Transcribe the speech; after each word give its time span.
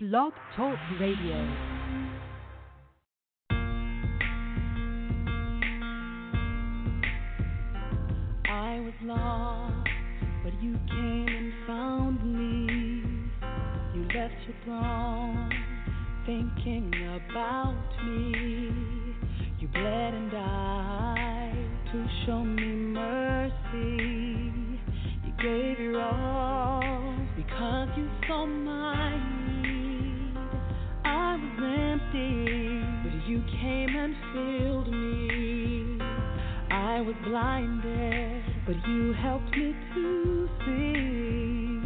Blog 0.00 0.32
Talk 0.56 0.76
Radio. 0.98 1.36
I 8.44 8.80
was 8.80 8.92
lost, 9.04 9.88
but 10.42 10.52
you 10.60 10.76
came 10.88 11.28
and 11.28 11.52
found 11.64 12.24
me. 12.24 13.06
You 13.94 14.02
left 14.18 14.34
your 14.48 14.56
throne, 14.64 15.52
thinking 16.26 16.90
about 17.28 17.78
me. 18.04 18.74
You 19.60 19.68
bled 19.68 20.14
and 20.14 20.30
died 20.32 21.68
to 21.92 22.06
show 22.26 22.42
me 22.42 22.66
mercy. 22.66 24.52
You 25.24 25.32
gave 25.40 25.78
your 25.78 26.02
all 26.02 27.16
because 27.36 27.90
you 27.96 28.10
saw 28.26 28.44
my. 28.44 29.43
I 31.24 31.36
was 31.36 31.56
empty, 31.58 32.84
but 33.02 33.26
you 33.26 33.42
came 33.60 33.96
and 33.96 34.14
filled 34.34 34.90
me. 34.92 35.98
I 36.70 37.00
was 37.00 37.14
blinded, 37.24 38.44
but 38.66 38.76
you 38.86 39.14
helped 39.14 39.50
me 39.56 39.74
to 39.94 40.48
see. 40.66 41.80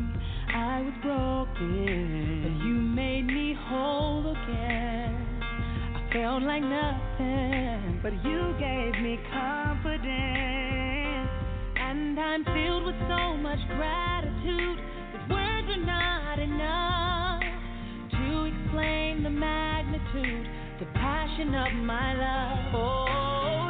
I 0.53 0.83
was 0.83 0.93
broken, 1.03 2.43
but 2.43 2.67
you 2.67 2.75
made 2.75 3.27
me 3.27 3.57
whole 3.69 4.33
again. 4.33 5.41
I 5.95 6.11
felt 6.13 6.43
like 6.43 6.63
nothing, 6.63 8.01
but 8.03 8.13
you 8.25 8.55
gave 8.59 9.01
me 9.01 9.21
confidence. 9.33 10.11
And 11.77 12.19
I'm 12.19 12.45
filled 12.45 12.87
with 12.87 12.99
so 13.09 13.37
much 13.37 13.61
gratitude 13.77 14.79
that 15.15 15.31
words 15.31 15.69
are 15.71 15.87
not 15.87 16.39
enough 16.41 17.18
explain 18.79 19.23
the 19.25 19.31
magnitude, 19.31 20.47
the 20.79 20.87
passion 20.95 21.55
of 21.55 21.73
my 21.85 22.15
love. 22.15 22.75
Oh, 22.75 23.68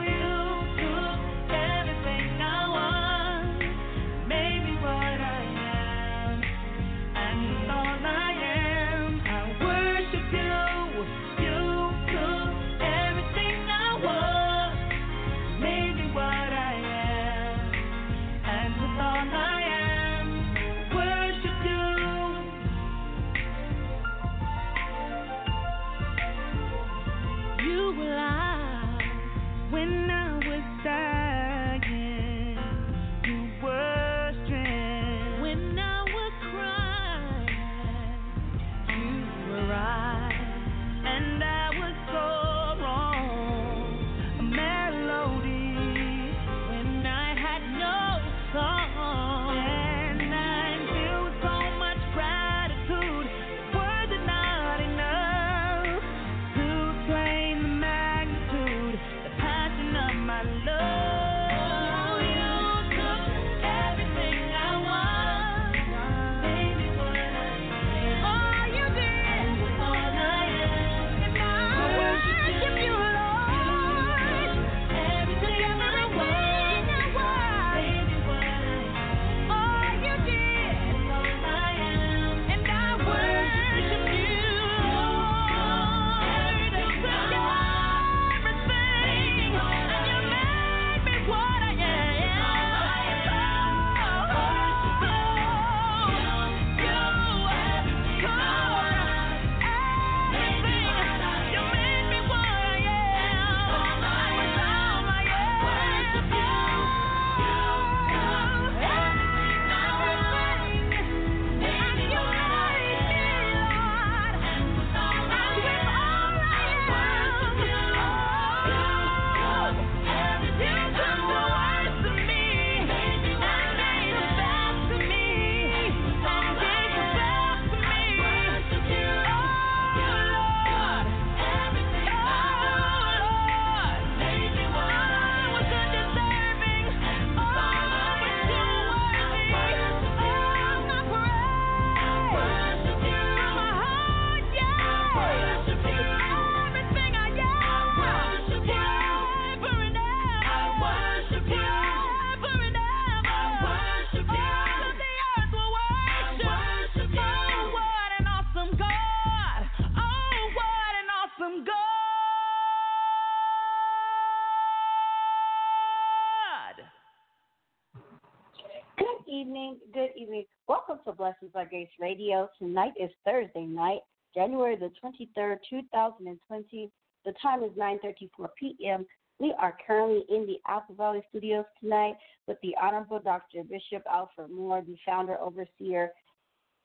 by 171.59 171.65
Grace 171.65 171.89
Radio. 171.99 172.49
Tonight 172.57 172.93
is 173.01 173.11
Thursday 173.25 173.65
night, 173.65 173.99
January 174.33 174.77
the 174.77 174.93
23rd, 175.03 175.57
2020. 175.69 176.89
The 177.25 177.33
time 177.43 177.65
is 177.65 177.73
9:34 177.73 178.49
p.m. 178.57 179.05
We 179.41 179.53
are 179.59 179.77
currently 179.85 180.25
in 180.29 180.47
the 180.47 180.61
Alpha 180.69 180.93
Valley 180.93 181.21
Studios 181.31 181.65
tonight 181.81 182.15
with 182.47 182.59
the 182.63 182.77
Honorable 182.81 183.19
Dr. 183.19 183.65
Bishop 183.65 184.05
Alfred 184.09 184.53
Moore, 184.53 184.85
the 184.87 184.97
founder, 185.05 185.37
overseer, 185.41 186.13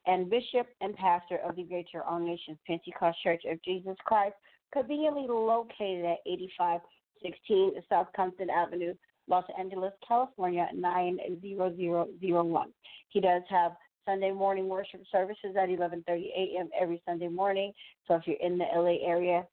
and 0.07 0.27
bishop 0.27 0.65
and 0.81 0.95
pastor 0.95 1.37
of 1.47 1.55
the 1.55 1.65
Greater 1.65 2.01
All 2.01 2.17
Nations 2.17 2.57
Pentecost 2.65 3.21
Church 3.21 3.43
of 3.47 3.61
Jesus 3.61 3.95
Christ, 4.05 4.33
conveniently 4.73 5.27
located 5.29 6.03
at 6.03 6.17
8516 6.25 7.73
South 7.89 8.07
Compton 8.15 8.49
Avenue, 8.49 8.95
Los 9.27 9.45
Angeles, 9.55 9.93
California 10.07 10.67
90001. 10.73 12.73
He 13.09 13.21
does 13.21 13.43
have 13.51 13.73
Sunday 14.05 14.31
morning 14.31 14.67
worship 14.67 15.01
services 15.11 15.55
at 15.59 15.69
11:30 15.69 16.25
a.m. 16.35 16.69
every 16.79 17.01
Sunday 17.05 17.27
morning. 17.27 17.73
So 18.07 18.15
if 18.15 18.27
you're 18.27 18.37
in 18.41 18.57
the 18.57 18.65
LA 18.65 19.05
area 19.05 19.45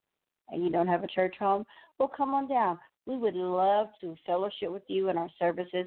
and 0.48 0.62
you 0.62 0.70
don't 0.70 0.88
have 0.88 1.04
a 1.04 1.08
church 1.08 1.34
home, 1.38 1.64
well, 1.98 2.10
come 2.14 2.34
on 2.34 2.48
down. 2.48 2.78
We 3.06 3.16
would 3.16 3.34
love 3.34 3.88
to 4.00 4.16
fellowship 4.26 4.70
with 4.70 4.82
you 4.88 5.08
in 5.08 5.16
our 5.16 5.30
services. 5.38 5.86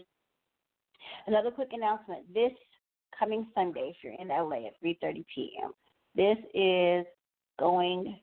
Another 1.27 1.51
quick 1.51 1.69
announcement: 1.73 2.33
this 2.33 2.51
coming 3.17 3.47
Sunday, 3.53 3.93
if 3.95 3.97
you're 4.03 4.13
in 4.13 4.29
LA 4.29 4.67
at 4.67 4.81
3:30 4.83 5.25
p.m., 5.33 5.71
this 6.15 6.37
is 6.53 7.05
going 7.59 8.19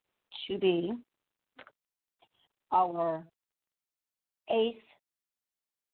to 0.48 0.58
be 0.58 0.92
our 2.72 3.24
eighth 4.50 4.82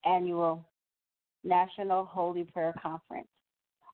annual 0.05 0.65
National 1.43 2.05
Holy 2.05 2.43
Prayer 2.43 2.73
Conference. 2.81 3.27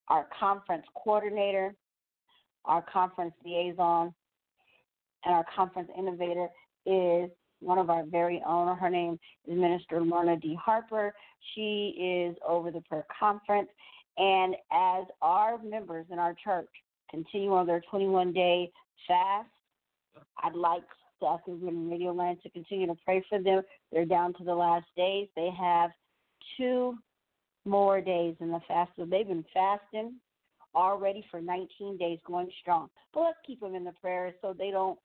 Our 0.10 0.28
conference 0.38 0.86
coordinator, 0.96 1.76
our 2.66 2.84
conference 2.92 3.34
liaison, 3.46 4.14
and 5.26 5.34
our 5.34 5.46
conference 5.56 5.90
innovator 5.98 6.48
is 6.86 7.30
one 7.60 7.78
of 7.78 7.90
our 7.90 8.04
very 8.06 8.44
own. 8.46 8.76
Her 8.78 8.90
name 8.90 9.20
is 9.48 9.58
Minister 9.58 10.02
Lorna 10.02 10.38
D. 10.38 10.58
Harper. 10.62 11.14
She 11.56 11.96
is 11.98 12.36
over 12.48 12.72
the 12.72 12.82
prayer 12.82 13.06
conference. 13.20 13.70
And 14.18 14.56
as 14.72 15.06
our 15.22 15.58
members 15.64 16.06
in 16.12 16.20
our 16.20 16.36
church 16.44 16.70
continue 17.10 17.54
on 17.54 17.66
their 17.66 17.82
21 17.90 18.34
day 18.34 18.72
fast, 19.08 19.50
I'd 20.44 20.56
like 20.56 20.84
us 21.26 21.40
in 21.48 21.90
Radio 21.90 22.12
Land 22.12 22.40
to 22.44 22.50
continue 22.50 22.88
to 22.88 22.98
pray 23.06 23.24
for 23.30 23.42
them. 23.42 23.62
They're 23.92 24.06
down 24.06 24.34
to 24.36 24.44
the 24.44 24.54
last 24.54 24.86
days. 24.98 25.30
They 25.36 25.50
have 25.58 25.92
two 26.58 26.98
more 27.66 28.02
days 28.02 28.36
in 28.40 28.50
the 28.50 28.60
fast. 28.68 28.92
So 28.96 29.06
they've 29.06 29.28
been 29.28 29.46
fasting 29.54 30.16
already 30.76 31.26
for 31.30 31.42
19 31.42 31.98
days, 31.98 32.20
going 32.26 32.50
strong. 32.62 32.90
But 33.14 33.22
let's 33.22 33.38
keep 33.46 33.60
them 33.60 33.76
in 33.76 33.84
the 33.84 33.94
prayers 34.02 34.34
so 34.42 34.54
they 34.58 34.72
don't 34.72 34.98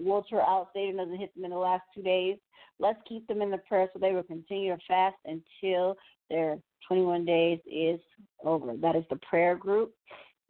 wilter 0.00 0.40
out. 0.40 0.68
Satan 0.74 0.96
doesn't 0.96 1.18
hit 1.18 1.34
them 1.34 1.44
in 1.44 1.50
the 1.50 1.56
last 1.56 1.82
two 1.94 2.02
days. 2.02 2.36
Let's 2.78 2.98
keep 3.08 3.26
them 3.28 3.40
in 3.40 3.50
the 3.50 3.58
prayer 3.58 3.88
so 3.92 3.98
they 3.98 4.12
will 4.12 4.24
continue 4.24 4.74
to 4.74 4.80
fast 4.88 5.16
until 5.24 5.96
their 6.28 6.58
21 6.88 7.24
days 7.24 7.60
is 7.70 8.00
over. 8.44 8.76
That 8.76 8.96
is 8.96 9.04
the 9.10 9.18
prayer 9.28 9.54
group, 9.54 9.94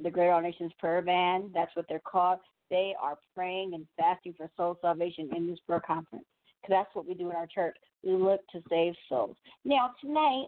the 0.02 0.10
Great 0.10 0.30
All 0.30 0.40
Nations 0.40 0.72
Prayer 0.78 1.02
Band. 1.02 1.50
That's 1.54 1.74
what 1.76 1.86
they're 1.88 2.00
called. 2.00 2.38
They 2.70 2.94
are 3.00 3.18
praying 3.34 3.74
and 3.74 3.86
fasting 3.96 4.34
for 4.36 4.50
soul 4.56 4.78
salvation 4.80 5.30
in 5.36 5.46
this 5.46 5.58
prayer 5.66 5.82
conference. 5.86 6.24
Because 6.62 6.82
that's 6.82 6.94
what 6.94 7.06
we 7.06 7.14
do 7.14 7.28
in 7.28 7.36
our 7.36 7.46
church. 7.46 7.76
We 8.02 8.12
look 8.12 8.40
to 8.52 8.62
save 8.70 8.94
souls. 9.08 9.36
Now, 9.66 9.90
tonight, 10.00 10.46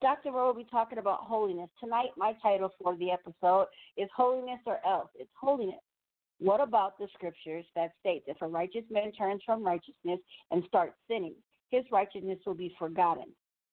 Dr. 0.00 0.30
Rowe 0.30 0.46
will 0.46 0.54
be 0.54 0.66
talking 0.70 0.98
about 0.98 1.20
holiness. 1.22 1.70
Tonight, 1.80 2.10
my 2.16 2.32
title 2.40 2.70
for 2.80 2.96
the 2.96 3.10
episode 3.10 3.66
is 3.96 4.08
Holiness 4.14 4.60
or 4.64 4.78
Else. 4.86 5.08
It's 5.16 5.30
holiness. 5.38 5.80
What 6.38 6.60
about 6.60 6.98
the 6.98 7.08
scriptures 7.14 7.64
that 7.74 7.92
state 7.98 8.22
if 8.28 8.40
a 8.40 8.46
righteous 8.46 8.84
man 8.90 9.10
turns 9.10 9.42
from 9.44 9.64
righteousness 9.64 10.20
and 10.52 10.62
starts 10.68 10.94
sinning, 11.08 11.34
his 11.70 11.84
righteousness 11.90 12.38
will 12.46 12.54
be 12.54 12.74
forgotten? 12.78 13.24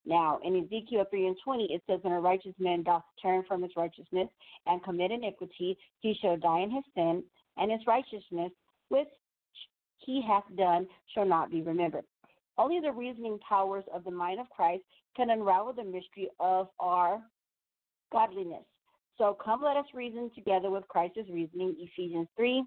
Now, 0.07 0.39
in 0.43 0.55
Ezekiel 0.55 1.05
3 1.09 1.27
and 1.27 1.37
20, 1.43 1.65
it 1.65 1.83
says, 1.87 1.99
When 2.01 2.13
a 2.13 2.19
righteous 2.19 2.53
man 2.59 2.81
doth 2.81 3.03
turn 3.21 3.43
from 3.47 3.61
his 3.61 3.71
righteousness 3.77 4.29
and 4.65 4.83
commit 4.83 5.11
iniquity, 5.11 5.77
he 5.99 6.15
shall 6.19 6.37
die 6.37 6.61
in 6.61 6.71
his 6.71 6.83
sin, 6.95 7.23
and 7.57 7.71
his 7.71 7.81
righteousness 7.85 8.51
which 8.89 9.07
he 9.97 10.23
hath 10.27 10.43
done 10.55 10.87
shall 11.13 11.25
not 11.25 11.51
be 11.51 11.61
remembered. 11.61 12.05
Only 12.57 12.79
the 12.79 12.91
reasoning 12.91 13.39
powers 13.47 13.83
of 13.93 14.03
the 14.03 14.11
mind 14.11 14.39
of 14.39 14.49
Christ 14.49 14.83
can 15.15 15.29
unravel 15.29 15.73
the 15.73 15.83
mystery 15.83 16.29
of 16.39 16.69
our 16.79 17.21
godliness. 18.11 18.63
So 19.17 19.37
come 19.43 19.61
let 19.63 19.77
us 19.77 19.85
reason 19.93 20.29
together 20.35 20.69
with 20.69 20.87
Christ's 20.87 21.29
reasoning, 21.31 21.75
Ephesians 21.79 22.27
3 22.35 22.63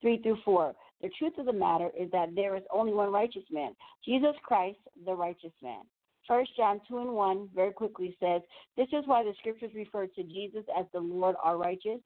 3 0.00 0.22
through 0.22 0.38
4. 0.44 0.74
The 1.00 1.10
truth 1.18 1.38
of 1.38 1.46
the 1.46 1.52
matter 1.52 1.90
is 1.98 2.10
that 2.10 2.34
there 2.34 2.56
is 2.56 2.62
only 2.72 2.92
one 2.92 3.12
righteous 3.12 3.44
man, 3.50 3.74
Jesus 4.04 4.34
Christ, 4.44 4.78
the 5.06 5.14
righteous 5.14 5.52
man. 5.62 5.82
First 6.26 6.50
John 6.56 6.80
2 6.88 6.98
and 6.98 7.12
1 7.12 7.48
very 7.54 7.72
quickly 7.72 8.16
says, 8.20 8.42
This 8.76 8.88
is 8.92 9.04
why 9.06 9.24
the 9.24 9.32
scriptures 9.38 9.72
refer 9.74 10.06
to 10.06 10.22
Jesus 10.22 10.64
as 10.78 10.86
the 10.92 11.00
Lord 11.00 11.36
our 11.42 11.56
righteous. 11.56 12.00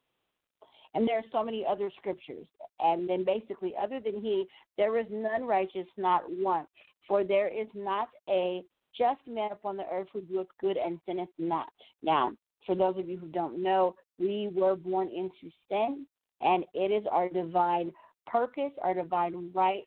And 0.94 1.06
there 1.06 1.18
are 1.18 1.30
so 1.30 1.44
many 1.44 1.64
other 1.68 1.90
scriptures. 1.98 2.46
And 2.80 3.08
then 3.08 3.24
basically, 3.24 3.74
other 3.80 4.00
than 4.00 4.20
he, 4.20 4.46
there 4.78 4.98
is 4.98 5.06
none 5.10 5.44
righteous, 5.44 5.86
not 5.98 6.22
one. 6.30 6.66
For 7.08 7.24
there 7.24 7.48
is 7.48 7.68
not 7.74 8.08
a 8.28 8.62
just 8.96 9.20
man 9.26 9.52
upon 9.52 9.76
the 9.76 9.84
earth 9.92 10.08
who 10.12 10.22
doeth 10.22 10.48
good 10.60 10.76
and 10.76 10.98
sinneth 11.06 11.28
not. 11.38 11.68
Now, 12.02 12.32
for 12.64 12.74
those 12.74 12.96
of 12.98 13.08
you 13.08 13.18
who 13.18 13.28
don't 13.28 13.62
know, 13.62 13.94
we 14.18 14.50
were 14.52 14.74
born 14.74 15.08
into 15.08 15.52
sin, 15.68 16.06
and 16.40 16.64
it 16.74 16.90
is 16.90 17.04
our 17.10 17.28
divine 17.28 17.92
purpose, 18.26 18.72
our 18.82 18.94
divine 18.94 19.50
right 19.54 19.84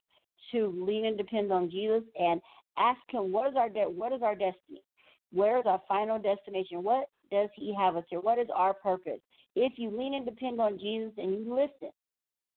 to 0.52 0.74
lean 0.88 1.06
and 1.06 1.18
depend 1.18 1.52
on 1.52 1.70
Jesus 1.70 2.04
and 2.20 2.42
ask 2.78 3.00
Him, 3.10 3.32
what 3.32 3.50
is 3.50 3.56
our 3.58 3.70
de- 3.70 3.90
what 3.90 4.14
is 4.14 4.22
our 4.22 4.36
destiny? 4.36 4.82
Where 5.32 5.58
is 5.60 5.66
our 5.66 5.82
final 5.88 6.18
destination? 6.20 6.84
What 6.84 7.10
does 7.32 7.50
He 7.56 7.76
have 7.78 7.96
us 7.96 8.06
here? 8.10 8.22
What 8.22 8.40
is 8.40 8.48
our 8.56 8.74
purpose? 8.74 9.20
If 9.56 9.74
you 9.78 9.96
lean 9.96 10.14
and 10.14 10.26
depend 10.26 10.62
on 10.62 10.80
Jesus 10.80 11.12
and 11.18 11.32
you 11.32 11.54
listen, 11.54 11.92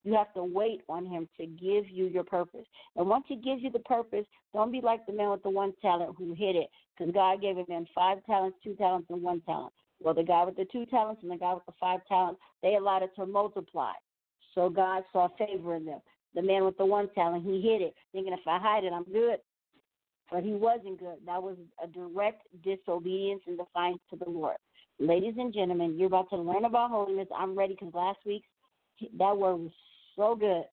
you 0.03 0.13
have 0.13 0.33
to 0.33 0.43
wait 0.43 0.81
on 0.89 1.05
Him 1.05 1.27
to 1.39 1.45
give 1.45 1.89
you 1.89 2.07
your 2.07 2.23
purpose. 2.23 2.65
And 2.95 3.07
once 3.07 3.25
He 3.27 3.35
gives 3.35 3.61
you 3.61 3.71
the 3.71 3.79
purpose, 3.79 4.25
don't 4.53 4.71
be 4.71 4.81
like 4.81 5.05
the 5.05 5.13
man 5.13 5.31
with 5.31 5.43
the 5.43 5.49
one 5.49 5.73
talent 5.81 6.15
who 6.17 6.33
hid 6.33 6.55
it, 6.55 6.69
because 6.97 7.13
God 7.13 7.41
gave 7.41 7.57
him 7.57 7.87
five 7.95 8.23
talents, 8.25 8.57
two 8.63 8.75
talents, 8.75 9.07
and 9.09 9.21
one 9.21 9.41
talent. 9.41 9.73
Well, 10.01 10.13
the 10.13 10.23
guy 10.23 10.43
with 10.43 10.57
the 10.57 10.65
two 10.71 10.85
talents 10.87 11.21
and 11.23 11.31
the 11.31 11.37
guy 11.37 11.53
with 11.53 11.65
the 11.65 11.73
five 11.79 12.01
talents, 12.07 12.41
they 12.61 12.75
allowed 12.75 13.03
it 13.03 13.11
to 13.15 13.25
multiply. 13.25 13.93
So 14.53 14.69
God 14.69 15.03
saw 15.11 15.29
favor 15.37 15.75
in 15.75 15.85
them. 15.85 15.99
The 16.35 16.41
man 16.41 16.65
with 16.65 16.77
the 16.77 16.85
one 16.85 17.09
talent, 17.13 17.45
he 17.45 17.61
hid 17.61 17.81
it, 17.81 17.95
thinking 18.11 18.33
if 18.33 18.47
I 18.47 18.59
hide 18.59 18.83
it, 18.83 18.93
I'm 18.93 19.05
good. 19.05 19.37
But 20.31 20.43
he 20.43 20.53
wasn't 20.53 20.99
good. 20.99 21.17
That 21.25 21.41
was 21.41 21.57
a 21.83 21.87
direct 21.87 22.43
disobedience 22.63 23.41
and 23.47 23.57
defiance 23.57 23.99
to 24.09 24.15
the 24.15 24.29
Lord. 24.29 24.57
Ladies 24.99 25.35
and 25.37 25.53
gentlemen, 25.53 25.95
you're 25.97 26.07
about 26.07 26.29
to 26.31 26.37
learn 26.37 26.65
about 26.65 26.91
holiness. 26.91 27.27
I'm 27.35 27.57
ready 27.57 27.75
because 27.79 27.93
last 27.93 28.19
week 28.25 28.43
that 29.17 29.37
word 29.37 29.55
was 29.55 29.71
so 30.15 30.35
good. 30.35 30.63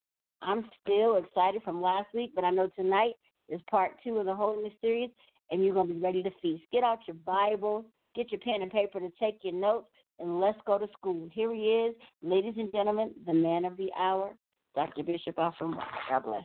I'm 0.43 0.65
still 0.83 1.17
excited 1.17 1.63
from 1.63 1.83
last 1.83 2.09
week, 2.15 2.33
but 2.35 2.45
I 2.45 2.51
know 2.51 2.71
tonight 2.77 3.15
is 3.49 3.61
part 3.71 3.93
two 4.03 4.19
of 4.19 4.27
the 4.27 4.35
holiness 4.35 4.73
series, 4.81 5.11
and 5.51 5.65
you're 5.65 5.75
going 5.75 5.89
to 5.89 5.95
be 5.95 6.01
ready 6.01 6.23
to 6.23 6.31
feast. 6.41 6.63
Get 6.73 6.85
out 6.85 7.01
your 7.07 7.17
Bibles, 7.27 7.85
get 8.15 8.31
your 8.31 8.41
pen 8.41 8.63
and 8.63 8.71
paper 8.71 9.01
to 9.01 9.11
take 9.21 9.41
your 9.43 9.55
notes, 9.55 9.89
and 10.19 10.41
let's 10.41 10.59
go 10.67 10.79
to 10.79 10.87
school. 10.99 11.29
Here 11.33 11.53
he 11.53 11.61
is, 11.61 11.95
ladies 12.23 12.55
and 12.57 12.71
gentlemen, 12.73 13.13
the 13.27 13.35
man 13.35 13.65
of 13.65 13.77
the 13.77 13.91
hour, 13.99 14.31
Dr. 14.75 15.03
Bishop 15.03 15.39
Alfred. 15.39 15.75
God 16.09 16.25
bless. 16.25 16.45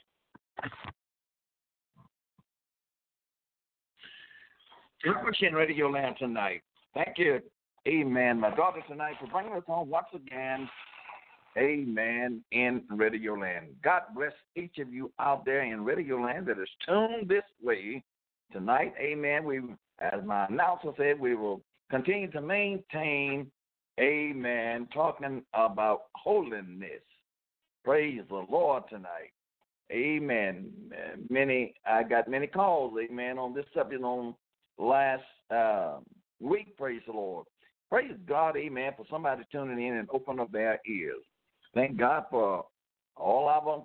Christian 5.24 5.54
Radio 5.54 5.90
Land 5.90 6.16
tonight. 6.18 6.62
Thank 6.94 7.18
you. 7.18 7.40
Amen. 7.88 8.40
My 8.40 8.56
daughter 8.56 8.82
tonight 8.90 9.14
for 9.20 9.28
bringing 9.28 9.54
us 9.54 9.64
on 9.68 9.88
once 9.88 10.08
again. 10.16 10.68
Amen. 11.58 12.44
In 12.52 12.84
Radio 12.90 13.34
Land. 13.36 13.68
God 13.84 14.02
bless 14.16 14.34
each 14.56 14.78
of 14.80 14.94
you 14.94 15.12
out 15.20 15.46
there 15.46 15.64
in 15.64 15.84
Radio 15.86 16.22
Land 16.22 16.48
that 16.48 16.60
is 16.60 16.70
tuned 16.86 17.30
this 17.30 17.44
way 17.64 18.04
tonight. 18.52 18.94
Amen. 19.00 19.46
We, 19.46 19.62
as 20.00 20.24
my 20.26 20.48
announcer 20.48 20.92
said, 20.98 21.20
we 21.20 21.36
will 21.36 21.62
continue 21.90 22.30
to 22.32 22.42
maintain. 22.42 23.50
Amen. 24.00 24.88
Talking 24.94 25.44
about 25.54 26.04
holiness. 26.16 27.02
Praise 27.86 28.22
the 28.28 28.46
Lord 28.50 28.84
tonight. 28.90 29.32
Amen. 29.92 30.72
Many 31.30 31.74
I 31.86 32.04
got 32.04 32.28
many 32.28 32.48
calls, 32.48 32.94
amen, 33.00 33.38
on 33.38 33.54
this 33.54 33.66
subject 33.74 34.04
on 34.04 34.34
last 34.80 35.24
uh, 35.54 35.98
week, 36.42 36.76
praise 36.78 37.02
the 37.06 37.14
Lord. 37.14 37.46
Praise 37.92 38.16
God, 38.28 38.58
amen, 38.58 38.94
for 38.98 39.06
somebody 39.10 39.44
tuning 39.52 39.86
in 39.86 39.98
and 39.98 40.10
opening 40.12 40.40
up 40.40 40.52
their 40.52 40.82
ears. 40.88 41.24
Thank 41.76 41.98
God 41.98 42.24
for 42.30 42.66
all 43.18 43.50
of 43.50 43.68
our 43.68 43.84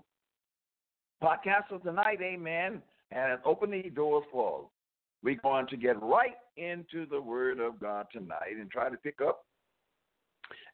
podcasters 1.21 1.83
tonight, 1.83 2.21
amen, 2.23 2.81
and 3.11 3.39
open 3.45 3.73
these 3.73 3.91
doors 3.95 4.25
for 4.31 4.61
us. 4.61 4.67
We're 5.25 5.41
going 5.43 5.67
to 5.67 5.77
get 5.77 6.01
right 6.01 6.37
into 6.57 7.05
the 7.11 7.21
Word 7.21 7.59
of 7.59 7.81
God 7.81 8.07
tonight 8.13 8.57
and 8.59 8.71
try 8.71 8.91
to 8.91 8.97
pick 8.97 9.21
up, 9.21 9.45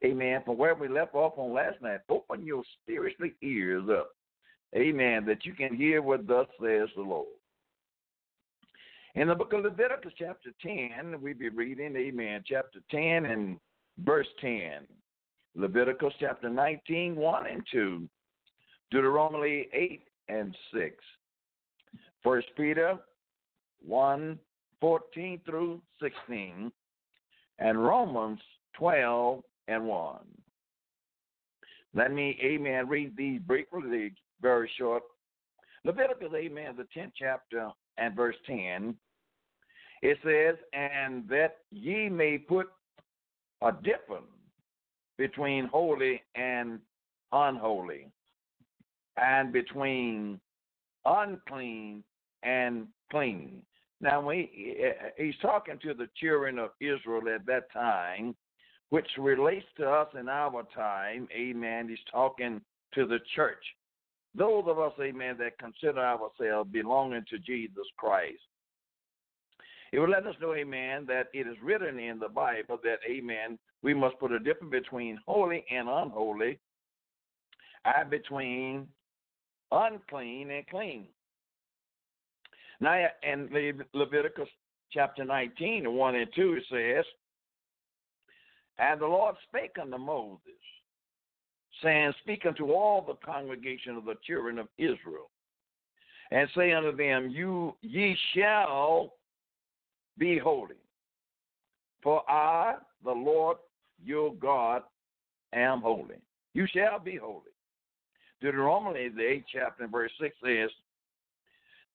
amen, 0.04 0.42
from 0.44 0.58
where 0.58 0.74
we 0.74 0.88
left 0.88 1.14
off 1.14 1.38
on 1.38 1.54
last 1.54 1.80
night. 1.80 2.00
Open 2.10 2.44
your 2.44 2.62
spiritual 2.82 3.30
ears 3.42 3.84
up, 3.90 4.10
amen, 4.76 5.24
that 5.24 5.46
you 5.46 5.54
can 5.54 5.74
hear 5.74 6.02
what 6.02 6.26
thus 6.26 6.46
says 6.62 6.88
the 6.96 7.02
Lord. 7.02 7.28
In 9.14 9.28
the 9.28 9.34
book 9.34 9.54
of 9.54 9.64
Leviticus, 9.64 10.12
chapter 10.18 10.50
10, 10.62 11.18
we 11.22 11.32
be 11.32 11.48
reading, 11.48 11.96
amen, 11.96 12.44
chapter 12.46 12.80
10 12.90 13.24
and 13.24 13.58
verse 14.04 14.28
10. 14.42 14.86
Leviticus 15.56 16.12
chapter 16.20 16.50
19, 16.50 17.16
1 17.16 17.46
and 17.46 17.62
2. 17.72 18.08
Deuteronomy 18.90 19.68
8 19.72 20.02
and 20.28 20.54
6. 20.74 20.94
First 22.22 22.48
Peter 22.56 22.98
1, 23.84 24.38
14 24.80 25.40
through 25.46 25.80
16. 26.02 26.70
And 27.58 27.82
Romans 27.82 28.40
12, 28.74 29.42
and 29.68 29.86
1. 29.86 30.18
Let 31.94 32.12
me, 32.12 32.38
amen, 32.42 32.86
read 32.88 33.16
these 33.16 33.40
briefly, 33.40 34.12
very 34.42 34.70
short. 34.76 35.02
Leviticus, 35.84 36.32
amen, 36.34 36.74
the 36.76 36.86
10th 37.00 37.12
chapter 37.18 37.70
and 37.96 38.14
verse 38.14 38.36
10. 38.46 38.94
It 40.02 40.18
says, 40.22 40.56
And 40.74 41.26
that 41.28 41.58
ye 41.70 42.10
may 42.10 42.36
put 42.36 42.66
a 43.62 43.72
difference 43.72 44.35
between 45.18 45.66
holy 45.66 46.22
and 46.34 46.80
unholy, 47.32 48.08
and 49.16 49.52
between 49.52 50.40
unclean 51.04 52.02
and 52.42 52.86
clean. 53.10 53.62
Now, 54.00 54.20
when 54.20 54.36
he, 54.36 54.76
eh, 54.78 54.88
eh, 54.88 55.10
he's 55.16 55.38
talking 55.40 55.78
to 55.82 55.94
the 55.94 56.08
children 56.16 56.58
of 56.58 56.70
Israel 56.80 57.22
at 57.34 57.46
that 57.46 57.72
time, 57.72 58.36
which 58.90 59.06
relates 59.18 59.66
to 59.78 59.88
us 59.88 60.08
in 60.18 60.28
our 60.28 60.62
time. 60.74 61.28
Amen. 61.32 61.88
He's 61.88 61.98
talking 62.10 62.60
to 62.94 63.06
the 63.06 63.18
church. 63.34 63.64
Those 64.34 64.64
of 64.66 64.78
us, 64.78 64.92
amen, 65.00 65.36
that 65.38 65.58
consider 65.58 66.00
ourselves 66.00 66.70
belonging 66.70 67.24
to 67.30 67.38
Jesus 67.38 67.86
Christ. 67.96 68.42
It 69.92 69.98
will 69.98 70.08
let 70.08 70.26
us 70.26 70.34
know, 70.40 70.54
amen, 70.54 71.06
that 71.06 71.28
it 71.32 71.46
is 71.46 71.56
written 71.62 71.98
in 71.98 72.18
the 72.18 72.28
Bible 72.28 72.78
that, 72.82 72.98
amen, 73.08 73.58
we 73.82 73.94
must 73.94 74.18
put 74.18 74.32
a 74.32 74.38
difference 74.38 74.72
between 74.72 75.18
holy 75.26 75.64
and 75.70 75.88
unholy, 75.88 76.58
and 77.84 78.10
between 78.10 78.88
unclean 79.70 80.50
and 80.50 80.66
clean. 80.66 81.06
Now, 82.80 83.06
in 83.22 83.48
Leviticus 83.94 84.48
chapter 84.92 85.24
19, 85.24 85.92
1 85.92 86.14
and 86.14 86.28
2, 86.34 86.54
it 86.54 86.64
says, 86.70 87.04
And 88.78 89.00
the 89.00 89.06
Lord 89.06 89.36
spake 89.48 89.76
unto 89.80 89.98
Moses, 89.98 90.40
saying, 91.82 92.12
Speak 92.22 92.44
unto 92.44 92.72
all 92.72 93.02
the 93.02 93.14
congregation 93.24 93.96
of 93.96 94.04
the 94.04 94.16
children 94.26 94.58
of 94.58 94.68
Israel, 94.78 95.30
and 96.30 96.48
say 96.56 96.72
unto 96.72 96.94
them, 96.94 97.30
You 97.30 97.76
ye 97.82 98.16
shall 98.34 99.14
be 100.18 100.38
holy, 100.38 100.76
for 102.02 102.28
I, 102.30 102.76
the 103.04 103.12
Lord 103.12 103.58
your 104.04 104.34
God, 104.34 104.82
am 105.52 105.80
holy. 105.80 106.16
You 106.54 106.66
shall 106.72 106.98
be 106.98 107.16
holy. 107.16 107.42
Deuteronomy, 108.40 109.08
the 109.08 109.22
eighth 109.22 109.46
chapter, 109.52 109.86
verse 109.86 110.12
6 110.20 110.34
says, 110.44 110.70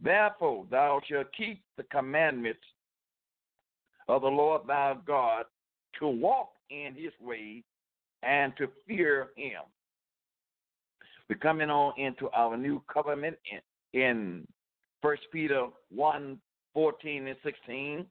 Therefore 0.04 0.66
thou 0.70 1.00
shalt 1.08 1.28
keep 1.38 1.62
the 1.78 1.84
commandments 1.84 2.62
of 4.08 4.24
the 4.24 4.28
Lord 4.28 4.64
thy 4.68 4.96
God 5.06 5.46
to 6.00 6.08
walk 6.08 6.50
in 6.70 6.96
his 6.96 7.14
way 7.22 7.64
and 8.24 8.54
to 8.58 8.68
fear 8.88 9.30
him. 9.36 9.62
We're 11.30 11.36
coming 11.38 11.70
on 11.70 11.94
into 11.98 12.30
our 12.32 12.58
new 12.58 12.82
covenant 12.92 13.38
in, 13.94 14.02
in 14.02 14.48
1 15.02 15.18
Peter 15.32 15.68
1 15.90 16.38
14 16.74 17.28
and 17.28 17.38
16. 17.44 18.06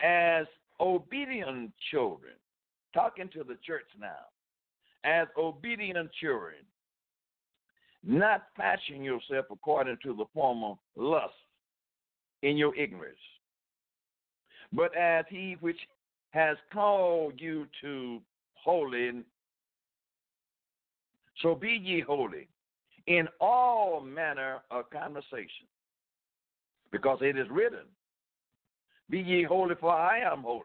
As 0.00 0.46
obedient 0.80 1.72
children, 1.90 2.34
talking 2.92 3.28
to 3.32 3.44
the 3.44 3.56
church 3.66 3.86
now, 3.98 4.26
as 5.04 5.28
obedient 5.38 6.10
children, 6.20 6.56
not 8.04 8.44
fashion 8.56 9.02
yourself 9.02 9.46
according 9.50 9.96
to 10.02 10.14
the 10.14 10.26
form 10.34 10.62
of 10.62 10.78
lust 10.96 11.34
in 12.42 12.56
your 12.56 12.74
ignorance, 12.76 13.16
but 14.72 14.96
as 14.96 15.24
he 15.28 15.56
which 15.60 15.78
has 16.30 16.56
called 16.72 17.34
you 17.38 17.66
to 17.80 18.20
holy, 18.54 19.22
so 21.42 21.54
be 21.54 21.80
ye 21.82 22.00
holy 22.00 22.48
in 23.06 23.28
all 23.40 24.00
manner 24.00 24.58
of 24.70 24.90
conversation, 24.90 25.66
because 26.92 27.18
it 27.22 27.38
is 27.38 27.46
written, 27.50 27.86
Be 29.10 29.18
ye 29.18 29.42
holy, 29.44 29.74
for 29.80 29.92
I 29.92 30.20
am 30.20 30.42
holy. 30.42 30.62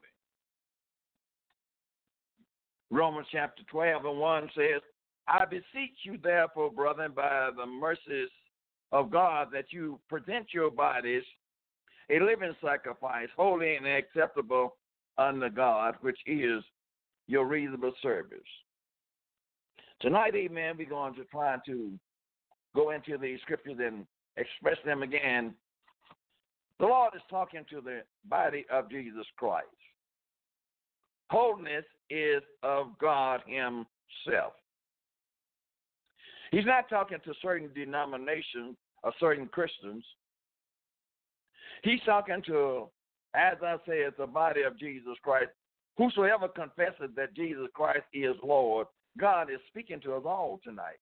Romans 2.89 3.27
chapter 3.31 3.63
12 3.71 4.05
and 4.05 4.19
1 4.19 4.49
says, 4.55 4.81
I 5.27 5.45
beseech 5.45 5.97
you, 6.03 6.17
therefore, 6.21 6.71
brethren, 6.71 7.13
by 7.15 7.49
the 7.55 7.65
mercies 7.65 8.29
of 8.91 9.11
God, 9.11 9.47
that 9.53 9.71
you 9.71 9.99
present 10.09 10.47
your 10.53 10.69
bodies 10.69 11.23
a 12.09 12.19
living 12.19 12.53
sacrifice, 12.63 13.29
holy 13.37 13.75
and 13.75 13.87
acceptable 13.87 14.75
unto 15.17 15.49
God, 15.49 15.95
which 16.01 16.19
is 16.25 16.63
your 17.27 17.45
reasonable 17.45 17.93
service. 18.01 18.39
Tonight, 20.01 20.35
amen, 20.35 20.75
we're 20.77 20.89
going 20.89 21.13
to 21.15 21.23
try 21.25 21.57
to 21.65 21.91
go 22.75 22.91
into 22.91 23.17
the 23.17 23.37
scriptures 23.41 23.77
and 23.79 24.05
express 24.35 24.77
them 24.85 25.03
again. 25.03 25.53
The 26.81 26.87
Lord 26.87 27.13
is 27.15 27.21
talking 27.29 27.63
to 27.69 27.79
the 27.79 28.01
body 28.25 28.65
of 28.71 28.89
Jesus 28.89 29.27
Christ. 29.37 29.67
Holiness 31.29 31.85
is 32.09 32.41
of 32.63 32.97
God 32.99 33.41
Himself. 33.45 34.53
He's 36.51 36.65
not 36.65 36.89
talking 36.89 37.19
to 37.23 37.33
certain 37.39 37.69
denominations 37.75 38.77
or 39.03 39.13
certain 39.19 39.47
Christians. 39.47 40.03
He's 41.83 42.01
talking 42.03 42.41
to, 42.47 42.89
as 43.35 43.57
I 43.63 43.75
say, 43.87 43.99
it's 43.99 44.17
the 44.17 44.25
body 44.25 44.63
of 44.63 44.77
Jesus 44.79 45.13
Christ. 45.21 45.51
Whosoever 45.97 46.47
confesses 46.47 47.11
that 47.15 47.35
Jesus 47.35 47.67
Christ 47.75 48.05
is 48.11 48.35
Lord, 48.43 48.87
God 49.19 49.51
is 49.51 49.59
speaking 49.67 50.01
to 50.01 50.15
us 50.15 50.23
all 50.25 50.59
tonight. 50.63 50.97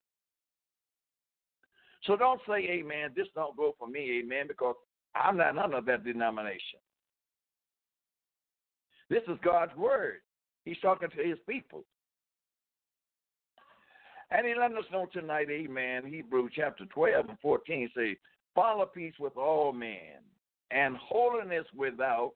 So 2.04 2.18
don't 2.18 2.42
say, 2.46 2.68
Amen, 2.70 3.12
this 3.16 3.28
don't 3.34 3.56
go 3.56 3.76
for 3.80 3.88
me, 3.88 4.20
Amen, 4.20 4.46
because 4.50 4.76
I'm 5.16 5.38
not 5.38 5.58
under 5.58 5.82
that 5.82 6.04
denomination. 6.04 6.80
This 9.10 9.24
is 9.28 9.38
God's 9.44 9.76
word. 9.76 10.22
He's 10.66 10.78
talking 10.82 11.10
to 11.10 11.24
his 11.24 11.38
people. 11.48 11.84
And 14.32 14.46
he 14.46 14.54
let 14.54 14.72
us 14.72 14.86
know 14.92 15.08
tonight, 15.12 15.48
amen, 15.50 16.04
Hebrew 16.06 16.50
chapter 16.56 16.86
12 16.86 17.30
and 17.30 17.40
14 17.40 17.90
say, 17.96 18.18
follow 18.54 18.86
peace 18.86 19.16
with 19.20 19.36
all 19.36 19.74
men 19.74 20.22
and 20.70 20.96
holiness 20.98 21.66
without 21.76 22.34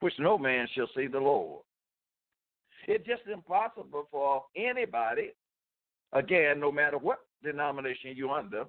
which 0.00 0.12
no 0.18 0.36
man 0.36 0.66
shall 0.74 0.88
see 0.94 1.06
the 1.06 1.18
Lord. 1.18 1.62
It's 2.86 3.06
just 3.06 3.22
impossible 3.32 4.08
for 4.10 4.44
anybody, 4.56 5.30
again, 6.12 6.60
no 6.60 6.72
matter 6.72 6.98
what 6.98 7.20
denomination 7.42 8.14
you're 8.14 8.36
under, 8.36 8.64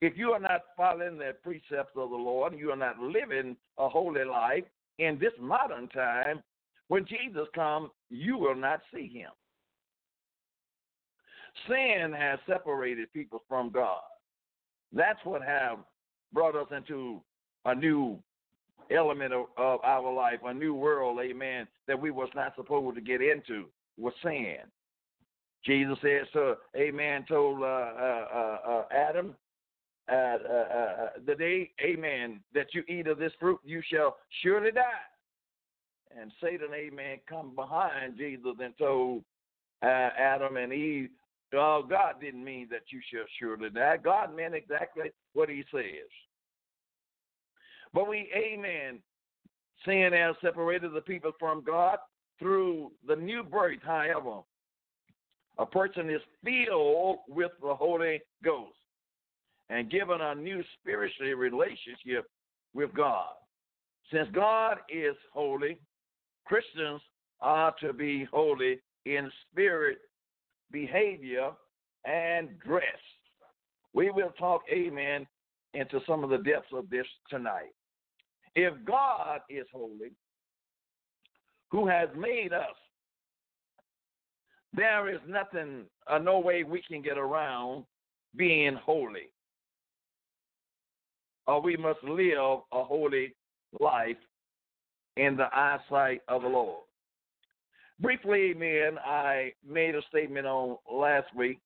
if 0.00 0.16
you 0.16 0.30
are 0.30 0.40
not 0.40 0.62
following 0.76 1.18
the 1.18 1.34
precepts 1.42 1.96
of 1.96 2.10
the 2.10 2.16
Lord, 2.16 2.54
you 2.56 2.70
are 2.70 2.76
not 2.76 2.98
living 3.00 3.56
a 3.78 3.88
holy 3.88 4.24
life 4.24 4.64
in 4.98 5.18
this 5.18 5.32
modern 5.40 5.88
time, 5.88 6.42
when 6.88 7.04
Jesus 7.06 7.46
comes, 7.54 7.90
you 8.10 8.38
will 8.38 8.54
not 8.54 8.80
see 8.92 9.08
him. 9.08 9.30
Sin 11.68 12.12
has 12.16 12.38
separated 12.46 13.12
people 13.12 13.42
from 13.48 13.70
God. 13.70 14.00
That's 14.92 15.18
what 15.24 15.42
have 15.42 15.78
brought 16.32 16.56
us 16.56 16.68
into 16.74 17.20
a 17.64 17.74
new 17.74 18.18
element 18.90 19.32
of, 19.32 19.46
of 19.56 19.80
our 19.84 20.12
life, 20.12 20.38
a 20.44 20.54
new 20.54 20.74
world, 20.74 21.18
amen, 21.20 21.66
that 21.86 22.00
we 22.00 22.10
was 22.10 22.28
not 22.34 22.54
supposed 22.56 22.96
to 22.96 23.02
get 23.02 23.20
into 23.20 23.66
was 23.98 24.14
sin. 24.22 24.56
Jesus 25.64 25.98
said, 26.00 26.22
so, 26.32 26.56
amen, 26.76 27.24
told 27.28 27.62
uh, 27.62 27.64
uh, 27.64 28.26
uh, 28.32 28.58
uh 28.68 28.84
Adam, 28.92 29.34
uh, 30.12 30.14
uh, 30.14 31.08
the 31.26 31.34
day, 31.34 31.70
amen, 31.82 32.40
that 32.54 32.68
you 32.72 32.82
eat 32.88 33.06
of 33.06 33.18
this 33.18 33.32
fruit, 33.38 33.60
you 33.64 33.82
shall 33.92 34.16
surely 34.42 34.70
die. 34.70 34.82
And 36.18 36.32
Satan, 36.42 36.68
amen, 36.74 37.18
come 37.28 37.54
behind 37.54 38.16
Jesus 38.16 38.54
and 38.62 38.76
told 38.78 39.22
Adam 39.82 40.56
and 40.56 40.72
Eve, 40.72 41.10
Oh, 41.54 41.82
God 41.88 42.16
didn't 42.20 42.44
mean 42.44 42.68
that 42.70 42.82
you 42.90 43.00
shall 43.10 43.24
surely 43.38 43.70
die. 43.70 43.96
God 43.96 44.36
meant 44.36 44.54
exactly 44.54 45.10
what 45.32 45.48
he 45.48 45.64
says. 45.72 46.10
But 47.94 48.06
we, 48.06 48.30
amen, 48.36 48.98
sin 49.86 50.10
has 50.12 50.36
separated 50.42 50.92
the 50.92 51.00
people 51.00 51.32
from 51.38 51.62
God 51.64 51.98
through 52.38 52.92
the 53.06 53.16
new 53.16 53.42
birth, 53.42 53.78
however. 53.82 54.40
A 55.58 55.66
person 55.66 56.10
is 56.10 56.20
filled 56.44 57.18
with 57.28 57.52
the 57.62 57.74
Holy 57.74 58.20
Ghost 58.44 58.76
and 59.70 59.90
given 59.90 60.20
a 60.20 60.34
new 60.34 60.62
spiritual 60.80 61.32
relationship 61.34 62.26
with 62.74 62.92
God. 62.94 63.32
Since 64.12 64.28
God 64.32 64.78
is 64.88 65.14
holy, 65.32 65.78
Christians 66.46 67.02
are 67.40 67.74
to 67.80 67.92
be 67.92 68.26
holy 68.32 68.80
in 69.04 69.30
spirit 69.50 69.98
behavior, 70.70 71.50
and 72.04 72.58
dress. 72.60 72.84
We 73.94 74.10
will 74.10 74.32
talk, 74.38 74.62
amen, 74.72 75.26
into 75.74 76.00
some 76.06 76.24
of 76.24 76.30
the 76.30 76.38
depths 76.38 76.72
of 76.72 76.88
this 76.90 77.06
tonight. 77.28 77.72
If 78.54 78.74
God 78.84 79.40
is 79.48 79.66
holy, 79.72 80.12
who 81.70 81.86
has 81.86 82.08
made 82.16 82.52
us 82.52 82.66
there 84.74 85.08
is 85.08 85.20
nothing, 85.26 85.84
uh, 86.10 86.18
no 86.18 86.38
way 86.38 86.62
we 86.62 86.82
can 86.86 87.00
get 87.00 87.16
around 87.16 87.84
being 88.36 88.76
holy. 88.76 89.30
Or 91.48 91.62
we 91.62 91.78
must 91.78 92.04
live 92.04 92.60
a 92.72 92.84
holy 92.84 93.34
life 93.80 94.18
in 95.16 95.34
the 95.34 95.48
eyesight 95.52 96.20
of 96.28 96.42
the 96.42 96.48
Lord. 96.48 96.84
Briefly, 98.00 98.50
amen, 98.50 98.98
I 99.04 99.52
made 99.66 99.94
a 99.94 100.02
statement 100.10 100.46
on 100.46 100.76
last 100.92 101.34
week. 101.34 101.58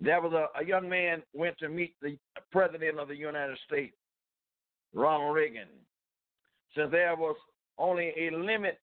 There 0.00 0.22
was 0.22 0.32
a, 0.32 0.46
a 0.58 0.64
young 0.64 0.88
man 0.88 1.22
went 1.34 1.58
to 1.58 1.68
meet 1.68 1.94
the 2.00 2.16
president 2.52 3.00
of 3.00 3.08
the 3.08 3.16
United 3.16 3.58
States, 3.66 3.96
Ronald 4.94 5.34
Reagan. 5.34 5.68
Since 6.76 6.92
there 6.92 7.16
was 7.16 7.36
only 7.76 8.12
a 8.16 8.30
limit 8.30 8.78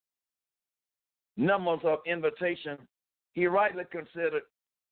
numbers 1.38 1.80
of 1.86 2.00
invitation, 2.06 2.78
he 3.32 3.48
rightly 3.48 3.86
considered 3.90 4.44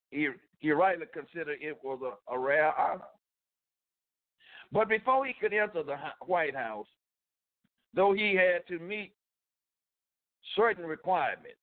he, 0.10 0.30
he 0.60 0.72
rightly 0.72 1.06
considered 1.14 1.58
it 1.60 1.78
was 1.84 2.00
a, 2.02 2.34
a 2.34 2.40
rare 2.40 2.74
honor. 2.80 3.04
But 4.74 4.90
before 4.90 5.24
he 5.28 5.34
could 5.34 5.54
enter 5.54 5.84
the 5.84 5.96
White 6.26 6.56
House, 6.56 6.88
though 7.94 8.12
he 8.12 8.36
had 8.36 8.66
to 8.68 8.84
meet 8.84 9.14
certain 10.56 10.84
requirements, 10.84 11.60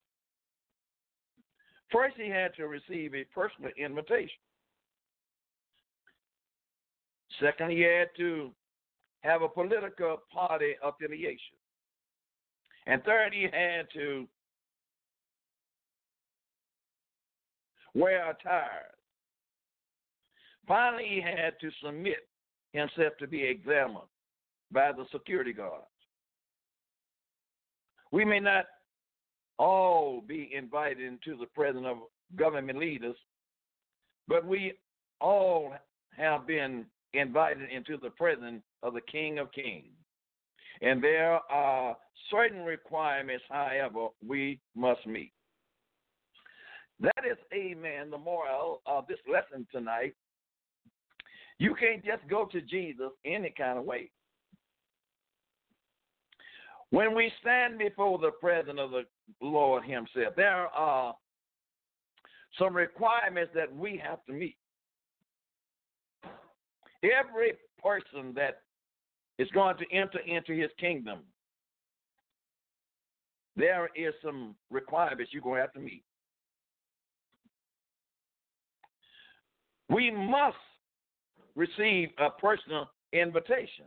first 1.91 2.15
he 2.15 2.29
had 2.29 2.55
to 2.55 2.67
receive 2.67 3.13
a 3.13 3.25
personal 3.25 3.71
invitation. 3.77 4.39
Second, 7.41 7.71
he 7.71 7.81
had 7.81 8.07
to 8.15 8.51
have 9.21 9.41
a 9.41 9.49
political 9.49 10.17
party 10.33 10.75
affiliation. 10.81 11.57
And 12.87 13.03
third, 13.03 13.33
he 13.33 13.43
had 13.43 13.87
to 13.93 14.25
wear 17.93 18.29
attire. 18.29 18.87
Finally, 20.65 21.07
he 21.09 21.21
had 21.21 21.59
to 21.59 21.69
submit 21.83 22.30
himself 22.73 23.13
to 23.19 23.27
be 23.27 23.43
examined 23.43 24.07
by 24.71 24.91
the 24.91 25.05
security 25.11 25.53
guards. 25.53 25.85
We 28.11 28.25
may 28.25 28.39
not 28.39 28.65
all 29.57 30.21
be 30.21 30.49
invited 30.53 30.99
into 30.99 31.37
the 31.37 31.45
presence 31.47 31.85
of 31.87 31.97
government 32.35 32.79
leaders, 32.79 33.15
but 34.27 34.45
we 34.45 34.73
all 35.19 35.73
have 36.17 36.47
been 36.47 36.85
invited 37.13 37.69
into 37.69 37.97
the 37.97 38.09
presence 38.09 38.63
of 38.83 38.93
the 38.93 39.01
King 39.01 39.39
of 39.39 39.51
Kings. 39.51 39.93
And 40.81 41.03
there 41.03 41.39
are 41.49 41.95
certain 42.29 42.63
requirements, 42.63 43.43
however, 43.49 44.07
we 44.25 44.59
must 44.75 45.05
meet. 45.05 45.31
That 46.99 47.23
is, 47.29 47.37
amen, 47.53 48.09
the 48.09 48.17
moral 48.17 48.81
of 48.85 49.07
this 49.07 49.19
lesson 49.31 49.67
tonight. 49.71 50.15
You 51.61 51.75
can't 51.75 52.03
just 52.03 52.27
go 52.27 52.45
to 52.45 52.59
Jesus 52.59 53.11
any 53.23 53.53
kind 53.55 53.77
of 53.77 53.85
way. 53.85 54.09
When 56.89 57.13
we 57.13 57.31
stand 57.39 57.77
before 57.77 58.17
the 58.17 58.31
presence 58.31 58.79
of 58.81 58.89
the 58.89 59.03
Lord 59.41 59.83
Himself, 59.83 60.33
there 60.35 60.65
are 60.69 61.13
some 62.57 62.75
requirements 62.75 63.51
that 63.53 63.71
we 63.71 64.01
have 64.03 64.25
to 64.25 64.33
meet. 64.33 64.57
Every 67.03 67.53
person 67.77 68.33
that 68.35 68.61
is 69.37 69.47
going 69.51 69.77
to 69.77 69.85
enter 69.95 70.19
into 70.25 70.59
His 70.59 70.71
kingdom, 70.79 71.19
there 73.55 73.87
is 73.95 74.15
some 74.23 74.55
requirements 74.71 75.31
you're 75.31 75.43
going 75.43 75.57
to 75.57 75.61
have 75.61 75.73
to 75.73 75.79
meet. 75.79 76.03
We 79.89 80.09
must 80.09 80.57
receive 81.55 82.09
a 82.17 82.29
personal 82.29 82.89
invitation. 83.13 83.85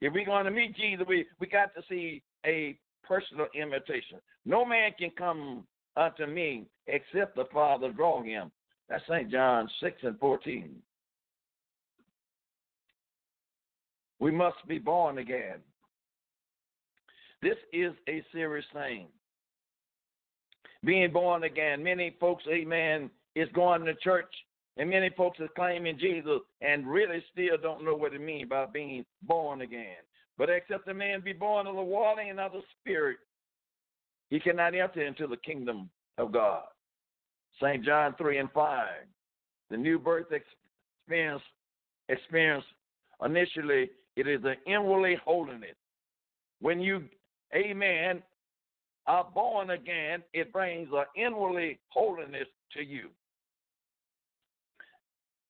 If 0.00 0.12
we're 0.12 0.26
going 0.26 0.44
to 0.44 0.50
meet 0.50 0.76
Jesus, 0.76 1.04
we, 1.08 1.26
we 1.40 1.46
got 1.46 1.74
to 1.74 1.82
see 1.88 2.22
a 2.46 2.78
personal 3.02 3.46
invitation. 3.54 4.18
No 4.44 4.64
man 4.64 4.92
can 4.98 5.10
come 5.16 5.64
unto 5.96 6.26
me 6.26 6.66
except 6.86 7.36
the 7.36 7.46
Father 7.52 7.90
draw 7.92 8.22
him. 8.22 8.50
That's 8.88 9.02
St. 9.08 9.30
John 9.30 9.68
6 9.80 9.96
and 10.02 10.18
14. 10.18 10.76
We 14.20 14.30
must 14.30 14.56
be 14.66 14.78
born 14.78 15.18
again. 15.18 15.58
This 17.42 17.56
is 17.72 17.92
a 18.08 18.22
serious 18.32 18.64
thing. 18.72 19.06
Being 20.84 21.12
born 21.12 21.44
again. 21.44 21.82
Many 21.82 22.16
folks, 22.20 22.44
amen, 22.48 23.10
is 23.34 23.48
going 23.54 23.84
to 23.84 23.94
church 23.96 24.32
and 24.78 24.88
many 24.88 25.10
folks 25.10 25.40
are 25.40 25.48
claiming 25.48 25.98
Jesus 25.98 26.40
and 26.60 26.86
really 26.86 27.22
still 27.32 27.56
don't 27.60 27.84
know 27.84 27.96
what 27.96 28.14
it 28.14 28.20
means 28.20 28.48
by 28.48 28.64
being 28.66 29.04
born 29.22 29.60
again. 29.60 29.96
But 30.38 30.50
except 30.50 30.86
a 30.86 30.94
man 30.94 31.20
be 31.20 31.32
born 31.32 31.66
of 31.66 31.74
the 31.74 31.82
water 31.82 32.20
and 32.20 32.38
of 32.38 32.52
the 32.52 32.62
Spirit, 32.80 33.18
he 34.30 34.38
cannot 34.38 34.76
enter 34.76 35.04
into 35.04 35.26
the 35.26 35.36
kingdom 35.38 35.90
of 36.16 36.32
God. 36.32 36.62
St. 37.60 37.84
John 37.84 38.14
3 38.16 38.38
and 38.38 38.50
5. 38.52 38.86
The 39.70 39.76
new 39.76 39.98
birth 39.98 40.28
experience, 40.30 41.42
experience 42.08 42.64
initially, 43.24 43.90
it 44.14 44.28
is 44.28 44.40
an 44.44 44.56
inwardly 44.64 45.16
holiness. 45.24 45.74
When 46.60 46.80
you, 46.80 47.02
amen, 47.52 48.22
are 49.08 49.26
born 49.34 49.70
again, 49.70 50.22
it 50.32 50.52
brings 50.52 50.88
an 50.92 51.04
inwardly 51.16 51.80
holiness 51.88 52.46
to 52.76 52.84
you 52.84 53.08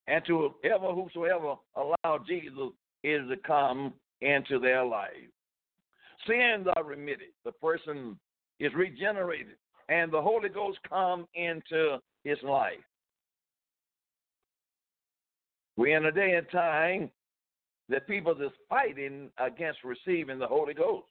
and 0.08 0.24
to 0.26 0.54
ever 0.64 0.92
whosoever 0.92 1.54
allow 1.76 2.18
Jesus 2.26 2.72
is 3.04 3.20
to 3.28 3.36
come 3.46 3.92
into 4.22 4.58
their 4.58 4.84
life. 4.84 5.12
Sins 6.26 6.66
are 6.76 6.82
remitted. 6.82 7.28
The 7.44 7.52
person 7.52 8.18
is 8.58 8.72
regenerated, 8.74 9.56
and 9.88 10.10
the 10.10 10.20
Holy 10.20 10.48
Ghost 10.48 10.78
come 10.88 11.28
into 11.34 11.98
his 12.24 12.38
life. 12.42 12.78
We're 15.76 15.96
in 15.96 16.06
a 16.06 16.12
day 16.12 16.34
and 16.34 16.46
time 16.50 17.10
that 17.88 18.08
people 18.08 18.32
is 18.32 18.50
fighting 18.68 19.30
against 19.38 19.84
receiving 19.84 20.38
the 20.38 20.46
Holy 20.46 20.74
Ghost. 20.74 21.06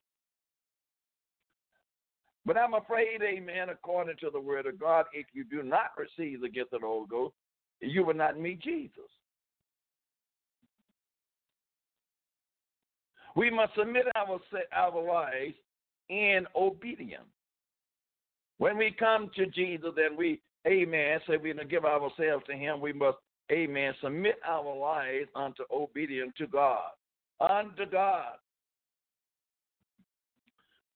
But 2.45 2.57
I'm 2.57 2.73
afraid, 2.73 3.21
amen, 3.21 3.69
according 3.69 4.17
to 4.21 4.29
the 4.31 4.39
word 4.39 4.65
of 4.65 4.79
God, 4.79 5.05
if 5.13 5.25
you 5.33 5.43
do 5.43 5.63
not 5.63 5.91
receive 5.97 6.41
the 6.41 6.49
gift 6.49 6.73
of 6.73 6.81
the 6.81 6.87
Holy 6.87 7.07
Ghost, 7.09 7.33
you 7.81 8.03
will 8.03 8.13
not 8.13 8.39
meet 8.39 8.61
Jesus. 8.61 8.91
We 13.35 13.51
must 13.51 13.75
submit 13.77 14.05
our, 14.15 14.39
our 14.73 15.01
lives 15.03 15.53
in 16.09 16.47
obedience. 16.55 17.23
When 18.57 18.77
we 18.77 18.95
come 18.97 19.29
to 19.35 19.45
Jesus 19.45 19.91
and 19.95 20.17
we, 20.17 20.41
amen, 20.67 21.19
say 21.27 21.37
we're 21.37 21.53
going 21.53 21.57
to 21.57 21.65
give 21.65 21.85
ourselves 21.85 22.43
to 22.49 22.55
Him, 22.55 22.81
we 22.81 22.93
must, 22.93 23.17
amen, 23.51 23.93
submit 24.01 24.39
our 24.45 24.75
lives 24.75 25.29
unto 25.35 25.63
obedience 25.71 26.33
to 26.39 26.47
God. 26.47 26.89
Unto 27.39 27.85
God. 27.85 28.33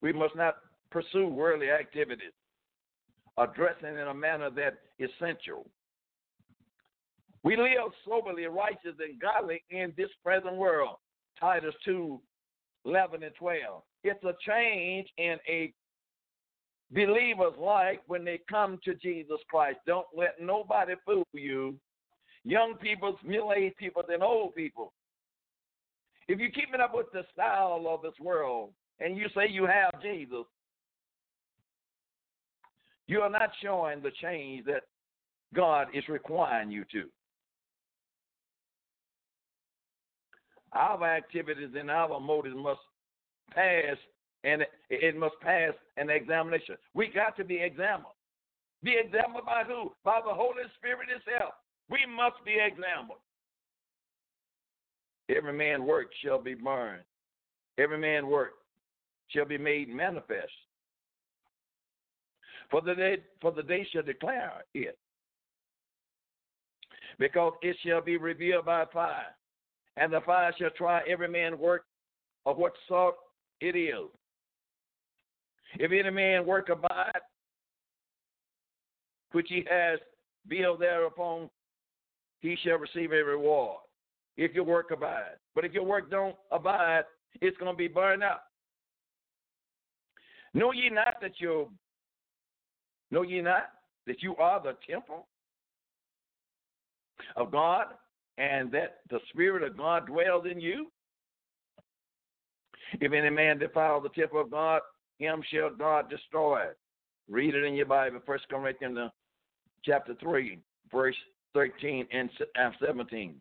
We 0.01 0.11
must 0.11 0.35
not 0.35 0.55
pursue 0.89 1.27
worldly 1.27 1.69
activities, 1.69 2.33
addressing 3.37 3.89
in 3.89 4.07
a 4.07 4.13
manner 4.13 4.49
that 4.49 4.79
is 4.97 5.11
sensual. 5.19 5.67
We 7.43 7.57
live 7.57 7.91
soberly, 8.07 8.45
righteous, 8.45 8.95
and 8.99 9.19
godly 9.19 9.63
in 9.71 9.93
this 9.97 10.09
present 10.23 10.55
world. 10.55 10.97
Titus 11.39 11.73
2 11.85 12.19
11 12.85 13.23
and 13.23 13.35
12. 13.35 13.83
It's 14.03 14.23
a 14.23 14.33
change 14.47 15.07
in 15.17 15.37
a 15.47 15.71
believer's 16.91 17.57
life 17.59 17.99
when 18.07 18.25
they 18.25 18.39
come 18.49 18.79
to 18.83 18.95
Jesus 18.95 19.37
Christ. 19.49 19.79
Don't 19.85 20.07
let 20.15 20.41
nobody 20.41 20.93
fool 21.05 21.27
you. 21.33 21.75
Young 22.43 22.75
people, 22.75 23.17
middle 23.23 23.53
aged 23.55 23.77
people, 23.77 24.03
and 24.09 24.23
old 24.23 24.55
people. 24.55 24.93
If 26.27 26.39
you're 26.39 26.49
keeping 26.49 26.81
up 26.81 26.93
with 26.93 27.07
the 27.13 27.23
style 27.33 27.85
of 27.87 28.01
this 28.01 28.19
world 28.19 28.71
and 28.99 29.15
you 29.17 29.27
say 29.35 29.47
you 29.49 29.65
have 29.65 30.01
Jesus, 30.01 30.45
you 33.07 33.19
are 33.21 33.29
not 33.29 33.49
showing 33.61 34.01
the 34.01 34.11
change 34.21 34.65
that 34.65 34.83
God 35.53 35.87
is 35.93 36.03
requiring 36.07 36.71
you 36.71 36.83
to. 36.93 37.03
Our 40.73 41.03
activities 41.05 41.69
and 41.77 41.91
our 41.91 42.19
motives 42.19 42.55
must 42.57 42.79
pass 43.53 43.97
and 44.43 44.65
it 44.89 45.15
must 45.17 45.35
pass 45.41 45.73
an 45.97 46.09
examination. 46.09 46.75
We 46.93 47.07
got 47.07 47.37
to 47.37 47.43
be 47.43 47.61
examined. 47.61 48.05
Be 48.83 48.95
examined 48.97 49.45
by 49.45 49.63
who? 49.67 49.91
By 50.03 50.19
the 50.25 50.33
Holy 50.33 50.63
Spirit 50.77 51.09
itself. 51.15 51.53
We 51.89 51.99
must 52.09 52.43
be 52.43 52.53
examined. 52.53 53.19
Every 55.29 55.53
man's 55.53 55.83
work 55.83 56.07
shall 56.23 56.41
be 56.41 56.55
burned. 56.55 57.03
Every 57.77 57.99
man's 57.99 58.25
work 58.25 58.53
shall 59.29 59.45
be 59.45 59.57
made 59.57 59.89
manifest. 59.89 60.51
For 62.71 62.81
the 62.81 62.95
day, 62.95 63.17
for 63.41 63.51
the 63.51 63.63
day 63.63 63.85
shall 63.91 64.03
declare 64.03 64.63
it, 64.73 64.97
because 67.19 67.53
it 67.61 67.75
shall 67.85 68.01
be 68.01 68.17
revealed 68.17 68.65
by 68.65 68.85
fire, 68.91 69.35
and 69.97 70.11
the 70.11 70.21
fire 70.21 70.53
shall 70.57 70.69
try 70.71 71.01
every 71.07 71.27
man 71.27 71.57
work 71.57 71.85
of 72.45 72.57
what 72.57 72.73
sort 72.87 73.15
it 73.59 73.75
is. 73.75 74.09
If 75.75 75.91
any 75.91 76.09
man 76.09 76.45
work 76.45 76.69
abide, 76.69 77.21
which 79.31 79.47
he 79.49 79.65
has 79.69 79.99
built 80.47 80.79
thereupon, 80.79 81.49
he 82.41 82.57
shall 82.63 82.77
receive 82.77 83.11
a 83.11 83.23
reward. 83.23 83.77
If 84.37 84.53
your 84.53 84.63
work 84.63 84.91
abide. 84.91 85.35
But 85.55 85.65
if 85.65 85.73
your 85.73 85.83
work 85.83 86.09
don't 86.09 86.35
abide, 86.51 87.03
it's 87.41 87.57
going 87.57 87.71
to 87.71 87.77
be 87.77 87.87
burned 87.87 88.23
up. 88.23 88.45
Know 90.53 90.71
ye 90.71 90.89
not 90.89 91.15
that 91.21 91.39
you 91.39 91.69
know 93.09 93.21
ye 93.21 93.41
not 93.41 93.69
that 94.07 94.21
you 94.21 94.35
are 94.37 94.61
the 94.61 94.75
temple 94.89 95.27
of 97.35 97.51
God 97.51 97.87
and 98.37 98.71
that 98.71 98.99
the 99.09 99.19
Spirit 99.29 99.63
of 99.63 99.77
God 99.77 100.07
dwells 100.07 100.45
in 100.49 100.59
you? 100.59 100.87
If 102.99 103.13
any 103.13 103.29
man 103.29 103.59
defile 103.59 104.01
the 104.01 104.09
temple 104.09 104.41
of 104.41 104.51
God, 104.51 104.81
him 105.19 105.43
shall 105.51 105.69
God 105.69 106.09
destroy. 106.09 106.65
Read 107.29 107.55
it 107.55 107.63
in 107.63 107.75
your 107.75 107.85
Bible, 107.85 108.19
First 108.25 108.45
Corinthians 108.49 108.97
uh, 108.97 109.09
chapter 109.85 110.15
3, 110.19 110.59
verse 110.91 111.15
13 111.53 112.07
and 112.11 112.29
17. 112.85 113.35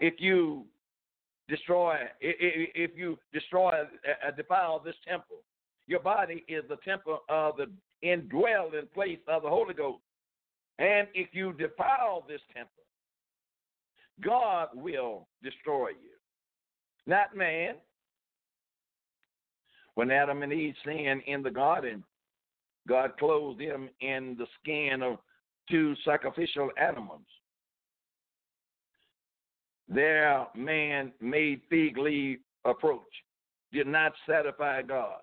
If 0.00 0.14
you 0.18 0.64
destroy, 1.48 1.96
if 2.20 2.90
you 2.96 3.18
destroy, 3.32 3.72
uh, 3.72 4.30
defile 4.30 4.80
this 4.82 4.94
temple, 5.06 5.38
your 5.86 6.00
body 6.00 6.44
is 6.48 6.64
the 6.68 6.76
temple 6.84 7.18
of 7.28 7.56
the 7.56 7.66
indwelling 8.02 8.88
place 8.94 9.18
of 9.28 9.42
the 9.42 9.48
Holy 9.48 9.74
Ghost. 9.74 10.02
And 10.78 11.08
if 11.14 11.28
you 11.32 11.52
defile 11.52 12.24
this 12.26 12.40
temple, 12.54 12.70
God 14.22 14.68
will 14.74 15.26
destroy 15.42 15.88
you, 15.88 16.14
not 17.06 17.36
man. 17.36 17.74
When 19.94 20.10
Adam 20.10 20.42
and 20.42 20.52
Eve 20.52 20.74
sinned 20.84 21.22
in 21.26 21.42
the 21.42 21.50
garden, 21.50 22.02
God 22.88 23.16
clothed 23.18 23.60
them 23.60 23.88
in 24.00 24.36
the 24.38 24.46
skin 24.60 25.02
of 25.02 25.18
two 25.70 25.94
sacrificial 26.04 26.70
animals. 26.80 27.22
Their 29.88 30.46
man 30.54 31.12
made 31.20 31.60
fig 31.68 31.96
leaf 31.98 32.38
approach 32.64 33.02
did 33.72 33.86
not 33.86 34.12
satisfy 34.28 34.82
God. 34.82 35.18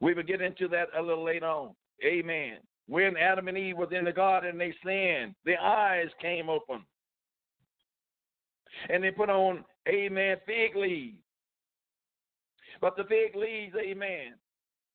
We 0.00 0.14
will 0.14 0.22
get 0.24 0.40
into 0.40 0.66
that 0.68 0.88
a 0.98 1.00
little 1.00 1.24
later 1.24 1.46
on. 1.46 1.74
Amen. 2.04 2.58
When 2.88 3.16
Adam 3.16 3.46
and 3.48 3.56
Eve 3.56 3.76
was 3.76 3.90
in 3.92 4.04
the 4.04 4.12
garden, 4.12 4.58
they 4.58 4.74
sinned. 4.84 5.34
Their 5.44 5.60
eyes 5.60 6.08
came 6.20 6.48
open. 6.48 6.84
And 8.88 9.02
they 9.02 9.10
put 9.10 9.30
on, 9.30 9.64
amen, 9.88 10.36
fig 10.46 10.76
leaves. 10.76 11.18
But 12.80 12.96
the 12.96 13.04
fig 13.04 13.36
leaves, 13.36 13.74
amen, 13.76 14.34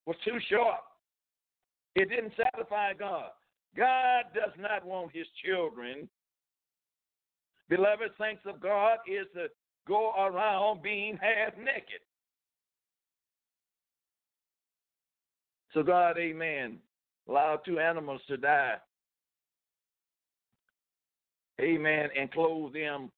was 0.05 0.17
too 0.25 0.37
short. 0.49 0.79
It 1.95 2.09
didn't 2.09 2.33
satisfy 2.35 2.93
God. 2.93 3.29
God 3.75 4.25
does 4.33 4.53
not 4.59 4.85
want 4.85 5.11
his 5.13 5.27
children. 5.45 6.09
Beloved 7.69 8.11
saints 8.19 8.43
of 8.45 8.59
God 8.61 8.97
is 9.07 9.27
to 9.35 9.47
go 9.87 10.13
around 10.17 10.81
being 10.81 11.17
half 11.17 11.57
naked. 11.57 12.01
So 15.73 15.83
God, 15.83 16.17
amen, 16.17 16.79
allowed 17.27 17.59
two 17.65 17.79
animals 17.79 18.21
to 18.27 18.37
die. 18.37 18.75
Amen, 21.59 22.09
and 22.17 22.31
clothe 22.31 22.73
them 22.73 23.11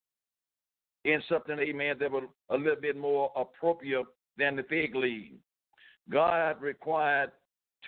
in 1.14 1.22
something, 1.30 1.58
amen, 1.60 1.96
that 2.00 2.12
was 2.12 2.24
a 2.50 2.58
little 2.58 2.80
bit 2.82 2.98
more 2.98 3.32
appropriate 3.36 4.06
than 4.38 4.56
the 4.56 4.64
fig 4.64 4.96
leaf. 4.96 5.32
God 6.10 6.62
required 6.62 7.32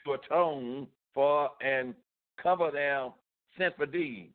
to 0.05 0.13
atone 0.13 0.87
for 1.13 1.49
and 1.61 1.93
cover 2.41 2.71
their 2.71 3.09
for 3.77 3.85
deed. 3.85 4.31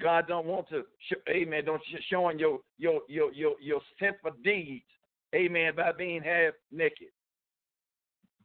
God 0.00 0.26
don't 0.26 0.46
want 0.46 0.68
to, 0.70 0.82
amen, 1.30 1.64
don't 1.64 1.82
showing 2.10 2.38
your 2.38 2.58
your 2.78 3.02
your 3.08 3.32
your 3.32 3.54
your 3.60 3.80
for 4.20 4.32
deeds, 4.42 4.84
amen, 5.34 5.74
by 5.76 5.92
being 5.92 6.22
half 6.22 6.54
naked. 6.72 7.08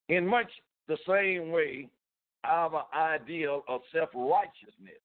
In 0.10 0.27
much 0.27 0.49
the 0.88 0.97
same 1.08 1.51
way, 1.51 1.89
our 2.43 2.86
ideal 2.95 3.63
of 3.67 3.82
self 3.93 4.10
righteousness. 4.13 5.01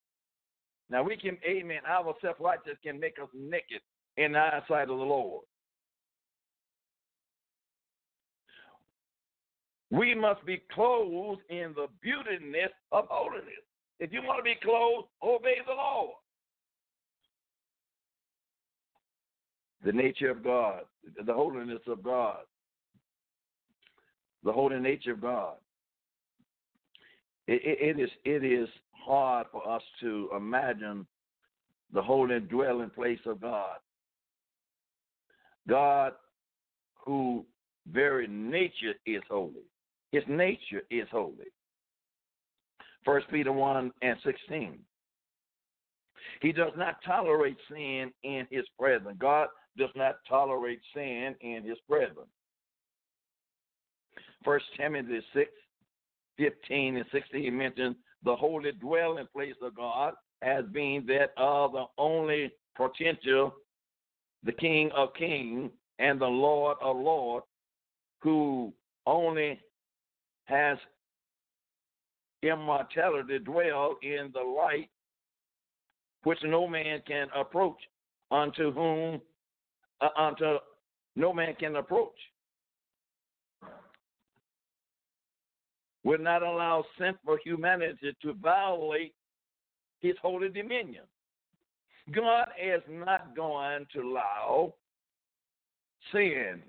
Now 0.91 1.03
we 1.03 1.17
can, 1.17 1.39
amen, 1.49 1.81
our 1.89 2.15
self 2.21 2.37
righteousness 2.39 2.77
can 2.85 3.01
make 3.01 3.17
us 3.23 3.29
naked 3.35 3.81
in 4.17 4.33
the 4.33 4.39
eyesight 4.39 4.91
of 4.91 4.99
the 4.99 5.05
Lord. 5.05 5.45
We 9.91 10.15
must 10.15 10.45
be 10.45 10.63
clothed 10.73 11.43
in 11.51 11.75
the 11.75 11.87
beautiness 12.05 12.71
of 12.91 13.07
holiness. 13.09 13.65
If 14.01 14.13
you 14.13 14.23
want 14.23 14.39
to 14.39 14.43
be 14.43 14.57
clothed, 14.61 15.09
obey 15.23 15.57
the 15.67 15.73
Lord. 15.73 16.15
The 19.85 19.93
nature 19.93 20.31
of 20.31 20.43
God, 20.43 20.81
the 21.25 21.33
holiness 21.33 21.83
of 21.87 22.03
God, 22.03 22.39
the 24.43 24.53
holy 24.53 24.81
nature 24.81 25.13
of 25.13 25.21
God. 25.21 25.55
It, 27.47 27.61
it, 27.65 27.99
it 27.99 28.03
is 28.03 28.11
it 28.25 28.43
is 28.43 28.69
hard 28.93 29.47
for 29.53 29.69
us 29.71 29.83
to 30.01 30.31
imagine 30.35 31.07
the 31.93 32.03
holy 32.03 32.41
dwelling 32.41 32.91
place 32.91 33.21
of 33.27 33.41
God. 33.41 33.77
God, 35.69 36.13
who 37.05 37.45
very 37.91 38.27
nature 38.27 38.95
is 39.07 39.23
holy. 39.29 39.65
His 40.13 40.23
nature 40.29 40.83
is 40.91 41.07
holy. 41.11 41.51
First 43.05 43.27
Peter 43.31 43.53
1 43.53 43.93
and 44.03 44.17
16. 44.25 44.79
He 46.41 46.53
does 46.53 46.73
not 46.77 46.97
tolerate 47.05 47.57
sin 47.69 48.13
in 48.23 48.47
his 48.51 48.65
presence. 48.79 49.17
God 49.19 49.49
does 49.77 49.91
not 49.95 50.17
tolerate 50.29 50.81
sin 50.95 51.35
in 51.41 51.63
his 51.65 51.79
presence. 51.89 52.29
First 54.45 54.67
Timothy 54.77 55.21
6, 55.35 55.51
15 56.39 56.97
and 56.97 57.07
16 57.13 57.57
mentions 57.57 57.97
the 58.25 58.35
holy 58.35 58.73
dwelling 58.73 59.27
place 59.35 59.55
of 59.63 59.77
God 59.77 60.15
as 60.43 60.65
being 60.73 61.07
that 61.07 61.31
of 61.37 61.73
the 61.73 61.85
only 61.99 62.53
potential, 62.77 63.55
the 64.45 64.53
King 64.53 64.91
of 64.95 65.15
kings 65.15 65.71
and 65.99 66.21
the 66.21 66.27
Lord 66.27 66.77
of 66.83 66.97
lords, 66.97 67.47
who 68.21 68.73
only 69.07 69.61
has 70.45 70.79
immortality 72.43 73.39
dwell 73.39 73.97
in 74.03 74.31
the 74.33 74.41
light 74.41 74.91
which 76.25 76.39
no 76.43 76.67
man 76.67 77.03
can 77.07 77.29
approach, 77.37 77.79
unto 78.31 78.73
whom 78.73 79.21
uh, 80.01 80.09
unto 80.17 80.59
no 81.17 81.33
man 81.33 81.55
can 81.59 81.77
approach. 81.77 82.17
Will 86.03 86.19
not 86.19 86.43
allow 86.43 86.85
sinful 86.99 87.39
humanity 87.45 88.15
to 88.23 88.35
violate 88.35 89.15
his 90.01 90.15
holy 90.21 90.49
dominion. 90.49 91.05
God 92.13 92.49
is 92.63 92.83
not 92.89 93.35
going 93.35 93.87
to 93.95 94.01
allow 94.01 94.75
sin 96.13 96.61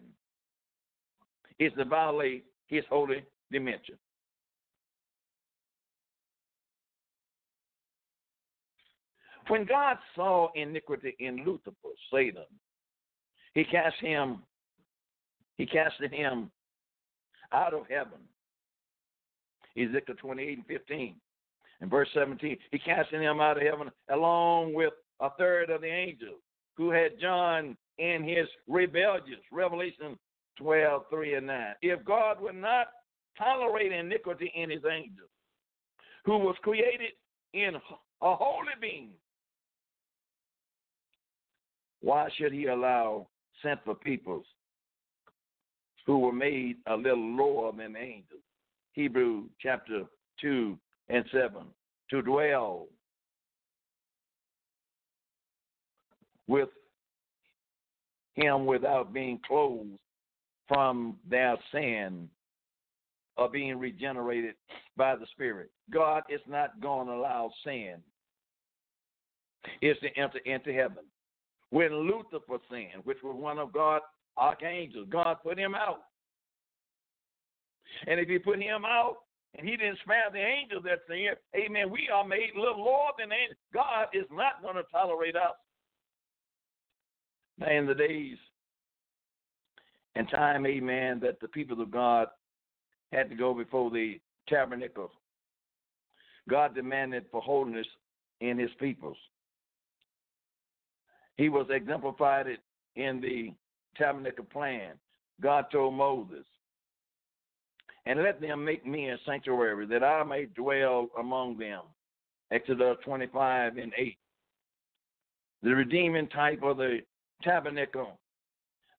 is 1.60 1.72
to 1.78 1.86
violate 1.86 2.46
his 2.68 2.84
holy 2.90 3.24
dimension. 3.52 3.96
When 9.48 9.66
God 9.66 9.98
saw 10.16 10.50
iniquity 10.56 11.16
in 11.20 11.46
Lucifer, 11.46 11.74
Satan, 12.12 12.46
he 13.54 13.64
cast 13.64 13.96
him, 14.02 14.40
he 15.58 15.66
casted 15.66 16.12
him 16.12 16.50
out 17.52 17.74
of 17.74 17.84
heaven. 17.90 18.20
Ezekiel 19.78 20.16
28 20.20 20.58
and 20.58 20.66
15. 20.66 21.16
In 21.82 21.90
verse 21.90 22.08
17, 22.14 22.58
he 22.72 22.80
casted 22.80 23.22
him 23.22 23.40
out 23.40 23.58
of 23.58 23.64
heaven 23.64 23.92
along 24.10 24.74
with 24.74 24.94
a 25.20 25.30
third 25.38 25.70
of 25.70 25.82
the 25.82 25.88
angels 25.88 26.42
who 26.76 26.92
had 26.92 27.20
John 27.20 27.78
in 27.98 28.24
his 28.24 28.48
rebellious. 28.68 29.40
Revelation 29.52 30.18
12, 30.58 31.04
3 31.10 31.34
and 31.36 31.48
9. 31.48 31.74
If 31.82 32.04
God 32.06 32.42
would 32.42 32.56
not 32.56 32.88
tolerate 33.38 33.92
iniquity 33.92 34.52
in 34.56 34.70
his 34.70 34.84
angels, 34.90 35.30
who 36.26 36.38
was 36.38 36.56
created 36.62 37.12
in 37.54 37.76
a 37.76 38.36
holy 38.36 38.68
being, 38.82 39.10
why 42.02 42.30
should 42.38 42.52
he 42.52 42.68
allow 42.68 43.28
sinful 43.64 43.96
peoples 43.96 44.46
who 46.06 46.20
were 46.20 46.34
made 46.34 46.78
a 46.88 46.96
little 46.96 47.36
lower 47.36 47.72
than 47.72 47.96
angels? 47.96 48.42
Hebrew 48.94 49.46
chapter 49.60 50.04
2 50.42 50.78
and 51.10 51.26
7, 51.32 51.52
to 52.12 52.22
dwell 52.22 52.88
with 56.48 56.70
him 58.34 58.66
without 58.66 59.14
being 59.14 59.40
closed 59.48 60.00
from 60.68 61.18
their 61.30 61.58
sin 61.72 62.30
or 63.38 63.50
being 63.50 63.78
regenerated 63.78 64.56
by 64.98 65.16
the 65.16 65.26
Spirit. 65.32 65.70
God 65.92 66.24
is 66.30 66.42
not 66.48 66.80
going 66.82 67.08
to 67.08 67.14
allow 67.14 67.52
sin 67.64 67.96
is 69.82 69.98
to 70.02 70.08
enter 70.20 70.40
into 70.46 70.74
heaven. 70.74 71.04
When 71.72 71.94
Lucifer 71.94 72.60
sinned, 72.70 73.04
which 73.04 73.18
was 73.24 73.36
one 73.38 73.58
of 73.58 73.74
God's 73.74 74.06
archangels, 74.38 75.08
God 75.10 75.38
put 75.44 75.58
him 75.58 75.76
out. 75.76 76.02
And 78.08 78.20
if 78.20 78.28
he 78.28 78.38
put 78.38 78.62
him 78.62 78.86
out 78.86 79.18
and 79.58 79.68
he 79.68 79.76
didn't 79.76 80.00
spare 80.04 80.30
the 80.32 80.40
angels 80.40 80.84
that 80.84 81.00
sinned, 81.08 81.38
amen, 81.56 81.90
we 81.90 82.10
are 82.14 82.26
made 82.26 82.52
a 82.56 82.60
little 82.60 82.84
lower 82.84 83.12
than 83.18 83.32
angels. 83.32 83.58
God 83.74 84.08
is 84.14 84.26
not 84.32 84.62
going 84.62 84.76
to 84.76 84.84
tolerate 84.92 85.36
us. 85.36 85.56
Now, 87.58 87.72
in 87.72 87.86
the 87.86 87.96
days 87.96 88.38
and 90.16 90.30
time, 90.30 90.66
amen, 90.66 91.20
that 91.22 91.40
the 91.40 91.48
people 91.48 91.82
of 91.82 91.92
God 91.92 92.28
had 93.12 93.30
to 93.30 93.36
go 93.36 93.54
before 93.54 93.90
the 93.90 94.20
tabernacle, 94.48 95.12
God 96.50 96.76
demanded 96.76 97.26
for 97.32 97.42
holiness 97.42 97.88
in 98.42 98.58
his 98.58 98.72
peoples. 98.80 99.18
He 101.38 101.50
was 101.50 101.68
exemplified 101.70 102.48
in 102.96 103.22
the 103.22 103.54
tabernacle 103.98 104.46
plan. 104.46 104.94
God 105.42 105.66
told 105.72 105.96
Moses, 105.96 106.46
and 108.06 108.22
let 108.22 108.40
them 108.40 108.64
make 108.64 108.86
me 108.86 109.10
a 109.10 109.18
sanctuary 109.26 109.86
that 109.88 110.04
I 110.04 110.24
may 110.24 110.46
dwell 110.46 111.10
among 111.20 111.58
them. 111.58 111.82
Exodus 112.52 112.98
25 113.04 113.78
and 113.78 113.92
8. 113.98 114.18
The 115.64 115.74
redeeming 115.74 116.28
type 116.28 116.62
of 116.62 116.78
the 116.78 117.00
tabernacle 117.44 118.20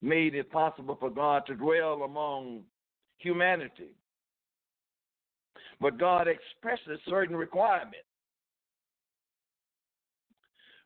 made 0.02 0.34
it 0.34 0.50
possible 0.50 0.96
for 0.98 1.10
God 1.10 1.44
to 1.46 1.54
dwell 1.54 2.02
among 2.02 2.62
humanity. 3.18 3.94
But 5.80 5.98
God 5.98 6.26
expresses 6.28 7.00
certain 7.08 7.36
requirements. 7.36 7.98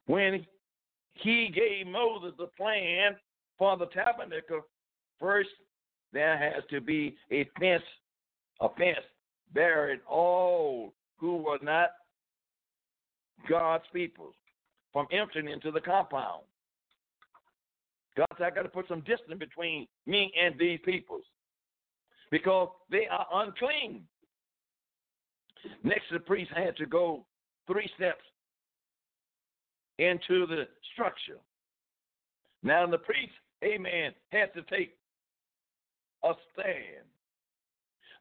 When 0.06 0.44
he 1.14 1.50
gave 1.54 1.86
Moses 1.86 2.32
the 2.38 2.46
plan 2.56 3.16
for 3.58 3.76
the 3.76 3.86
tabernacle, 3.86 4.62
first 5.18 5.50
there 6.12 6.36
has 6.36 6.64
to 6.70 6.80
be 6.80 7.16
a 7.30 7.48
fence, 7.58 7.84
a 8.60 8.68
fence 8.70 9.04
buried 9.52 10.00
all 10.08 10.92
who 11.18 11.36
were 11.36 11.58
not 11.62 11.90
God's 13.48 13.84
people 13.92 14.32
from 14.92 15.06
entering 15.12 15.48
into 15.48 15.70
the 15.70 15.80
compound. 15.80 16.42
God 18.16 18.26
said, 18.36 18.46
I 18.46 18.50
got 18.50 18.62
to 18.62 18.68
put 18.68 18.88
some 18.88 19.00
distance 19.00 19.38
between 19.38 19.86
me 20.06 20.32
and 20.40 20.58
these 20.58 20.80
peoples 20.84 21.24
because 22.30 22.68
they 22.90 23.06
are 23.10 23.26
unclean. 23.32 24.02
Next, 25.84 26.04
the 26.12 26.20
priest 26.20 26.50
had 26.54 26.76
to 26.76 26.86
go 26.86 27.26
three 27.66 27.90
steps 27.96 28.24
into 29.98 30.46
the 30.46 30.66
structure. 30.92 31.38
Now, 32.62 32.86
the 32.86 32.98
priest, 32.98 33.32
amen, 33.64 34.12
had 34.32 34.52
to 34.54 34.62
take 34.62 34.96
a 36.24 36.32
stand. 36.52 37.06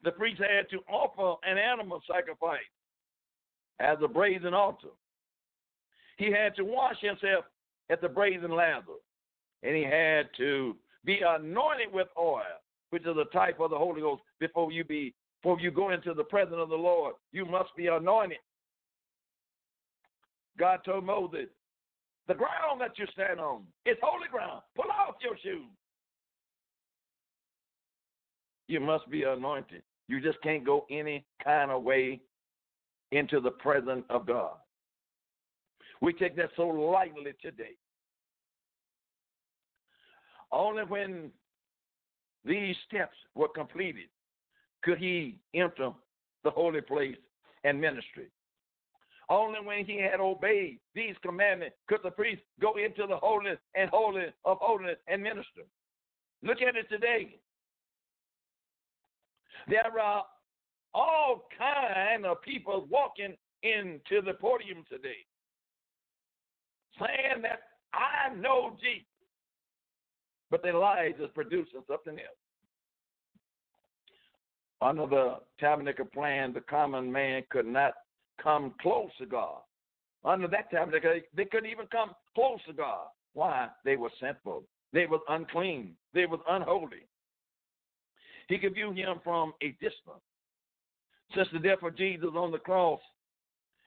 The 0.04 0.12
priest 0.12 0.40
had 0.40 0.68
to 0.70 0.78
offer 0.90 1.38
an 1.46 1.58
animal 1.58 2.02
sacrifice 2.10 2.60
as 3.80 3.98
a 4.02 4.08
brazen 4.08 4.54
altar. 4.54 4.88
He 6.16 6.30
had 6.30 6.54
to 6.56 6.64
wash 6.64 7.00
himself 7.00 7.44
at 7.90 8.00
the 8.00 8.08
brazen 8.08 8.50
laver 8.50 8.98
and 9.62 9.76
he 9.76 9.82
had 9.82 10.28
to 10.36 10.76
be 11.04 11.20
anointed 11.26 11.92
with 11.92 12.08
oil, 12.18 12.42
which 12.90 13.02
is 13.02 13.16
a 13.16 13.24
type 13.32 13.60
of 13.60 13.70
the 13.70 13.78
Holy 13.78 14.00
Ghost. 14.00 14.22
Before 14.38 14.72
you 14.72 14.84
be, 14.84 15.14
before 15.42 15.60
you 15.60 15.70
go 15.70 15.90
into 15.90 16.14
the 16.14 16.24
presence 16.24 16.56
of 16.58 16.68
the 16.68 16.76
Lord, 16.76 17.14
you 17.32 17.44
must 17.44 17.74
be 17.76 17.86
anointed. 17.86 18.38
God 20.58 20.80
told 20.84 21.04
Moses, 21.04 21.48
"The 22.26 22.34
ground 22.34 22.80
that 22.80 22.98
you 22.98 23.06
stand 23.06 23.40
on 23.40 23.66
is 23.86 23.96
holy 24.02 24.28
ground. 24.28 24.62
Pull 24.74 24.90
off 24.90 25.16
your 25.22 25.36
shoes. 25.38 25.70
You 28.68 28.80
must 28.80 29.08
be 29.10 29.24
anointed. 29.24 29.82
You 30.06 30.20
just 30.20 30.40
can't 30.42 30.64
go 30.64 30.86
any 30.90 31.24
kind 31.42 31.70
of 31.70 31.82
way 31.82 32.20
into 33.10 33.40
the 33.40 33.50
presence 33.50 34.04
of 34.10 34.26
God. 34.26 34.56
We 36.00 36.12
take 36.12 36.36
that 36.36 36.50
so 36.56 36.68
lightly 36.68 37.32
today. 37.40 37.76
Only 40.52 40.82
when 40.84 41.30
these 42.44 42.76
steps 42.88 43.16
were 43.34 43.48
completed 43.48 44.08
could 44.82 44.98
he 44.98 45.38
enter 45.54 45.90
the 46.44 46.50
holy 46.50 46.80
place 46.80 47.16
and 47.64 47.80
ministry. 47.80 48.28
Only 49.28 49.60
when 49.62 49.84
he 49.84 50.00
had 50.00 50.18
obeyed 50.18 50.80
these 50.94 51.14
commandments 51.22 51.76
could 51.88 52.00
the 52.02 52.10
priest 52.10 52.42
go 52.60 52.74
into 52.76 53.06
the 53.06 53.16
holiness 53.16 53.58
and 53.76 53.88
holy 53.90 54.26
of 54.44 54.58
holiness 54.60 54.96
and 55.06 55.22
minister. 55.22 55.62
Look 56.42 56.62
at 56.62 56.74
it 56.74 56.88
today. 56.88 57.36
There 59.68 60.00
are 60.02 60.24
all 60.94 61.46
kind 61.56 62.26
of 62.26 62.42
people 62.42 62.88
walking 62.90 63.36
into 63.62 64.22
the 64.24 64.34
podium 64.34 64.84
today 64.88 65.26
saying 66.98 67.42
that 67.42 67.60
I 67.92 68.34
know 68.34 68.76
Jesus 68.80 69.06
but 70.50 70.62
their 70.62 70.74
lives 70.74 71.20
is 71.20 71.28
producing 71.34 71.82
something 71.88 72.14
else. 72.18 72.36
Under 74.82 75.06
the 75.06 75.36
tabernacle 75.58 76.06
plan, 76.06 76.52
the 76.52 76.60
common 76.62 77.12
man 77.12 77.42
could 77.50 77.66
not 77.66 77.92
come 78.42 78.74
close 78.80 79.10
to 79.18 79.26
God. 79.26 79.60
Under 80.24 80.48
that 80.48 80.70
tabernacle, 80.70 81.20
they 81.34 81.44
couldn't 81.44 81.70
even 81.70 81.86
come 81.86 82.12
close 82.34 82.58
to 82.66 82.72
God. 82.72 83.06
Why? 83.34 83.68
They 83.84 83.96
were 83.96 84.10
sinful. 84.20 84.64
They 84.92 85.06
were 85.06 85.20
unclean. 85.28 85.94
They 86.14 86.26
were 86.26 86.38
unholy. 86.48 87.06
He 88.48 88.58
could 88.58 88.74
view 88.74 88.92
him 88.92 89.20
from 89.22 89.52
a 89.62 89.68
distance. 89.72 90.24
Since 91.34 91.48
the 91.52 91.60
death 91.60 91.82
of 91.82 91.96
Jesus 91.96 92.30
on 92.34 92.50
the 92.50 92.58
cross 92.58 93.00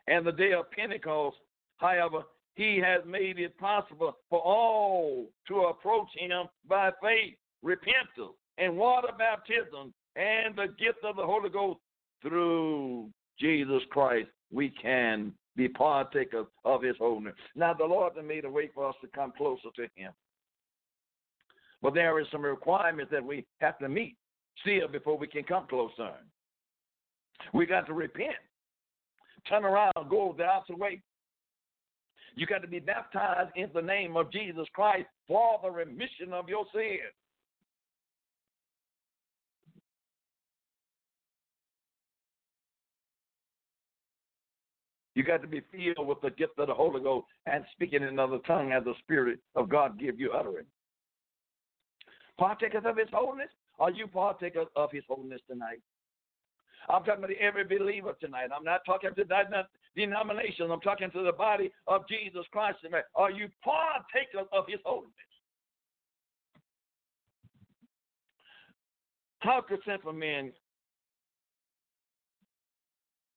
and 0.08 0.26
the 0.26 0.32
day 0.32 0.54
of 0.54 0.72
Pentecost, 0.72 1.36
however, 1.78 2.24
he 2.56 2.78
has 2.78 3.02
made 3.08 3.40
it 3.40 3.58
possible 3.58 4.18
for 4.30 4.40
all 4.40 5.28
to 5.48 5.56
approach 5.62 6.10
him 6.18 6.48
by 6.68 6.92
faith, 7.02 7.36
repentance, 7.62 8.38
and 8.58 8.78
water 8.78 9.10
baptism, 9.18 9.94
and 10.16 10.56
the 10.56 10.68
gift 10.80 11.00
of 11.04 11.16
the 11.16 11.26
Holy 11.26 11.50
Ghost 11.50 11.80
through 12.22 13.10
Jesus 13.40 13.82
Christ. 13.90 14.30
We 14.52 14.70
can 14.70 15.34
be 15.56 15.68
partakers 15.68 16.46
of 16.64 16.84
his 16.84 16.96
holiness. 17.00 17.34
Now, 17.56 17.74
the 17.74 17.86
Lord 17.86 18.14
has 18.16 18.26
made 18.26 18.46
a 18.46 18.50
way 18.50 18.70
for 18.74 18.88
us 18.88 18.96
to 19.02 19.08
come 19.08 19.34
closer 19.36 19.70
to 19.76 19.88
him. 19.96 20.12
But 21.82 21.96
there 21.96 22.20
is 22.20 22.28
some 22.32 22.44
requirements 22.44 23.12
that 23.12 23.24
we 23.24 23.46
have 23.60 23.78
to 23.80 23.90
meet 23.90 24.16
still 24.62 24.88
before 24.88 25.18
we 25.18 25.28
can 25.28 25.44
come 25.44 25.68
closer. 25.68 26.12
We 27.54 27.66
got 27.66 27.88
to 27.88 27.94
repent, 27.94 28.36
turn 29.50 29.66
around, 29.66 29.94
go 30.10 30.34
the 30.38 30.46
opposite 30.46 30.78
way, 30.78 31.02
you 32.36 32.46
got 32.46 32.62
to 32.62 32.68
be 32.68 32.80
baptized 32.80 33.52
in 33.56 33.70
the 33.74 33.82
name 33.82 34.18
of 34.18 34.32
Jesus 34.32 34.68
Christ 34.74 35.08
for 35.28 35.60
the 35.62 35.70
remission 35.70 36.34
of 36.34 36.50
your 36.50 36.66
sins. 36.74 37.14
You 45.16 45.24
got 45.24 45.44
to 45.44 45.48
be 45.48 45.62
filled 45.72 46.08
with 46.08 46.22
the 46.22 46.32
gift 46.32 46.58
of 46.58 46.68
the 46.68 46.74
Holy 46.74 47.00
Ghost 47.02 47.28
and 47.46 47.64
speaking 47.74 48.02
in 48.02 48.10
another 48.10 48.40
tongue 48.48 48.72
as 48.72 48.84
the 48.84 48.96
Spirit 49.00 49.40
of 49.56 49.70
God 49.70 50.00
give 50.00 50.20
you 50.20 50.32
utterance. 50.32 50.68
Partakers 52.40 52.84
of 52.84 52.98
His 52.98 53.10
holiness? 53.14 53.50
Are 53.80 53.92
you 53.92 54.08
partakers 54.08 54.68
of 54.76 54.92
His 54.92 55.04
holiness 55.08 55.42
tonight? 55.48 55.82
I'm 56.90 57.04
talking 57.04 57.28
to 57.28 57.40
every 57.40 57.64
believer 57.64 58.14
tonight. 58.20 58.50
I'm 58.56 58.64
not 58.64 58.82
talking 58.86 59.12
to 59.16 59.26
denominations. 59.96 60.70
I'm 60.72 60.82
talking 60.82 61.12
to 61.12 61.24
the 61.24 61.32
body 61.32 61.72
of 61.88 62.08
Jesus 62.08 62.46
Christ 62.52 62.80
tonight. 62.84 63.04
Are 63.16 63.32
you 63.32 63.48
partakers 63.64 64.48
of 64.52 64.66
his 64.68 64.80
holiness? 64.84 65.12
How 69.40 69.62
could 69.62 69.80
sinful 69.86 70.14
men 70.14 70.52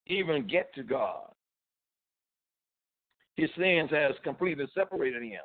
even 0.06 0.46
get 0.46 0.74
to 0.74 0.82
God? 0.82 1.32
His 3.37 3.50
sins 3.59 3.90
has 3.90 4.12
completely 4.24 4.66
separated 4.74 5.22
him. 5.22 5.40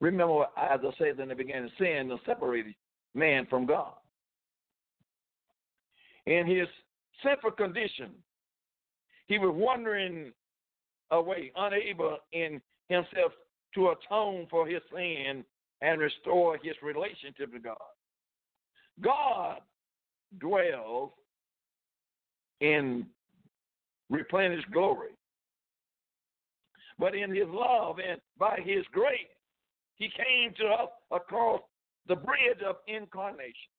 Remember, 0.00 0.46
as 0.56 0.80
I 0.82 0.90
said 0.98 1.20
in 1.20 1.28
the 1.28 1.34
beginning, 1.34 1.70
sin 1.78 2.10
has 2.10 2.18
separated 2.26 2.74
man 3.14 3.46
from 3.50 3.66
God. 3.66 3.92
In 6.30 6.46
his 6.46 6.68
sinful 7.24 7.50
condition, 7.50 8.12
he 9.26 9.36
was 9.38 9.52
wandering 9.52 10.32
away, 11.10 11.50
unable 11.56 12.18
in 12.32 12.62
himself 12.88 13.32
to 13.74 13.88
atone 13.88 14.46
for 14.48 14.64
his 14.64 14.80
sin 14.94 15.44
and 15.80 16.00
restore 16.00 16.56
his 16.62 16.74
relationship 16.82 17.52
to 17.52 17.58
God. 17.58 17.76
God 19.00 19.58
dwells 20.38 21.10
in 22.60 23.06
replenished 24.08 24.70
glory. 24.70 25.10
But 26.96 27.16
in 27.16 27.34
his 27.34 27.48
love 27.48 27.96
and 27.98 28.20
by 28.38 28.60
his 28.64 28.84
grace, 28.92 29.18
he 29.96 30.08
came 30.16 30.54
to 30.60 30.66
us 30.68 30.90
across 31.10 31.60
the 32.06 32.14
bridge 32.14 32.62
of 32.64 32.76
incarnation. 32.86 33.72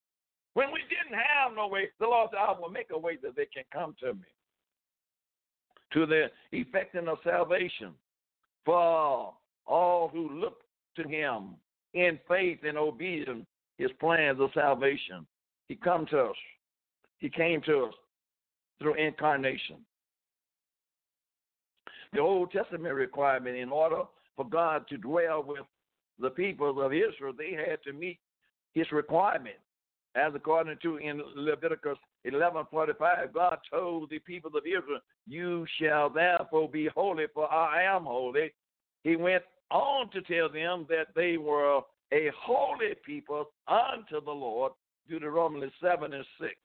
When 0.53 0.71
we 0.71 0.81
didn't 0.89 1.17
have 1.17 1.55
no 1.55 1.67
way, 1.67 1.89
the 1.99 2.07
Lord 2.07 2.29
said, 2.31 2.39
I 2.39 2.59
will 2.59 2.69
make 2.69 2.89
a 2.91 2.97
way 2.97 3.17
that 3.23 3.35
they 3.35 3.45
can 3.45 3.63
come 3.71 3.95
to 4.01 4.13
me. 4.13 4.27
To 5.93 6.05
the 6.05 6.27
effecting 6.51 7.07
of 7.07 7.17
salvation 7.23 7.93
for 8.65 9.33
all 9.65 10.09
who 10.09 10.29
look 10.29 10.61
to 10.95 11.07
him 11.07 11.55
in 11.93 12.19
faith 12.27 12.59
and 12.67 12.77
obedience, 12.77 13.45
his 13.77 13.91
plans 13.99 14.39
of 14.39 14.51
salvation. 14.53 15.25
He 15.67 15.75
come 15.75 16.05
to 16.07 16.19
us. 16.19 16.35
He 17.19 17.29
came 17.29 17.61
to 17.63 17.85
us 17.85 17.93
through 18.79 18.95
incarnation. 18.95 19.77
The 22.13 22.19
Old 22.19 22.51
Testament 22.51 22.93
requirement 22.93 23.55
in 23.55 23.69
order 23.69 24.03
for 24.35 24.45
God 24.45 24.87
to 24.89 24.97
dwell 24.97 25.43
with 25.45 25.61
the 26.19 26.29
people 26.29 26.81
of 26.81 26.93
Israel, 26.93 27.33
they 27.37 27.51
had 27.51 27.81
to 27.83 27.93
meet 27.93 28.19
his 28.73 28.91
requirement. 28.91 29.55
As 30.15 30.33
according 30.35 30.77
to 30.81 30.97
in 30.97 31.21
Leviticus 31.35 31.97
11:45, 32.25 33.33
God 33.33 33.59
told 33.69 34.09
the 34.09 34.19
people 34.19 34.55
of 34.57 34.65
Israel, 34.65 34.99
"You 35.25 35.65
shall 35.77 36.09
therefore 36.09 36.69
be 36.69 36.87
holy, 36.87 37.27
for 37.27 37.51
I 37.51 37.83
am 37.83 38.03
holy." 38.05 38.53
He 39.03 39.15
went 39.15 39.45
on 39.69 40.09
to 40.09 40.21
tell 40.21 40.49
them 40.49 40.85
that 40.89 41.13
they 41.15 41.37
were 41.37 41.83
a 42.11 42.27
holy 42.29 42.93
people 42.95 43.53
unto 43.67 44.19
the 44.19 44.35
Lord, 44.35 44.73
Deuteronomy 45.07 45.71
7 45.79 46.13
and 46.13 46.25
6. 46.37 46.59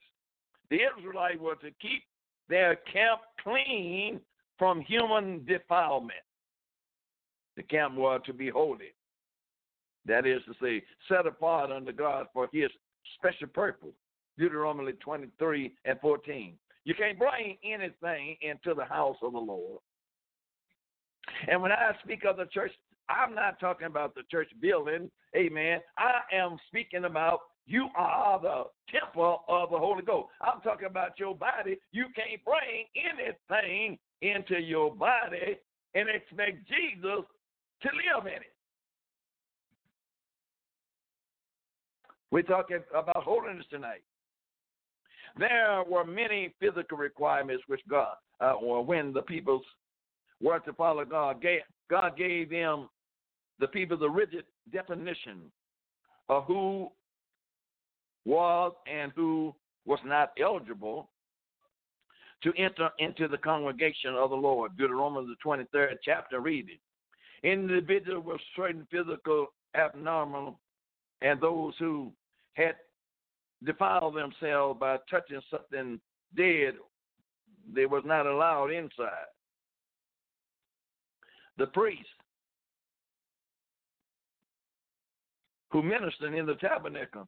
The 0.69 0.83
Israelites 0.83 1.39
were 1.39 1.55
to 1.57 1.71
keep 1.73 2.03
their 2.49 2.77
camp 2.77 3.23
clean 3.39 4.21
from 4.59 4.81
human 4.81 5.45
defilement. 5.45 6.25
The 7.55 7.63
camp 7.63 7.95
was 7.95 8.23
to 8.25 8.33
be 8.33 8.49
holy. 8.49 8.93
That 10.05 10.27
is 10.27 10.45
to 10.45 10.55
say, 10.55 10.85
set 11.09 11.27
apart 11.27 11.71
unto 11.71 11.93
God 11.93 12.29
for 12.33 12.49
his 12.53 12.71
special 13.15 13.49
purpose. 13.49 13.95
Deuteronomy 14.39 14.93
23 14.93 15.73
and 15.85 16.01
14. 16.01 16.55
You 16.85 16.95
can't 16.95 17.19
bring 17.19 17.57
anything 17.65 18.37
into 18.43 18.75
the 18.75 18.85
house 18.85 19.17
of 19.23 19.33
the 19.33 19.39
Lord. 19.39 19.81
And 21.49 21.61
when 21.61 21.73
I 21.73 21.93
speak 22.05 22.25
of 22.25 22.37
the 22.37 22.47
church, 22.47 22.73
I'm 23.09 23.35
not 23.35 23.59
talking 23.61 23.87
about 23.87 24.15
the 24.15 24.23
church 24.31 24.49
building. 24.61 25.11
Amen. 25.37 25.81
I 25.99 26.21
am 26.35 26.57
speaking 26.69 27.05
about 27.05 27.41
you 27.67 27.89
are 27.97 28.41
the 28.41 28.65
temple 28.97 29.43
of 29.49 29.71
the 29.71 29.79
Holy 29.79 30.03
Ghost. 30.03 30.29
I'm 30.41 30.61
talking 30.61 30.87
about 30.87 31.19
your 31.19 31.35
body. 31.35 31.79
You 31.93 32.05
can't 32.15 32.41
bring 32.45 32.87
anything 32.95 33.99
into 34.23 34.61
your 34.61 34.95
body 34.95 35.59
and 35.95 36.09
expect 36.09 36.69
Jesus 36.69 37.25
to 37.83 37.89
live 37.89 38.27
in 38.27 38.43
it. 38.43 38.56
We're 42.31 42.43
talking 42.43 42.81
about 42.95 43.23
holiness 43.23 43.67
tonight. 43.71 44.03
There 45.39 45.83
were 45.89 46.05
many 46.05 46.55
physical 46.61 46.99
requirements 46.99 47.63
which 47.67 47.83
God, 47.89 48.15
uh, 48.41 48.53
or 48.53 48.85
when 48.85 49.13
the 49.13 49.23
peoples 49.23 49.63
were 50.41 50.59
to 50.61 50.73
follow 50.73 51.05
God, 51.05 51.45
God 51.91 52.17
gave 52.17 52.51
them, 52.51 52.89
the 53.59 53.69
people, 53.69 53.97
the 53.97 54.11
rigid 54.11 54.45
definition 54.73 55.51
of 56.29 56.45
who 56.45 56.91
was 58.25 58.73
and 58.87 59.13
who 59.15 59.55
was 59.87 60.01
not 60.05 60.33
eligible 60.43 61.09
to 62.43 62.53
enter 62.59 62.91
into 62.99 63.29
the 63.29 63.39
congregation 63.39 64.15
of 64.15 64.31
the 64.31 64.37
Lord. 64.37 64.77
Deuteronomy 64.77 65.27
the 65.27 65.49
23rd 65.49 65.97
chapter, 66.05 66.41
read 66.41 66.67
it. 66.69 67.49
Individuals 67.49 68.25
with 68.27 68.41
certain 68.55 68.87
physical 68.91 69.47
abnormal 69.75 70.59
and 71.23 71.41
those 71.41 71.75
who 71.79 72.13
had 72.55 72.75
defiled 73.65 74.15
themselves 74.15 74.79
by 74.79 74.99
touching 75.11 75.41
something 75.51 76.01
dead, 76.37 76.75
they 77.75 77.87
was 77.87 78.03
not 78.05 78.27
allowed 78.27 78.71
inside. 78.71 79.31
The 81.59 81.67
priest 81.67 82.09
who 85.71 85.83
ministered 85.83 86.35
in 86.35 86.47
the 86.47 86.55
tabernacle 86.57 87.27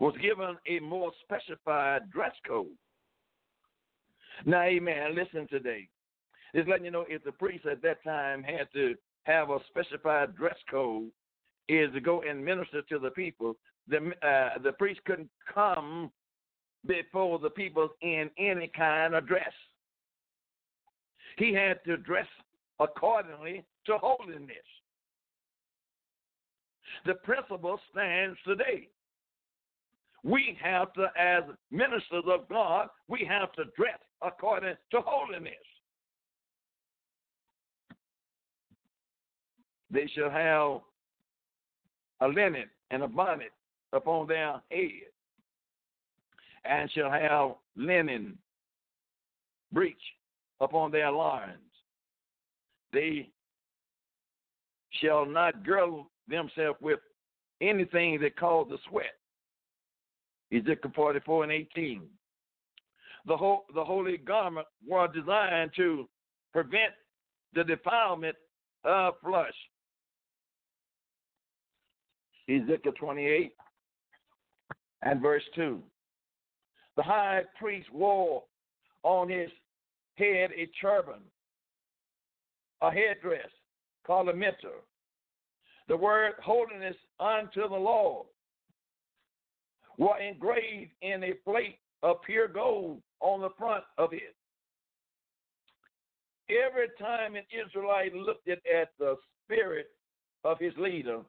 was 0.00 0.14
given 0.20 0.56
a 0.68 0.80
more 0.80 1.10
specified 1.24 2.10
dress 2.10 2.34
code. 2.46 2.66
Now, 4.46 4.62
amen, 4.62 5.16
listen 5.16 5.48
today. 5.48 5.88
It's 6.54 6.68
letting 6.68 6.84
you 6.84 6.90
know 6.90 7.04
if 7.08 7.24
the 7.24 7.32
priest 7.32 7.66
at 7.66 7.82
that 7.82 8.02
time 8.04 8.42
had 8.42 8.68
to 8.74 8.94
have 9.28 9.50
a 9.50 9.58
specified 9.68 10.34
dress 10.34 10.56
code, 10.70 11.10
is 11.68 11.92
to 11.92 12.00
go 12.00 12.22
and 12.22 12.44
minister 12.44 12.82
to 12.82 12.98
the 12.98 13.10
people. 13.10 13.56
The 13.88 14.12
uh, 14.26 14.58
the 14.62 14.72
priest 14.72 15.00
couldn't 15.04 15.30
come 15.52 16.10
before 16.86 17.38
the 17.38 17.50
people 17.50 17.90
in 18.00 18.30
any 18.38 18.70
kind 18.74 19.14
of 19.14 19.26
dress. 19.28 19.52
He 21.36 21.52
had 21.52 21.84
to 21.84 21.96
dress 21.98 22.26
accordingly 22.80 23.64
to 23.86 23.98
holiness. 23.98 24.56
The 27.06 27.14
principle 27.14 27.78
stands 27.92 28.38
today. 28.46 28.88
We 30.24 30.58
have 30.60 30.92
to, 30.94 31.06
as 31.18 31.44
ministers 31.70 32.24
of 32.26 32.48
God, 32.48 32.88
we 33.08 33.24
have 33.28 33.52
to 33.52 33.64
dress 33.76 33.98
according 34.22 34.74
to 34.90 35.00
holiness. 35.04 35.54
They 39.90 40.06
shall 40.14 40.30
have 40.30 40.80
a 42.20 42.28
linen 42.28 42.68
and 42.90 43.02
a 43.02 43.08
bonnet 43.08 43.52
upon 43.92 44.26
their 44.26 44.60
head, 44.70 45.08
and 46.64 46.90
shall 46.90 47.10
have 47.10 47.52
linen 47.76 48.36
breech 49.72 49.96
upon 50.60 50.90
their 50.90 51.10
loins. 51.10 51.58
They 52.92 53.28
shall 55.02 55.26
not 55.26 55.64
girdle 55.64 56.10
themselves 56.28 56.78
with 56.80 57.00
anything 57.60 58.20
that 58.20 58.36
causes 58.36 58.78
sweat. 58.88 59.14
Ezekiel 60.52 60.92
44 60.94 61.44
and 61.44 61.52
18. 61.52 62.02
The, 63.26 63.36
whole, 63.36 63.66
the 63.74 63.84
holy 63.84 64.16
garment 64.16 64.66
was 64.86 65.10
designed 65.14 65.72
to 65.76 66.08
prevent 66.52 66.92
the 67.54 67.64
defilement 67.64 68.36
of 68.84 69.14
flesh. 69.22 69.54
Ezekiel 72.48 72.92
28 72.98 73.52
and 75.02 75.20
verse 75.20 75.42
2. 75.54 75.82
The 76.96 77.02
high 77.02 77.42
priest 77.58 77.92
wore 77.92 78.42
on 79.02 79.28
his 79.28 79.50
head 80.16 80.50
a 80.56 80.68
turban, 80.80 81.20
a 82.82 82.90
headdress 82.90 83.50
called 84.06 84.28
a 84.28 84.34
mitre. 84.34 84.82
The 85.88 85.96
word 85.96 86.32
holiness 86.42 86.96
unto 87.20 87.68
the 87.68 87.76
Lord 87.76 88.26
were 89.96 90.18
engraved 90.18 90.92
in 91.02 91.22
a 91.24 91.32
plate 91.44 91.78
of 92.02 92.22
pure 92.22 92.48
gold 92.48 93.00
on 93.20 93.40
the 93.40 93.50
front 93.58 93.84
of 93.98 94.12
it. 94.12 94.34
Every 96.50 96.88
time 96.98 97.36
an 97.36 97.44
Israelite 97.52 98.14
looked 98.14 98.48
at, 98.48 98.58
at 98.66 98.88
the 98.98 99.16
spirit 99.44 99.88
of 100.44 100.58
his 100.58 100.72
leader, 100.78 101.20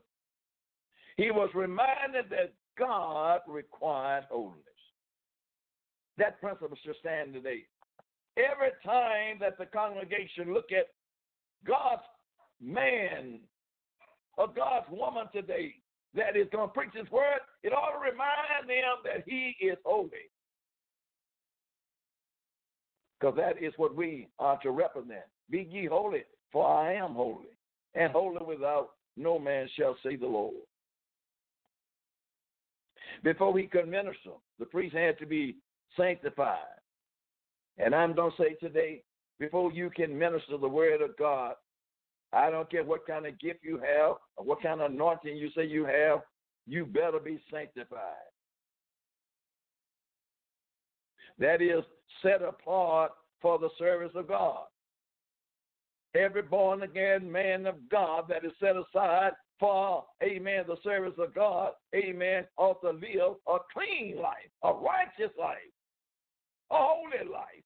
he 1.19 1.31
was 1.31 1.49
reminded 1.53 2.29
that 2.29 2.53
God 2.77 3.41
required 3.45 4.23
holiness. 4.29 4.63
That 6.17 6.39
principle 6.39 6.77
should 6.81 6.95
stand 7.01 7.33
today. 7.33 7.63
Every 8.37 8.71
time 8.85 9.37
that 9.41 9.57
the 9.57 9.65
congregation 9.65 10.53
look 10.53 10.71
at 10.71 10.87
God's 11.67 12.03
man 12.61 13.39
or 14.37 14.47
God's 14.47 14.85
woman 14.89 15.25
today, 15.33 15.75
that 16.15 16.37
is 16.37 16.47
going 16.53 16.69
to 16.69 16.73
preach 16.73 16.93
his 16.93 17.11
word, 17.11 17.39
it 17.63 17.73
ought 17.73 17.99
to 17.99 18.11
remind 18.11 18.69
them 18.69 19.03
that 19.03 19.25
he 19.27 19.57
is 19.59 19.77
holy. 19.83 20.31
Because 23.19 23.35
that 23.35 23.61
is 23.61 23.73
what 23.75 23.93
we 23.93 24.29
are 24.39 24.57
to 24.63 24.71
represent. 24.71 25.27
Be 25.49 25.67
ye 25.69 25.85
holy, 25.85 26.23
for 26.49 26.65
I 26.65 26.93
am 26.93 27.13
holy. 27.13 27.57
And 27.93 28.13
holy 28.13 28.45
without 28.45 28.91
no 29.17 29.37
man 29.37 29.67
shall 29.75 29.97
see 30.01 30.15
the 30.15 30.25
Lord. 30.25 30.55
Before 33.23 33.57
he 33.57 33.65
could 33.67 33.87
minister, 33.87 34.31
the 34.59 34.65
priest 34.65 34.95
had 34.95 35.17
to 35.19 35.25
be 35.25 35.57
sanctified. 35.97 36.57
And 37.77 37.93
I'm 37.93 38.13
going 38.13 38.31
to 38.31 38.43
say 38.43 38.53
today, 38.55 39.03
before 39.39 39.71
you 39.71 39.89
can 39.89 40.17
minister 40.17 40.57
the 40.57 40.67
word 40.67 41.01
of 41.01 41.17
God, 41.17 41.53
I 42.31 42.49
don't 42.49 42.69
care 42.69 42.83
what 42.83 43.07
kind 43.07 43.25
of 43.25 43.39
gift 43.39 43.59
you 43.63 43.77
have 43.77 44.17
or 44.37 44.45
what 44.45 44.61
kind 44.61 44.81
of 44.81 44.91
anointing 44.91 45.35
you 45.35 45.49
say 45.55 45.65
you 45.65 45.85
have, 45.85 46.19
you 46.67 46.85
better 46.85 47.19
be 47.19 47.39
sanctified. 47.51 47.99
That 51.39 51.61
is 51.61 51.83
set 52.21 52.41
apart 52.41 53.11
for 53.41 53.57
the 53.57 53.69
service 53.79 54.11
of 54.13 54.27
God. 54.27 54.65
Every 56.19 56.41
born 56.41 56.83
again 56.83 57.31
man 57.31 57.65
of 57.65 57.75
God 57.89 58.25
that 58.27 58.43
is 58.43 58.51
set 58.59 58.75
aside 58.75 59.31
for, 59.57 60.03
amen, 60.21 60.65
the 60.67 60.75
service 60.83 61.13
of 61.17 61.33
God, 61.33 61.71
amen, 61.95 62.43
ought 62.57 62.81
to 62.81 62.89
live 62.89 63.37
a 63.47 63.57
clean 63.71 64.17
life, 64.21 64.51
a 64.63 64.73
righteous 64.73 65.33
life, 65.39 65.57
a 66.71 66.75
holy 66.75 67.31
life. 67.31 67.63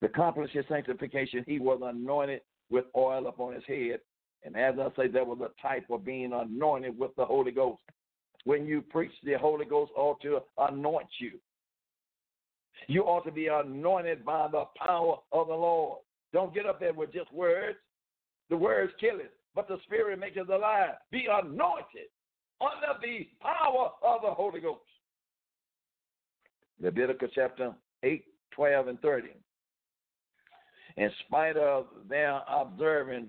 To 0.00 0.06
accomplish 0.06 0.52
his 0.52 0.64
sanctification, 0.66 1.44
he 1.46 1.58
was 1.58 1.80
anointed 1.84 2.40
with 2.70 2.86
oil 2.96 3.26
upon 3.26 3.52
his 3.52 3.64
head. 3.66 4.00
And 4.44 4.56
as 4.56 4.76
I 4.78 4.88
say, 4.96 5.08
that 5.08 5.26
was 5.26 5.40
a 5.42 5.50
type 5.60 5.84
of 5.90 6.06
being 6.06 6.32
anointed 6.32 6.98
with 6.98 7.14
the 7.16 7.26
Holy 7.26 7.50
Ghost. 7.50 7.82
When 8.44 8.66
you 8.66 8.82
preach, 8.82 9.12
the 9.24 9.34
Holy 9.34 9.66
Ghost 9.66 9.92
ought 9.96 10.20
to 10.22 10.40
anoint 10.56 11.08
you. 11.18 11.32
You 12.86 13.02
ought 13.02 13.24
to 13.24 13.32
be 13.32 13.48
anointed 13.48 14.24
by 14.24 14.48
the 14.50 14.64
power 14.76 15.16
of 15.32 15.48
the 15.48 15.54
Lord. 15.54 15.98
Don't 16.32 16.54
get 16.54 16.66
up 16.66 16.80
there 16.80 16.92
with 16.92 17.12
just 17.12 17.32
words. 17.32 17.76
The 18.50 18.56
words 18.56 18.92
kill 19.00 19.16
it, 19.20 19.32
but 19.54 19.68
the 19.68 19.78
Spirit 19.84 20.18
makes 20.18 20.36
it 20.36 20.48
alive. 20.48 20.94
Be 21.10 21.26
anointed 21.30 22.08
under 22.60 22.98
the 23.02 23.28
power 23.40 23.90
of 24.02 24.22
the 24.22 24.30
Holy 24.30 24.60
Ghost. 24.60 24.80
Leviticus 26.80 27.30
chapter 27.34 27.74
8, 28.02 28.24
12, 28.52 28.88
and 28.88 29.00
30. 29.00 29.28
in 30.96 31.10
spite 31.26 31.56
of 31.56 31.86
their 32.08 32.40
observing 32.48 33.28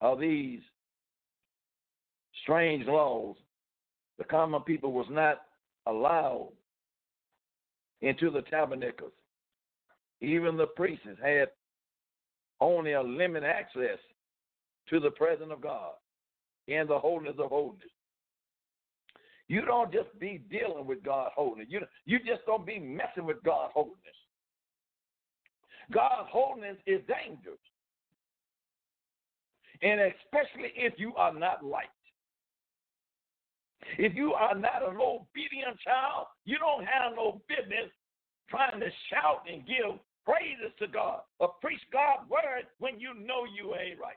of 0.00 0.18
these 0.20 0.60
strange 2.42 2.86
laws, 2.86 3.36
the 4.20 4.24
common 4.26 4.60
people 4.60 4.92
was 4.92 5.06
not 5.08 5.40
allowed 5.86 6.50
into 8.02 8.30
the 8.30 8.42
tabernacles. 8.42 9.12
Even 10.20 10.58
the 10.58 10.66
priests 10.66 11.06
had 11.22 11.48
only 12.60 12.92
a 12.92 13.02
limited 13.02 13.48
access 13.48 13.98
to 14.90 15.00
the 15.00 15.10
presence 15.12 15.48
of 15.50 15.62
God 15.62 15.92
in 16.68 16.86
the 16.86 16.98
holiness 16.98 17.36
of 17.38 17.48
holiness. 17.48 17.88
You 19.48 19.62
don't 19.62 19.90
just 19.90 20.10
be 20.20 20.42
dealing 20.50 20.86
with 20.86 21.02
God 21.02 21.30
holiness. 21.34 21.68
You, 21.70 21.80
you 22.04 22.18
just 22.18 22.44
don't 22.44 22.66
be 22.66 22.78
messing 22.78 23.24
with 23.24 23.42
God 23.42 23.70
holiness. 23.72 23.96
God's 25.90 26.28
holiness 26.30 26.76
is 26.86 27.00
dangerous. 27.08 27.58
And 29.80 29.98
especially 29.98 30.72
if 30.76 30.92
you 30.98 31.14
are 31.16 31.32
not 31.32 31.64
right. 31.64 31.88
If 33.98 34.14
you 34.14 34.32
are 34.34 34.54
not 34.54 34.82
an 34.82 34.96
obedient 34.96 35.78
child, 35.84 36.26
you 36.44 36.58
don't 36.58 36.84
have 36.84 37.12
no 37.16 37.40
business 37.48 37.90
trying 38.48 38.80
to 38.80 38.90
shout 39.08 39.44
and 39.50 39.66
give 39.66 39.98
praises 40.24 40.72
to 40.78 40.86
God 40.86 41.20
or 41.38 41.54
preach 41.60 41.80
God's 41.92 42.28
word 42.28 42.66
when 42.78 43.00
you 43.00 43.14
know 43.14 43.44
you 43.44 43.74
ain't 43.74 43.98
right. 43.98 44.14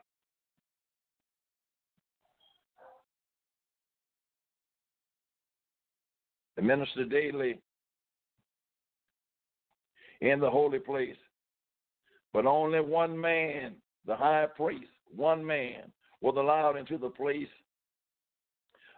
The 6.56 6.62
minister 6.62 7.04
daily 7.04 7.58
in 10.20 10.38
the 10.38 10.50
holy 10.50 10.78
place 10.78 11.16
but 12.34 12.46
only 12.46 12.80
one 12.80 13.18
man, 13.18 13.76
the 14.06 14.16
high 14.16 14.46
priest, 14.54 14.90
one 15.14 15.46
man, 15.46 15.92
was 16.20 16.34
allowed 16.36 16.76
into 16.76 16.98
the 16.98 17.08
place 17.08 17.48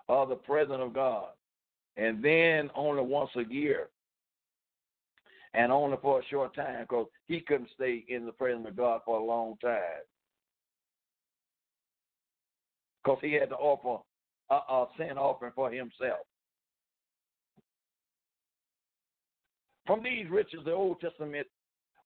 of 0.09 0.29
the 0.29 0.37
presence 0.37 0.81
of 0.81 0.95
God. 0.95 1.29
And 1.97 2.23
then 2.23 2.71
only 2.75 3.03
once 3.03 3.31
a 3.37 3.53
year. 3.53 3.89
And 5.55 5.73
only 5.73 5.97
for 6.03 6.21
a 6.21 6.27
short 6.27 6.55
time 6.55 6.83
because 6.83 7.07
he 7.29 7.41
couldn't 7.41 7.71
stay 7.75 8.05
in 8.09 8.27
the 8.27 8.33
presence 8.33 8.67
of 8.69 8.77
God 8.77 9.01
for 9.05 9.19
a 9.19 9.25
long 9.25 9.57
time. 9.63 9.81
Because 13.03 13.19
he 13.23 13.33
had 13.33 13.49
to 13.51 13.57
offer 13.57 14.03
a, 14.51 14.55
a 14.55 14.87
sin 14.99 15.17
offering 15.17 15.53
for 15.55 15.71
himself. 15.71 16.27
From 19.87 20.03
these 20.03 20.29
riches, 20.29 20.61
the 20.65 20.73
Old 20.73 21.01
Testament 21.01 21.47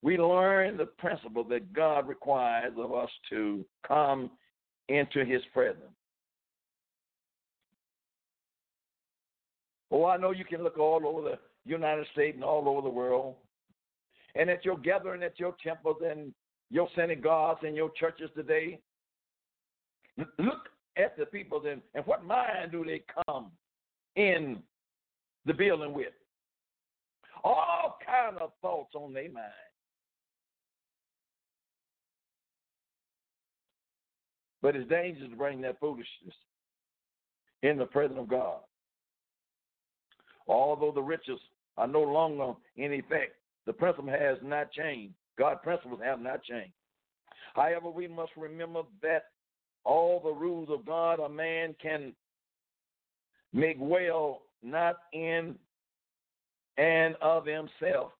we 0.03 0.17
learn 0.17 0.77
the 0.77 0.87
principle 0.87 1.45
that 1.45 1.73
God 1.73 2.09
requires 2.09 2.73
of 2.79 2.95
us 2.95 3.11
to 3.31 3.65
come 3.87 4.31
into 4.89 5.25
his 5.25 5.43
presence. 5.53 5.85
Oh, 9.91 10.07
I 10.07 10.17
know 10.17 10.31
you 10.31 10.45
can 10.45 10.63
look 10.63 10.79
all 10.79 11.07
over 11.07 11.23
the 11.23 11.39
United 11.65 12.07
States 12.13 12.37
and 12.37 12.45
all 12.45 12.69
over 12.69 12.83
the 12.83 12.89
world. 12.89 13.35
And 14.35 14.49
at 14.49 14.65
your 14.65 14.79
gathering 14.79 15.23
at 15.23 15.39
your 15.39 15.57
temples 15.63 15.97
and 16.09 16.33
your 16.71 16.89
synagogues 16.95 17.61
and 17.65 17.75
your 17.75 17.91
churches 17.99 18.31
today, 18.35 18.79
look 20.39 20.69
at 20.97 21.17
the 21.19 21.27
people 21.27 21.63
and, 21.67 21.81
and 21.95 22.07
what 22.07 22.25
mind 22.25 22.73
do 22.73 22.85
they 22.85 23.03
come 23.27 23.51
in 24.17 24.59
the 25.47 25.55
building 25.55 25.93
with? 25.93 26.13
All 27.43 27.99
kind 28.07 28.37
of 28.39 28.53
thoughts 28.63 28.95
on 28.95 29.13
their 29.13 29.33
mind. 29.33 29.53
But 34.63 34.77
it's 34.77 34.89
dangerous 34.91 35.31
to 35.31 35.37
bring 35.37 35.63
that 35.63 35.81
foolishness 35.81 36.35
in 37.63 37.79
the 37.79 37.87
presence 37.87 38.19
of 38.21 38.29
God. 38.29 38.61
Although 40.51 40.93
the 40.93 41.03
riches 41.03 41.39
are 41.77 41.87
no 41.87 42.03
longer 42.03 42.55
in 42.77 42.93
effect, 42.93 43.37
the 43.67 43.73
principle 43.73 44.11
has 44.11 44.39
not 44.43 44.73
changed. 44.73 45.15
God's 45.39 45.61
principles 45.63 46.01
have 46.03 46.21
not 46.21 46.43
changed. 46.43 46.73
However, 47.55 47.89
we 47.89 48.09
must 48.09 48.33
remember 48.37 48.83
that 49.03 49.27
all 49.85 50.21
the 50.21 50.33
rules 50.33 50.69
of 50.71 50.85
God 50.85 51.21
a 51.21 51.29
man 51.29 51.75
can 51.81 52.13
make 53.53 53.77
well 53.79 54.43
not 54.63 54.97
in 55.13 55.55
and 56.77 57.15
of 57.23 57.47
himself 57.47 58.13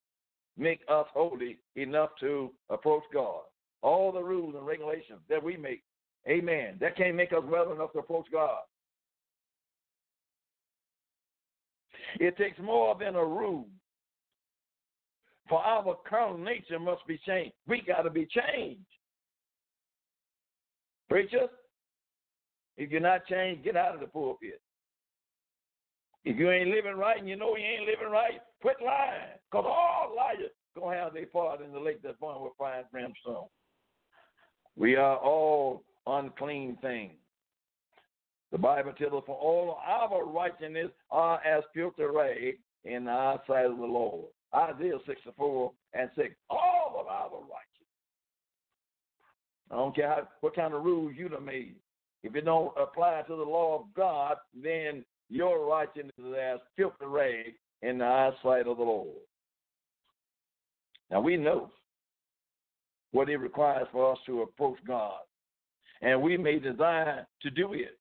make 0.57 0.81
us 0.89 1.07
holy 1.13 1.59
enough 1.77 2.11
to 2.21 2.51
approach 2.71 3.03
God. 3.13 3.43
All 3.83 4.13
the 4.13 4.23
rules 4.23 4.55
and 4.57 4.67
regulations 4.67 5.21
that 5.29 5.43
we 5.43 5.57
make 5.57 5.83
Amen. 6.29 6.77
That 6.81 6.97
can't 6.97 7.17
make 7.17 7.33
us 7.33 7.43
well 7.45 7.73
enough 7.73 7.93
to 7.93 8.01
approach 8.01 8.27
God. 8.31 8.59
It 12.19 12.37
takes 12.37 12.59
more 12.59 12.97
than 12.99 13.15
a 13.15 13.25
rule. 13.25 13.69
For 15.49 15.61
our 15.61 15.97
carnal 16.09 16.39
nature 16.39 16.79
must 16.79 17.07
be 17.07 17.19
changed. 17.27 17.55
We 17.67 17.83
got 17.83 18.03
to 18.03 18.11
be 18.11 18.27
changed. 18.27 18.81
Preacher, 21.09 21.49
if 22.77 22.91
you're 22.91 23.01
not 23.01 23.27
changed, 23.27 23.65
get 23.65 23.77
out 23.77 23.95
of 23.95 24.01
the 24.01 24.07
pulpit. 24.07 24.61
If 26.25 26.39
you 26.39 26.51
ain't 26.51 26.71
living 26.71 26.97
right 26.97 27.19
and 27.19 27.29
you 27.29 27.37
know 27.37 27.57
you 27.57 27.65
ain't 27.65 27.87
living 27.87 28.13
right, 28.13 28.41
quit 28.61 28.77
lying. 28.85 29.39
Because 29.51 29.67
all 29.67 30.15
liars 30.17 30.51
going 30.77 30.97
to 30.97 31.03
have 31.03 31.15
their 31.15 31.27
part 31.27 31.61
in 31.63 31.73
the 31.73 31.81
lake 31.81 32.03
that's 32.03 32.19
burning 32.21 32.43
with 32.43 32.53
fire 32.59 32.81
and 32.81 32.91
brimstone. 32.93 33.47
We 34.77 34.97
are 34.97 35.17
all 35.17 35.83
unclean 36.07 36.77
thing. 36.81 37.13
The 38.53 38.59
Bible 38.59 38.93
tells 38.93 39.13
us, 39.13 39.23
for 39.27 39.37
all 39.37 39.79
our 39.87 40.25
righteousness 40.25 40.91
are 41.11 41.41
as 41.45 41.63
filthy 41.75 42.03
rag 42.03 42.59
in 42.85 43.05
the 43.05 43.11
eyesight 43.11 43.67
of 43.67 43.79
the 43.79 43.85
Lord. 43.85 44.27
Isaiah 44.55 44.99
64 45.07 45.73
and 45.95 46.11
6. 46.17 46.35
All 46.49 46.97
of 46.99 47.07
our 47.07 47.31
righteousness. 47.31 47.57
I 49.71 49.77
don't 49.77 49.95
care 49.95 50.09
how, 50.09 50.29
what 50.41 50.57
kind 50.57 50.75
of 50.75 50.85
rules 50.85 51.15
you 51.17 51.29
have 51.29 51.43
made. 51.43 51.77
If 52.25 52.35
it 52.35 52.45
don't 52.45 52.73
apply 52.77 53.23
to 53.29 53.37
the 53.37 53.43
law 53.43 53.81
of 53.81 53.95
God, 53.95 54.37
then 54.61 55.05
your 55.29 55.65
righteousness 55.65 56.13
is 56.19 56.35
as 56.35 56.59
filthy 56.77 57.07
rag 57.07 57.55
in 57.83 57.99
the 57.99 58.05
eyesight 58.05 58.67
of 58.67 58.77
the 58.79 58.83
Lord. 58.83 59.17
Now 61.11 61.21
we 61.21 61.37
know 61.37 61.71
what 63.13 63.29
it 63.29 63.37
requires 63.37 63.87
for 63.93 64.13
us 64.13 64.19
to 64.27 64.43
approach 64.43 64.79
God 64.87 65.21
and 66.03 66.21
we 66.21 66.37
may 66.37 66.59
desire 66.59 67.27
to 67.43 67.51
do 67.51 67.73
it. 67.73 67.99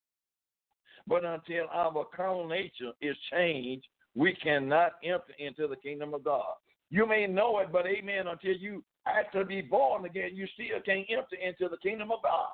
But 1.10 1.24
until 1.24 1.66
our 1.72 2.06
carnal 2.14 2.46
nature 2.46 2.92
is 3.02 3.16
changed, 3.32 3.84
we 4.14 4.32
cannot 4.32 4.92
enter 5.02 5.34
into 5.40 5.66
the 5.66 5.74
kingdom 5.74 6.14
of 6.14 6.22
God. 6.22 6.54
You 6.88 7.04
may 7.04 7.26
know 7.26 7.58
it, 7.58 7.72
but 7.72 7.84
amen, 7.84 8.28
until 8.28 8.54
you 8.54 8.84
actually 9.08 9.44
be 9.44 9.60
born 9.60 10.04
again, 10.04 10.30
you 10.34 10.46
still 10.54 10.80
can't 10.86 11.06
enter 11.10 11.36
into 11.42 11.68
the 11.68 11.78
kingdom 11.78 12.12
of 12.12 12.22
God. 12.22 12.48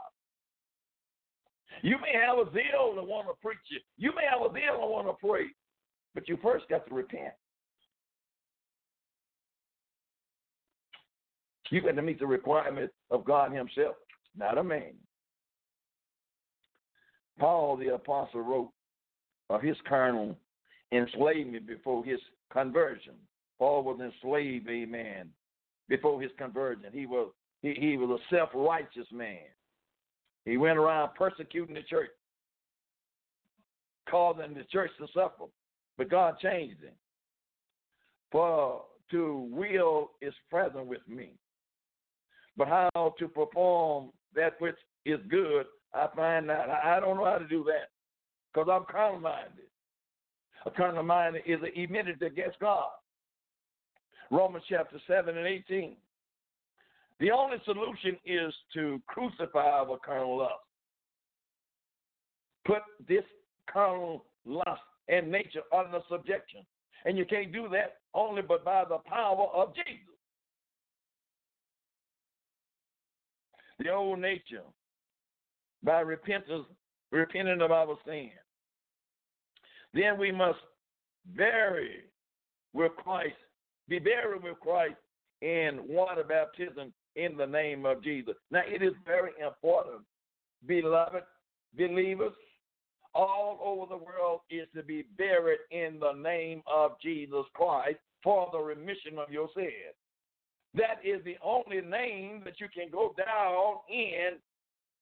You 1.82 1.96
may 2.00 2.18
have 2.18 2.38
a 2.38 2.50
zeal 2.52 2.94
to 2.94 3.02
want 3.02 3.28
to 3.28 3.34
preach 3.42 3.59
it. 3.70 3.82
You 3.98 4.14
may 4.14 4.24
have 4.24 4.40
a 4.40 4.52
zeal 4.54 4.80
to 4.80 4.86
want 4.86 5.07
to 5.07 5.26
pray, 5.26 5.48
but 6.14 6.26
you 6.26 6.38
first 6.42 6.66
got 6.70 6.88
to 6.88 6.94
repent. 6.94 7.34
You 11.70 11.82
got 11.82 11.96
to 11.96 12.02
meet 12.02 12.20
the 12.20 12.26
requirements 12.26 12.94
of 13.11 13.26
God 13.26 13.52
Himself, 13.52 13.96
not 14.34 14.57
a 14.57 14.64
man. 14.64 14.94
Paul 17.39 17.76
the 17.76 17.95
apostle 17.95 18.41
wrote 18.41 18.70
of 19.51 19.62
his 19.62 19.76
carnal 19.89 20.37
enslavement 20.93 21.66
before 21.66 22.05
his 22.05 22.20
conversion. 22.51 23.14
Paul 23.59 23.82
was 23.84 24.01
enslaved, 24.01 24.68
amen, 24.68 25.30
before 25.89 26.20
his 26.20 26.30
conversion. 26.39 26.91
He 26.93 27.07
was 27.07 27.30
he, 27.62 27.74
he 27.74 27.97
was 27.97 28.20
a 28.20 28.34
self 28.34 28.51
righteous 28.55 29.07
man. 29.12 29.39
He 30.45 30.57
went 30.57 30.78
around 30.78 31.14
persecuting 31.14 31.74
the 31.74 31.82
church, 31.82 32.11
causing 34.09 34.55
the 34.55 34.64
church 34.64 34.91
to 34.99 35.07
suffer. 35.12 35.51
But 35.99 36.11
God 36.11 36.39
changed 36.41 36.82
him. 36.82 36.93
For 38.30 38.82
to 39.11 39.49
will 39.51 40.11
is 40.20 40.34
present 40.51 40.87
with 40.87 41.07
me. 41.09 41.32
But 42.57 42.68
how 42.68 43.14
to 43.18 43.28
perform 43.28 44.11
that 44.34 44.61
which 44.61 44.76
is 45.05 45.20
good, 45.28 45.66
I 45.97 46.09
find 46.14 46.51
out. 46.51 46.68
I 46.70 47.01
don't 47.01 47.16
know 47.16 47.24
how 47.24 47.38
to 47.38 47.49
do 47.49 47.64
that 47.64 47.90
because 48.53 48.68
I'm 48.70 48.84
carnal 48.90 49.20
minded. 49.20 49.66
A 50.66 50.70
carnal 50.70 51.03
mind 51.03 51.36
is 51.47 51.61
an 51.62 51.70
enmity 51.76 52.12
against 52.24 52.59
God. 52.59 52.88
Romans 54.30 54.64
chapter 54.68 55.01
7 55.07 55.36
and 55.36 55.47
18. 55.47 55.97
The 57.20 57.30
only 57.30 57.57
solution 57.64 58.18
is 58.26 58.53
to 58.74 59.01
crucify 59.07 59.64
our 59.64 59.99
carnal 60.05 60.38
lust. 60.38 60.53
Put 62.66 62.82
this 63.09 63.24
carnal 63.72 64.24
lust 64.44 64.82
and 65.09 65.30
nature 65.30 65.62
under 65.76 66.01
subjection. 66.11 66.61
And 67.05 67.16
you 67.16 67.24
can't 67.24 67.53
do 67.53 67.68
that 67.70 67.99
only 68.14 68.42
but 68.42 68.64
by 68.64 68.84
the 68.84 68.99
power 69.07 69.47
of 69.55 69.74
Jesus. 69.74 70.16
The 73.78 73.90
old 73.90 74.18
nature, 74.18 74.62
by 75.87 76.01
repentance, 76.01 76.66
repenting 77.12 77.62
of 77.62 77.70
our 77.70 77.97
sin. 78.05 78.30
Then 79.95 80.18
we 80.18 80.32
must 80.32 80.59
bury 81.37 82.01
with 82.74 82.93
Christ, 82.97 83.37
be 83.89 84.01
buried 84.01 84.43
with 84.43 84.61
Christ 84.61 84.97
in 85.41 85.80
water 85.89 86.24
baptism 86.24 86.93
in 87.14 87.37
the 87.37 87.47
name 87.47 87.87
of 87.87 88.03
Jesus. 88.03 88.34
Now, 88.51 88.62
it 88.66 88.82
is 88.82 88.93
very 89.07 89.30
important, 89.43 90.03
beloved 90.66 91.22
believers, 91.78 92.32
all 93.14 93.59
over 93.64 93.87
the 93.89 94.05
world 94.05 94.41
is 94.51 94.66
to 94.74 94.82
be 94.82 95.05
buried 95.16 95.61
in 95.70 95.99
the 96.01 96.12
name 96.12 96.62
of 96.66 96.97
Jesus 97.01 97.45
Christ 97.55 97.99
for 98.22 98.49
the 98.53 98.59
remission 98.59 99.18
of 99.18 99.30
your 99.30 99.49
sins. 99.55 99.95
That 100.74 100.99
is 101.03 101.24
the 101.24 101.37
only 101.43 101.80
name 101.80 102.43
that 102.45 102.61
you 102.61 102.66
can 102.74 102.91
go 102.91 103.14
down 103.16 103.76
in 103.89 104.32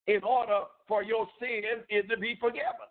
in 0.06 0.22
order 0.22 0.60
for 0.86 1.02
your 1.02 1.26
sins 1.40 1.84
is 1.88 2.04
to 2.10 2.16
be 2.16 2.36
forgiven. 2.40 2.88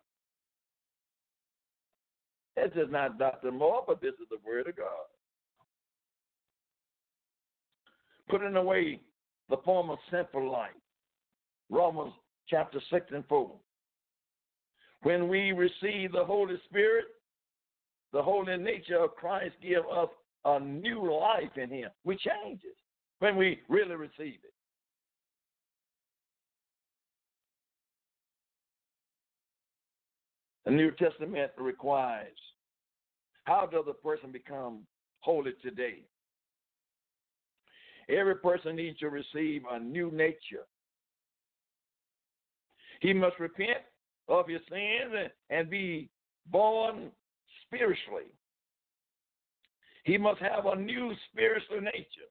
This 2.56 2.72
is 2.76 2.92
not 2.92 3.18
Dr. 3.18 3.52
Moore, 3.52 3.84
but 3.86 4.02
this 4.02 4.14
is 4.14 4.28
the 4.30 4.38
word 4.46 4.68
of 4.68 4.76
God. 4.76 4.88
Putting 8.30 8.56
away 8.56 9.00
the 9.50 9.58
former 9.66 9.96
sinful 10.12 10.52
life. 10.52 10.72
Romans 11.70 12.14
chapter 12.48 12.80
6 12.92 13.06
and 13.12 13.26
4. 13.28 13.52
When 15.04 15.28
we 15.28 15.52
receive 15.52 16.14
the 16.14 16.24
Holy 16.24 16.56
Spirit, 16.70 17.06
the 18.14 18.22
holy 18.22 18.58
nature 18.58 19.00
of 19.04 19.16
Christ 19.16 19.56
give 19.62 19.84
us 19.92 20.10
a 20.46 20.60
new 20.60 21.12
life 21.12 21.58
in 21.58 21.70
him. 21.70 21.90
We 22.06 22.16
change 22.16 22.62
it 22.64 22.78
when 23.20 23.36
we 23.36 23.60
really 23.68 23.96
receive 23.96 24.40
it. 24.44 24.54
The 30.66 30.72
New 30.72 30.92
Testament 30.92 31.52
requires 31.58 32.38
how 33.44 33.68
does 33.70 33.86
a 33.90 33.94
person 33.94 34.32
become 34.32 34.86
holy 35.20 35.52
today? 35.62 36.04
Every 38.10 38.36
person 38.36 38.76
needs 38.76 39.00
to 39.00 39.10
receive 39.10 39.64
a 39.70 39.80
new 39.80 40.12
nature. 40.12 40.66
He 43.02 43.14
must 43.14 43.40
repent 43.40 43.80
of 44.30 44.48
his 44.48 44.62
sins 44.70 45.30
and 45.50 45.70
be 45.70 46.10
born 46.48 47.12
spiritually. 47.66 48.32
He 50.06 50.18
must 50.18 50.42
have 50.42 50.66
a 50.66 50.76
new 50.76 51.14
spiritual 51.30 51.82
nature. 51.82 52.30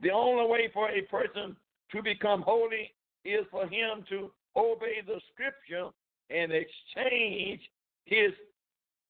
The 0.00 0.10
only 0.10 0.46
way 0.50 0.70
for 0.72 0.90
a 0.90 1.02
person 1.02 1.56
to 1.92 2.02
become 2.02 2.42
holy 2.42 2.92
is 3.24 3.46
for 3.50 3.66
him 3.66 4.04
to 4.10 4.30
obey 4.56 5.00
the 5.06 5.20
scripture 5.32 5.90
and 6.30 6.52
exchange 6.52 7.60
his 8.04 8.32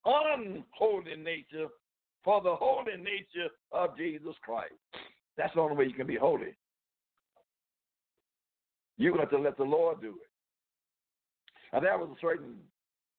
unholy 0.05 1.17
nature 1.17 1.69
for 2.23 2.41
the 2.43 2.55
holy 2.55 2.97
nature 2.97 3.51
of 3.73 3.97
Jesus 3.97 4.35
Christ. 4.43 4.75
That's 5.37 5.55
the 5.55 5.61
only 5.61 5.77
way 5.77 5.85
you 5.87 5.95
can 5.95 6.07
be 6.07 6.17
holy. 6.17 6.57
You 8.97 9.15
got 9.15 9.31
to 9.31 9.39
let 9.39 9.57
the 9.57 9.65
Lord 9.65 10.01
do 10.01 10.11
it. 10.11 10.31
Now 11.73 11.81
there 11.81 11.99
was 11.99 12.11
a 12.11 12.21
certain 12.21 12.55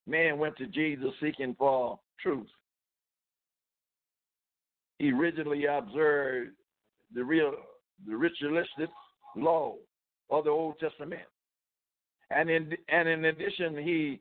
man 0.08 0.38
went 0.38 0.56
to 0.58 0.68
Jesus 0.68 1.10
seeking 1.22 1.56
for 1.58 2.00
truth. 2.22 2.48
He 4.98 5.12
rigidly 5.12 5.66
observed 5.66 6.52
the 7.14 7.24
real 7.24 7.54
the 8.08 8.16
ritualistic 8.16 8.90
law 9.36 9.76
of 10.30 10.46
the 10.46 10.50
Old 10.50 10.80
Testament. 10.80 11.22
And 12.32 12.50
in 12.50 12.74
and 12.90 13.08
in 13.08 13.26
addition, 13.26 13.78
he 13.78 14.20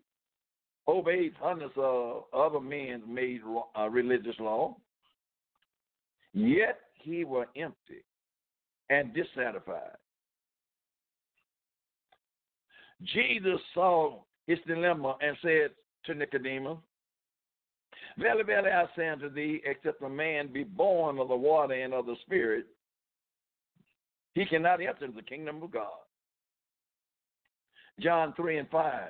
obeyed 0.87 1.33
hundreds 1.41 1.73
of 1.77 2.25
other 2.33 2.61
men's 2.61 3.03
made 3.09 3.41
uh, 3.79 3.89
religious 3.89 4.39
law. 4.39 4.77
Yet 6.33 6.81
he 6.95 7.25
was 7.25 7.47
empty 7.57 8.05
and 8.91 9.15
dissatisfied. 9.15 9.97
Jesus 13.03 13.61
saw 13.73 14.21
his 14.47 14.59
dilemma 14.67 15.17
and 15.21 15.37
said 15.43 15.71
to 16.07 16.15
Nicodemus, 16.15 16.79
Verily, 18.19 18.45
verily, 18.45 18.71
I 18.71 18.85
say 18.97 19.09
unto 19.09 19.29
thee, 19.29 19.61
except 19.65 20.03
a 20.03 20.09
man 20.09 20.53
be 20.53 20.63
born 20.65 21.19
of 21.19 21.29
the 21.29 21.37
water 21.37 21.75
and 21.75 21.93
of 21.93 22.07
the 22.07 22.15
Spirit, 22.23 22.67
he 24.35 24.45
cannot 24.45 24.81
enter 24.81 25.09
the 25.15 25.23
kingdom 25.23 25.63
of 25.63 25.73
God. 25.73 26.04
John 28.01 28.35
3 28.37 28.59
and 28.59 28.69
5. 28.71 29.03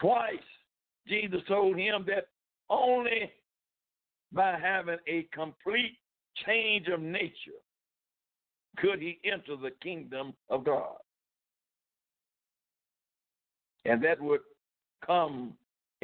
Twice, 0.00 0.34
Jesus 1.08 1.40
told 1.48 1.76
him 1.76 2.04
that 2.06 2.28
only 2.68 3.30
by 4.32 4.58
having 4.60 4.98
a 5.08 5.26
complete 5.32 5.96
change 6.44 6.88
of 6.88 7.00
nature 7.00 7.62
could 8.76 9.00
he 9.00 9.18
enter 9.24 9.56
the 9.56 9.70
kingdom 9.82 10.34
of 10.50 10.64
God. 10.64 10.96
And 13.84 14.02
that 14.04 14.20
would 14.20 14.40
come 15.06 15.54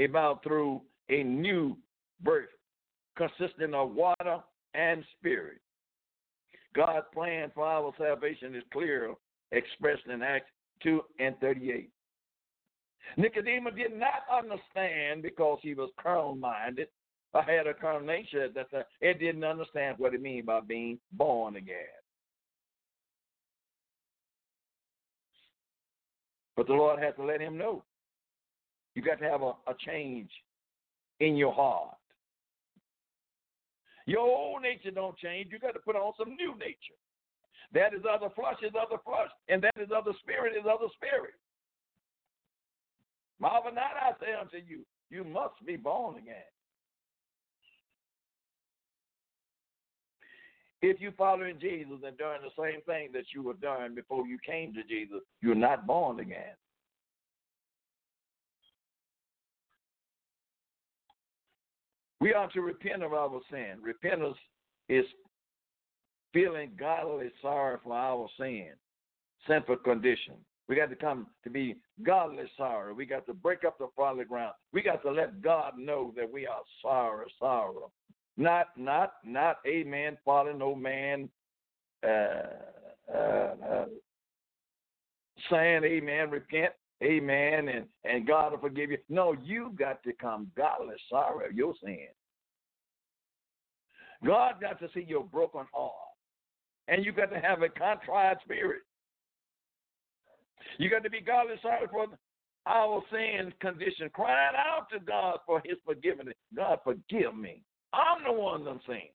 about 0.03 0.43
through 0.43 0.81
a 1.11 1.23
new 1.23 1.77
birth 2.23 2.49
consisting 3.17 3.75
of 3.75 3.95
water 3.95 4.39
and 4.75 5.05
spirit. 5.19 5.61
God's 6.75 7.07
plan 7.13 7.51
for 7.55 7.67
our 7.67 7.93
salvation 7.99 8.55
is 8.55 8.63
clear, 8.73 9.15
expressed 9.51 10.07
in 10.11 10.23
Acts 10.23 10.49
2 10.83 11.01
and 11.19 11.39
38. 11.41 11.91
Nicodemus 13.17 13.75
did 13.77 13.93
not 13.99 14.23
understand 14.33 15.23
because 15.23 15.59
he 15.63 15.75
was 15.75 15.91
carnal 16.03 16.35
minded. 16.35 16.89
I 17.35 17.43
had 17.43 17.67
a 17.67 17.75
carnal 17.75 18.07
nature 18.07 18.49
that 18.49 18.71
time. 18.71 18.85
It 19.01 19.19
didn't 19.19 19.45
understand 19.45 19.97
what 19.99 20.15
it 20.15 20.23
means 20.23 20.47
by 20.47 20.61
being 20.61 20.99
born 21.13 21.57
again. 21.57 21.77
But 26.57 26.67
the 26.67 26.75
Lord 26.75 27.03
has 27.03 27.15
to 27.17 27.25
let 27.25 27.41
him 27.41 27.57
know. 27.57 27.83
You 28.95 29.03
got 29.03 29.19
to 29.21 29.29
have 29.29 29.43
a, 29.43 29.53
a 29.67 29.75
change 29.87 30.31
in 31.21 31.37
your 31.37 31.53
heart. 31.53 31.97
Your 34.07 34.21
old 34.21 34.63
nature 34.63 34.91
don't 34.91 35.17
change. 35.17 35.49
You 35.51 35.59
got 35.59 35.73
to 35.73 35.81
put 35.81 35.97
on 35.97 36.13
some 36.19 36.37
new 36.37 36.53
nature. 36.59 37.02
That 37.75 37.95
is 37.95 38.03
other 38.09 38.29
flesh 38.35 38.57
is 38.63 38.73
other 38.79 39.01
flesh, 39.05 39.31
and 39.49 39.63
that 39.63 39.75
is 39.81 39.89
other 39.95 40.13
spirit 40.21 40.55
is 40.57 40.65
other 40.67 40.89
spirit. 40.95 41.35
Marvel 43.41 43.73
not, 43.73 43.97
I 44.01 44.13
say 44.21 44.33
unto 44.39 44.59
you, 44.59 44.85
you 45.11 45.25
must 45.25 45.55
be 45.67 45.77
born 45.77 46.19
again. 46.19 46.35
If 50.83 51.01
you're 51.01 51.13
following 51.13 51.59
Jesus 51.61 51.99
and 52.05 52.19
doing 52.19 52.39
the 52.43 52.63
same 52.63 52.83
thing 52.83 53.09
that 53.13 53.27
you 53.33 53.43
were 53.43 53.55
doing 53.55 53.95
before 53.95 54.27
you 54.27 54.37
came 54.45 54.75
to 54.75 54.83
Jesus, 54.83 55.21
you're 55.41 55.55
not 55.55 55.87
born 55.87 56.19
again. 56.21 56.57
We 62.21 62.35
are 62.35 62.49
to 62.51 62.61
repent 62.61 63.03
of 63.03 63.13
our 63.13 63.41
sin. 63.51 63.79
Repentance 63.81 64.37
is 64.89 65.05
feeling 66.33 66.71
godly 66.79 67.31
sorry 67.41 67.79
for 67.83 67.95
our 67.95 68.29
sin, 68.39 68.71
sinful 69.47 69.77
condition. 69.77 70.35
We 70.69 70.77
got 70.77 70.91
to 70.91 70.97
come 70.97 71.27
to 71.45 71.51
be 71.51 71.77
godly 72.03 72.45
sorry. 72.57 72.93
We 72.95 73.05
got 73.05 73.27
to 73.27 73.35
break 73.35 73.65
up 73.65 73.79
the 73.79 73.89
folly 73.97 74.25
ground. 74.25 74.55
We 74.73 74.83
got 74.83 75.03
to 75.03 75.11
let 75.11 75.43
God 75.43 75.75
know 75.79 76.13
that 76.17 76.31
we 76.31 76.47
are 76.47 76.63
sorry, 76.81 77.27
sorrow. 77.39 77.91
Not, 78.37 78.69
not, 78.77 79.15
not, 79.25 79.59
a 79.67 79.85
man 79.85 80.17
folly, 80.25 80.55
no 80.55 80.75
man, 80.75 81.29
uh, 82.03 83.15
uh, 83.15 83.55
uh, 83.69 83.85
saying, 85.51 85.85
amen, 85.85 86.31
repent, 86.31 86.73
amen, 87.03 87.69
and, 87.69 87.87
and 88.05 88.27
God 88.27 88.53
will 88.53 88.59
forgive 88.59 88.91
you. 88.91 88.99
No, 89.09 89.37
you've 89.45 89.77
got 89.77 90.03
to 90.05 90.13
come 90.15 90.51
godly 90.57 90.95
sorry 91.11 91.49
of 91.51 91.55
your 91.55 91.75
sin. 91.85 92.07
God 94.25 94.55
got 94.61 94.79
to 94.81 94.89
see 94.95 95.05
your 95.07 95.25
broken 95.25 95.67
heart. 95.73 95.93
And 96.93 97.07
you 97.07 97.11
got 97.11 97.31
to 97.31 97.41
have 97.41 97.63
a 97.63 97.71
contrite 97.71 98.37
spirit. 98.45 98.83
You 100.77 100.91
got 100.91 101.03
to 101.05 101.09
be 101.09 101.23
godly 101.23 101.55
sorry 101.63 101.87
for 101.91 102.07
our 102.67 103.03
sin 103.11 103.51
condition, 103.63 104.11
crying 104.13 104.55
out 104.55 104.89
to 104.93 105.01
God 105.01 105.39
for 105.47 105.63
his 105.65 105.79
forgiveness. 105.87 106.35
God, 106.55 106.81
forgive 106.85 107.35
me. 107.35 107.63
I'm 107.95 108.23
the 108.25 108.33
one 108.39 108.67
that's 108.67 108.85
sin. 108.87 109.09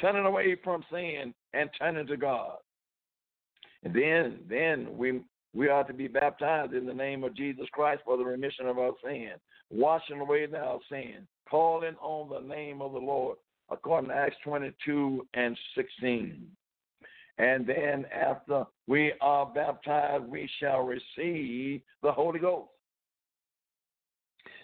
Turning 0.00 0.24
away 0.24 0.56
from 0.62 0.84
sin 0.88 1.34
and 1.52 1.68
turning 1.76 2.06
to 2.06 2.16
God. 2.16 2.58
And 3.82 3.92
then 3.92 4.38
then 4.48 4.96
we 4.96 5.20
we 5.52 5.68
are 5.68 5.82
to 5.82 5.92
be 5.92 6.06
baptized 6.06 6.74
in 6.74 6.86
the 6.86 6.94
name 6.94 7.24
of 7.24 7.34
Jesus 7.34 7.66
Christ 7.72 8.02
for 8.04 8.16
the 8.16 8.24
remission 8.24 8.68
of 8.68 8.78
our 8.78 8.92
sin, 9.04 9.32
washing 9.68 10.20
away 10.20 10.46
our 10.56 10.78
sin, 10.88 11.26
calling 11.50 11.96
on 12.00 12.28
the 12.30 12.54
name 12.54 12.80
of 12.80 12.92
the 12.92 12.98
Lord, 12.98 13.36
according 13.72 14.10
to 14.10 14.16
Acts 14.16 14.36
22 14.44 15.26
and 15.34 15.56
16. 15.74 16.46
And 17.38 17.66
then 17.66 18.04
after 18.14 18.64
we 18.86 19.12
are 19.20 19.46
baptized, 19.46 20.24
we 20.24 20.48
shall 20.60 20.80
receive 20.80 21.80
the 22.02 22.12
Holy 22.12 22.38
Ghost. 22.38 22.68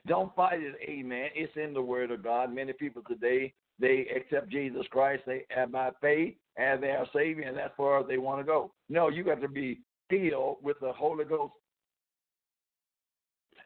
Don't 0.06 0.34
fight 0.36 0.60
it, 0.60 0.74
amen. 0.88 1.30
It's 1.34 1.52
in 1.56 1.74
the 1.74 1.82
Word 1.82 2.10
of 2.10 2.22
God. 2.22 2.54
Many 2.54 2.72
people 2.72 3.02
today, 3.08 3.52
they 3.78 4.06
accept 4.14 4.50
Jesus 4.50 4.86
Christ 4.90 5.22
they 5.26 5.44
have 5.50 5.72
by 5.72 5.90
faith 6.00 6.34
as 6.56 6.80
their 6.80 7.04
Savior, 7.14 7.48
and 7.48 7.56
that's 7.56 7.76
where 7.76 8.02
they 8.02 8.18
want 8.18 8.40
to 8.40 8.44
go. 8.44 8.72
No, 8.88 9.08
you 9.08 9.24
got 9.24 9.40
to 9.40 9.48
be 9.48 9.80
filled 10.10 10.58
with 10.62 10.78
the 10.80 10.92
Holy 10.92 11.24
Ghost 11.24 11.52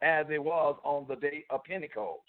as 0.03 0.27
it 0.31 0.43
was 0.43 0.77
on 0.85 1.07
the 1.09 1.17
day 1.17 1.45
of 1.51 1.65
Pentecost. 1.65 2.23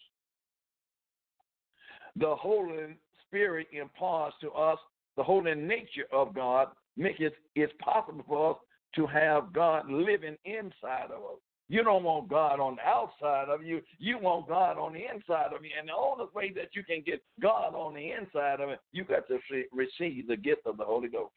The 2.15 2.35
Holy 2.35 2.95
Spirit 3.33 3.67
imparts 3.73 4.35
to 4.41 4.51
us 4.51 4.77
the 5.17 5.23
holy 5.23 5.55
nature 5.55 6.05
of 6.11 6.35
God, 6.35 6.67
make 6.95 7.19
it 7.19 7.33
it's 7.55 7.73
possible 7.83 8.23
for 8.27 8.51
us 8.51 8.57
to 8.95 9.07
have 9.07 9.51
God 9.51 9.89
living 9.89 10.37
inside 10.45 11.05
of 11.05 11.23
us. 11.23 11.39
You 11.67 11.83
don't 11.83 12.03
want 12.03 12.29
God 12.29 12.59
on 12.59 12.75
the 12.75 12.87
outside 12.87 13.49
of 13.49 13.63
you. 13.65 13.81
You 13.97 14.19
want 14.19 14.47
God 14.47 14.77
on 14.77 14.93
the 14.93 14.99
inside 14.99 15.53
of 15.55 15.63
you. 15.63 15.71
And 15.79 15.89
the 15.89 15.93
only 15.93 16.25
way 16.35 16.51
that 16.55 16.75
you 16.75 16.83
can 16.83 17.01
get 17.03 17.23
God 17.41 17.73
on 17.73 17.95
the 17.95 18.11
inside 18.11 18.59
of 18.59 18.69
it, 18.69 18.79
you 18.91 19.03
got 19.03 19.27
to 19.29 19.39
receive 19.71 20.27
the 20.27 20.37
gift 20.37 20.67
of 20.67 20.77
the 20.77 20.85
Holy 20.85 21.07
Ghost. 21.07 21.33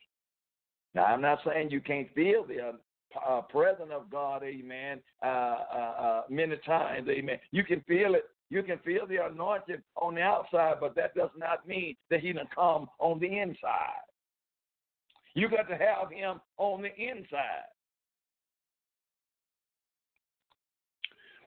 Now, 0.94 1.04
I'm 1.04 1.22
not 1.22 1.38
saying 1.46 1.70
you 1.70 1.80
can't 1.80 2.12
feel 2.14 2.44
the 2.44 2.74
uh, 3.26 3.40
presence 3.42 3.90
of 3.92 4.10
God, 4.10 4.42
amen, 4.42 5.00
uh, 5.24 5.26
uh, 5.26 5.94
uh, 5.98 6.22
many 6.28 6.56
times, 6.66 7.08
amen. 7.08 7.38
You 7.52 7.64
can 7.64 7.80
feel 7.82 8.14
it. 8.14 8.24
You 8.48 8.62
can 8.62 8.78
feel 8.84 9.06
the 9.06 9.24
anointing 9.26 9.82
on 9.96 10.14
the 10.14 10.22
outside, 10.22 10.74
but 10.80 10.94
that 10.94 11.14
does 11.14 11.30
not 11.36 11.66
mean 11.66 11.96
that 12.10 12.20
he 12.20 12.32
done 12.32 12.46
come 12.54 12.86
on 12.98 13.18
the 13.18 13.38
inside. 13.38 14.06
You 15.34 15.48
got 15.50 15.68
to 15.68 15.76
have 15.76 16.10
him 16.10 16.40
on 16.56 16.82
the 16.82 16.94
inside. 16.96 17.66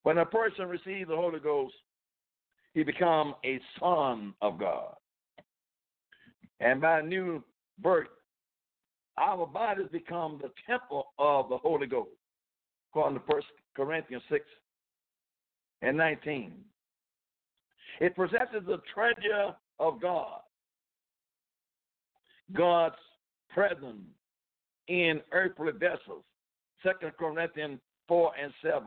When 0.03 0.17
a 0.17 0.25
person 0.25 0.67
receives 0.67 1.09
the 1.09 1.15
Holy 1.15 1.39
Ghost, 1.39 1.73
he 2.73 2.83
become 2.83 3.35
a 3.45 3.59
son 3.79 4.33
of 4.41 4.59
God. 4.59 4.93
And 6.59 6.81
by 6.81 7.01
new 7.01 7.43
birth, 7.79 8.09
our 9.17 9.45
bodies 9.47 9.87
become 9.91 10.39
the 10.41 10.51
temple 10.67 11.07
of 11.17 11.49
the 11.49 11.57
Holy 11.57 11.87
Ghost, 11.87 12.09
according 12.91 13.19
to 13.19 13.25
1 13.25 13.41
Corinthians 13.75 14.23
6 14.29 14.45
and 15.81 15.97
19. 15.97 16.53
It 17.99 18.15
possesses 18.15 18.65
the 18.65 18.81
treasure 18.93 19.55
of 19.79 20.01
God, 20.01 20.39
God's 22.53 22.95
presence 23.49 24.07
in 24.87 25.21
earthly 25.31 25.71
vessels, 25.73 26.23
2 26.83 26.91
Corinthians 27.17 27.79
4 28.07 28.31
and 28.41 28.53
7, 28.63 28.83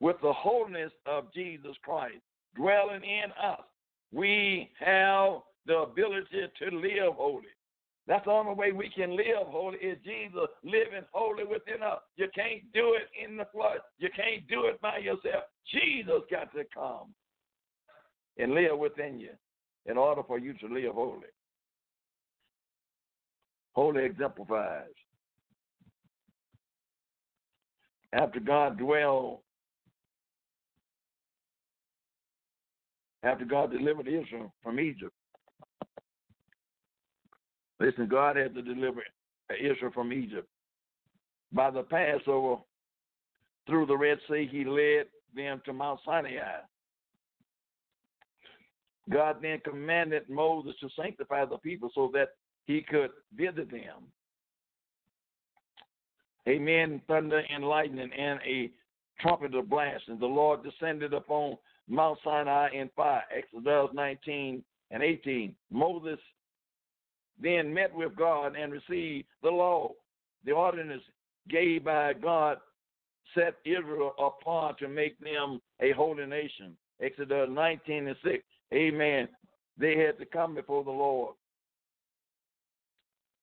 with 0.00 0.16
the 0.22 0.32
holiness 0.32 0.92
of 1.06 1.32
Jesus 1.32 1.74
Christ 1.82 2.20
dwelling 2.54 3.02
in 3.02 3.30
us. 3.42 3.62
We 4.12 4.70
have 4.78 5.40
the 5.66 5.78
ability 5.78 6.46
to 6.58 6.76
live 6.76 7.14
holy. 7.14 7.44
That's 8.06 8.24
the 8.24 8.30
only 8.30 8.54
way 8.54 8.72
we 8.72 8.88
can 8.88 9.16
live 9.16 9.46
holy 9.46 9.76
is 9.78 9.98
Jesus 10.02 10.48
living 10.64 11.04
holy 11.12 11.44
within 11.44 11.82
us. 11.82 12.00
You 12.16 12.28
can't 12.34 12.62
do 12.72 12.94
it 12.94 13.08
in 13.22 13.36
the 13.36 13.46
flesh. 13.52 13.80
You 13.98 14.08
can't 14.16 14.48
do 14.48 14.64
it 14.66 14.80
by 14.80 14.98
yourself. 14.98 15.44
Jesus 15.70 16.22
got 16.30 16.52
to 16.54 16.64
come 16.72 17.14
and 18.38 18.54
live 18.54 18.78
within 18.78 19.18
you 19.18 19.30
in 19.86 19.96
order 19.96 20.22
for 20.22 20.38
you 20.38 20.54
to 20.54 20.66
live 20.66 20.94
holy. 20.94 21.26
Holy 23.74 24.04
exemplifies. 24.04 24.86
After 28.12 28.40
God 28.40 28.78
dwelled, 28.78 29.40
after 33.22 33.44
God 33.44 33.70
delivered 33.70 34.08
Israel 34.08 34.52
from 34.62 34.80
Egypt, 34.80 35.12
Listen, 37.80 38.08
God 38.08 38.36
had 38.36 38.54
to 38.54 38.62
deliver 38.62 39.02
Israel 39.60 39.92
from 39.94 40.12
Egypt. 40.12 40.48
By 41.52 41.70
the 41.70 41.82
Passover, 41.82 42.60
through 43.66 43.86
the 43.86 43.96
Red 43.96 44.18
Sea, 44.28 44.48
he 44.50 44.64
led 44.64 45.06
them 45.34 45.62
to 45.64 45.72
Mount 45.72 46.00
Sinai. 46.04 46.60
God 49.10 49.36
then 49.42 49.60
commanded 49.64 50.28
Moses 50.28 50.74
to 50.80 50.88
sanctify 50.96 51.44
the 51.44 51.58
people 51.58 51.90
so 51.94 52.10
that 52.14 52.30
he 52.66 52.82
could 52.82 53.10
visit 53.34 53.70
them. 53.70 54.04
Amen. 56.48 57.00
Thunder 57.06 57.42
and 57.50 57.64
lightning 57.64 58.10
and 58.16 58.40
a 58.46 58.70
trumpet 59.20 59.54
of 59.54 59.68
blast. 59.68 60.04
And 60.08 60.20
the 60.20 60.26
Lord 60.26 60.62
descended 60.62 61.12
upon 61.12 61.56
Mount 61.88 62.18
Sinai 62.24 62.70
in 62.72 62.90
fire. 62.96 63.24
Exodus 63.34 63.90
19 63.94 64.62
and 64.90 65.02
18. 65.02 65.54
Moses 65.70 66.18
then 67.40 67.72
met 67.72 67.94
with 67.94 68.16
God 68.16 68.56
and 68.56 68.72
received 68.72 69.28
the 69.42 69.50
law. 69.50 69.92
The 70.44 70.52
ordinance 70.52 71.02
gave 71.48 71.84
by 71.84 72.12
God 72.14 72.58
set 73.34 73.54
Israel 73.64 74.12
apart 74.18 74.78
to 74.78 74.88
make 74.88 75.18
them 75.20 75.60
a 75.80 75.92
holy 75.92 76.26
nation. 76.26 76.76
Exodus 77.00 77.48
19 77.50 78.08
and 78.08 78.16
6. 78.24 78.42
Amen. 78.72 79.28
They 79.78 79.96
had 79.96 80.18
to 80.18 80.26
come 80.26 80.54
before 80.54 80.84
the 80.84 80.90
Lord. 80.90 81.34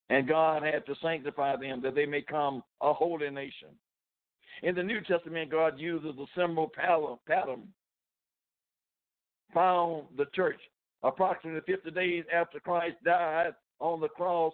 And 0.08 0.28
God 0.28 0.62
had 0.62 0.86
to 0.86 0.94
sanctify 1.02 1.56
them 1.56 1.82
that 1.82 1.94
they 1.94 2.06
may 2.06 2.22
come 2.22 2.62
a 2.80 2.92
holy 2.92 3.30
nation. 3.30 3.68
In 4.62 4.74
the 4.74 4.82
New 4.82 5.00
Testament, 5.00 5.50
God 5.50 5.78
uses 5.78 6.14
the 6.16 6.26
symbol 6.36 6.70
pattern 6.74 7.68
found 9.52 10.04
the 10.16 10.26
church 10.34 10.60
approximately 11.02 11.60
50 11.66 11.90
days 11.92 12.24
after 12.34 12.60
Christ 12.60 12.96
died 13.04 13.52
on 13.80 14.00
the 14.00 14.08
cross 14.08 14.52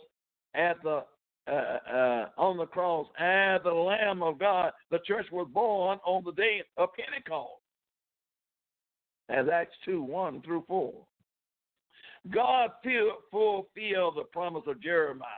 at 0.54 0.82
the 0.82 1.04
uh, 1.48 1.78
uh, 1.92 2.26
on 2.38 2.56
the 2.56 2.66
cross 2.66 3.08
as 3.18 3.60
the 3.64 3.72
Lamb 3.72 4.22
of 4.22 4.38
God. 4.38 4.70
The 4.92 5.00
church 5.04 5.26
was 5.32 5.48
born 5.52 5.98
on 6.06 6.22
the 6.24 6.32
day 6.32 6.62
of 6.76 6.90
Pentecost, 6.94 7.61
as 9.28 9.46
Acts 9.52 9.76
2 9.84 10.02
1 10.02 10.42
through 10.42 10.64
4. 10.68 10.92
God 12.30 12.70
fulfilled 13.30 14.14
the 14.16 14.24
promise 14.32 14.62
of 14.66 14.80
Jeremiah. 14.80 15.28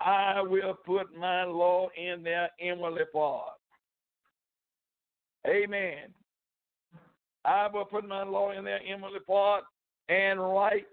I 0.00 0.40
will 0.42 0.74
put 0.86 1.14
my 1.16 1.44
law 1.44 1.88
in 1.96 2.22
their 2.22 2.50
inwardly 2.60 3.02
part. 3.12 3.54
Amen. 5.46 6.14
I 7.44 7.68
will 7.72 7.84
put 7.84 8.06
my 8.06 8.22
law 8.22 8.52
in 8.52 8.64
their 8.64 8.82
inwardly 8.82 9.20
part 9.20 9.64
and 10.08 10.40
write 10.40 10.86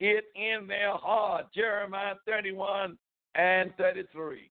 it 0.00 0.24
in 0.34 0.66
their 0.66 0.92
heart. 0.92 1.46
Jeremiah 1.54 2.14
31 2.26 2.96
and 3.34 3.72
33. 3.76 4.50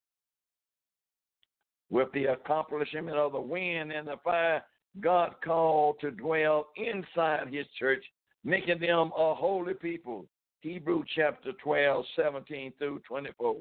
With 1.90 2.12
the 2.14 2.26
accomplishment 2.26 3.18
of 3.18 3.34
the 3.34 3.40
wind 3.40 3.92
and 3.92 4.08
the 4.08 4.18
fire, 4.24 4.64
God 5.02 5.36
called 5.44 5.98
to 6.02 6.12
dwell 6.12 6.68
inside 6.78 7.54
his 7.54 7.66
church, 7.78 8.04
making 8.44 8.80
them 8.80 9.12
a 9.18 9.36
holy 9.36 9.74
people. 9.74 10.26
Hebrew 10.62 11.04
chapter 11.16 11.52
12, 11.64 12.06
17 12.16 12.74
through 12.78 13.02
24. 13.08 13.58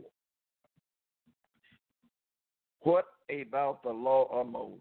What 2.81 3.07
about 3.29 3.83
the 3.83 3.91
law 3.91 4.29
of 4.31 4.47
Moses? 4.47 4.81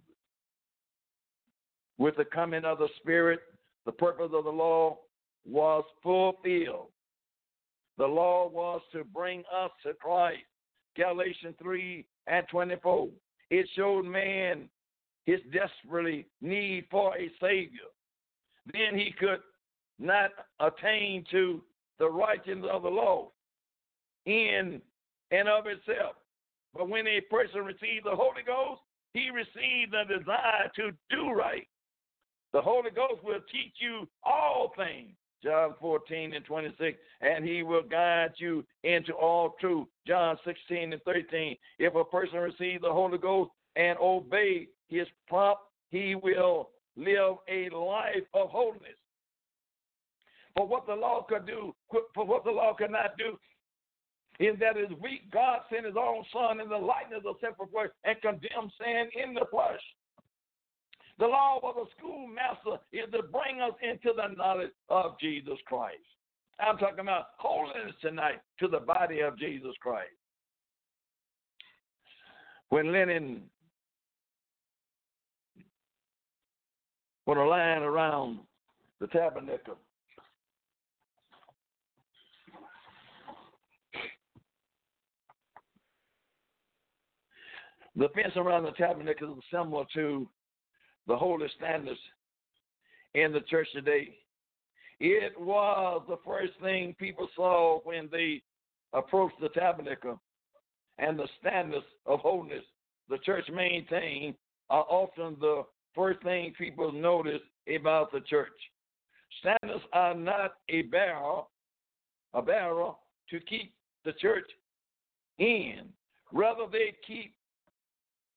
With 1.98 2.18
the 2.18 2.26
coming 2.26 2.66
of 2.66 2.80
the 2.80 2.90
Spirit, 2.98 3.40
the 3.86 3.92
purpose 3.92 4.32
of 4.34 4.44
the 4.44 4.50
law 4.50 5.00
was 5.46 5.84
fulfilled. 6.02 6.88
The 7.98 8.06
law 8.06 8.50
was 8.50 8.82
to 8.92 9.04
bring 9.04 9.44
us 9.54 9.72
to 9.84 9.94
Christ. 9.94 10.42
Galatians 10.96 11.56
3 11.62 12.06
and 12.28 12.46
24. 12.50 13.10
It 13.50 13.68
showed 13.76 14.06
man 14.06 14.70
his 15.26 15.40
desperately 15.52 16.28
need 16.42 16.86
for 16.92 17.16
a 17.18 17.32
Savior. 17.42 17.90
Then 18.72 18.98
he 18.98 19.14
could 19.18 19.40
not 20.00 20.32
attain 20.60 21.26
to 21.32 21.62
the 22.00 22.10
righteousness 22.10 22.70
of 22.72 22.84
the 22.84 22.90
law 22.90 23.32
in 24.26 24.82
and 25.32 25.48
of 25.48 25.66
itself. 25.68 26.16
But 26.74 26.90
when 26.90 27.08
a 27.08 27.22
person 27.22 27.62
receives 27.62 28.04
the 28.04 28.16
Holy 28.16 28.42
Ghost, 28.46 28.82
he 29.14 29.30
receives 29.30 29.92
the 29.92 30.18
desire 30.18 30.72
to 30.76 30.92
do 31.10 31.32
right. 31.32 31.68
The 32.52 32.62
Holy 32.62 32.92
Ghost 32.92 33.24
will 33.24 33.42
teach 33.52 33.74
you 33.80 34.08
all 34.24 34.74
things. 34.76 35.12
John 35.44 35.76
14 35.80 36.34
and 36.34 36.46
26, 36.46 36.98
and 37.22 37.44
he 37.44 37.64
will 37.64 37.84
guide 37.84 38.32
you 38.38 38.64
into 38.84 39.12
all 39.14 39.56
truth. 39.60 39.88
John 40.08 40.38
16 40.46 40.94
and 40.94 41.02
13. 41.04 41.58
If 41.80 41.96
a 41.96 42.06
person 42.06 42.40
receives 42.40 42.82
the 42.82 42.92
Holy 42.92 43.18
Ghost 43.18 43.52
and 43.76 43.98
obey 44.00 44.68
his 44.94 45.08
prompt, 45.28 45.62
he 45.90 46.16
will 46.16 46.70
live 46.96 47.36
a 47.50 47.70
life 47.76 48.24
of 48.34 48.50
holiness. 48.50 48.98
For 50.56 50.68
what 50.68 50.86
the 50.86 50.94
law 50.94 51.26
could 51.28 51.48
do, 51.48 51.74
for 52.14 52.26
what 52.26 52.44
the 52.44 52.52
law 52.52 52.74
could 52.74 52.92
not 52.92 53.18
do, 53.18 53.38
is 54.40 54.58
that 54.60 54.78
is 54.78 54.90
weak. 55.02 55.32
God 55.32 55.60
sent 55.72 55.86
his 55.86 55.96
own 55.98 56.24
son 56.32 56.60
in 56.60 56.70
the 56.70 56.78
likeness 56.78 57.22
of 57.26 57.36
sinful 57.42 57.70
flesh 57.72 57.90
and 58.04 58.20
condemned 58.22 58.72
sin 58.80 59.10
in 59.24 59.34
the 59.34 59.46
flesh. 59.52 59.82
The 61.20 61.28
law 61.28 61.60
of 61.62 61.76
the 61.76 61.86
schoolmaster 61.98 62.84
is 62.92 63.12
to 63.12 63.24
bring 63.24 63.62
us 63.62 63.74
into 63.82 64.16
the 64.16 64.34
knowledge 64.36 64.72
of 64.90 65.20
Jesus 65.20 65.58
Christ. 65.66 66.02
I'm 66.60 66.78
talking 66.78 67.00
about 67.00 67.28
holiness 67.38 67.94
tonight 68.02 68.42
to 68.60 68.68
the 68.68 68.80
body 68.80 69.20
of 69.22 69.38
Jesus 69.38 69.74
Christ. 69.82 70.10
When 72.70 72.92
Lenin 72.92 73.44
put 77.26 77.38
a 77.38 77.44
line 77.44 77.82
around 77.82 78.40
the 79.00 79.08
tabernacle, 79.08 79.78
the 87.96 88.10
fence 88.10 88.34
around 88.36 88.64
the 88.64 88.72
tabernacle 88.72 89.36
is 89.38 89.44
similar 89.52 89.86
to 89.94 90.28
the 91.08 91.16
holy 91.16 91.48
standards 91.58 92.00
in 93.14 93.32
the 93.32 93.42
church 93.42 93.68
today. 93.74 94.10
It 95.00 95.40
was 95.40 96.04
the 96.08 96.18
first 96.26 96.54
thing 96.62 96.96
people 96.98 97.28
saw 97.36 97.80
when 97.84 98.10
they 98.12 98.42
approached 98.94 99.40
the 99.42 99.50
tabernacle 99.50 100.20
and 100.98 101.18
the 101.18 101.28
standards 101.40 101.86
of 102.06 102.20
holiness 102.20 102.64
the 103.10 103.18
church 103.20 103.46
maintained 103.54 104.36
are 104.70 104.86
often 104.90 105.36
the 105.40 105.64
first 105.96 106.22
thing 106.24 106.54
people 106.58 106.92
notice 106.92 107.42
about 107.74 108.12
the 108.12 108.22
church. 108.22 108.50
Standards 109.40 109.84
are 109.94 110.14
not 110.14 110.54
a 110.70 110.84
barrel, 110.84 111.50
a 112.34 112.42
barrel 112.42 113.00
to 113.30 113.40
keep 113.40 113.74
the 114.06 114.14
church 114.14 114.50
in. 115.40 115.82
Rather, 116.32 116.66
they 116.72 116.96
keep 117.06 117.36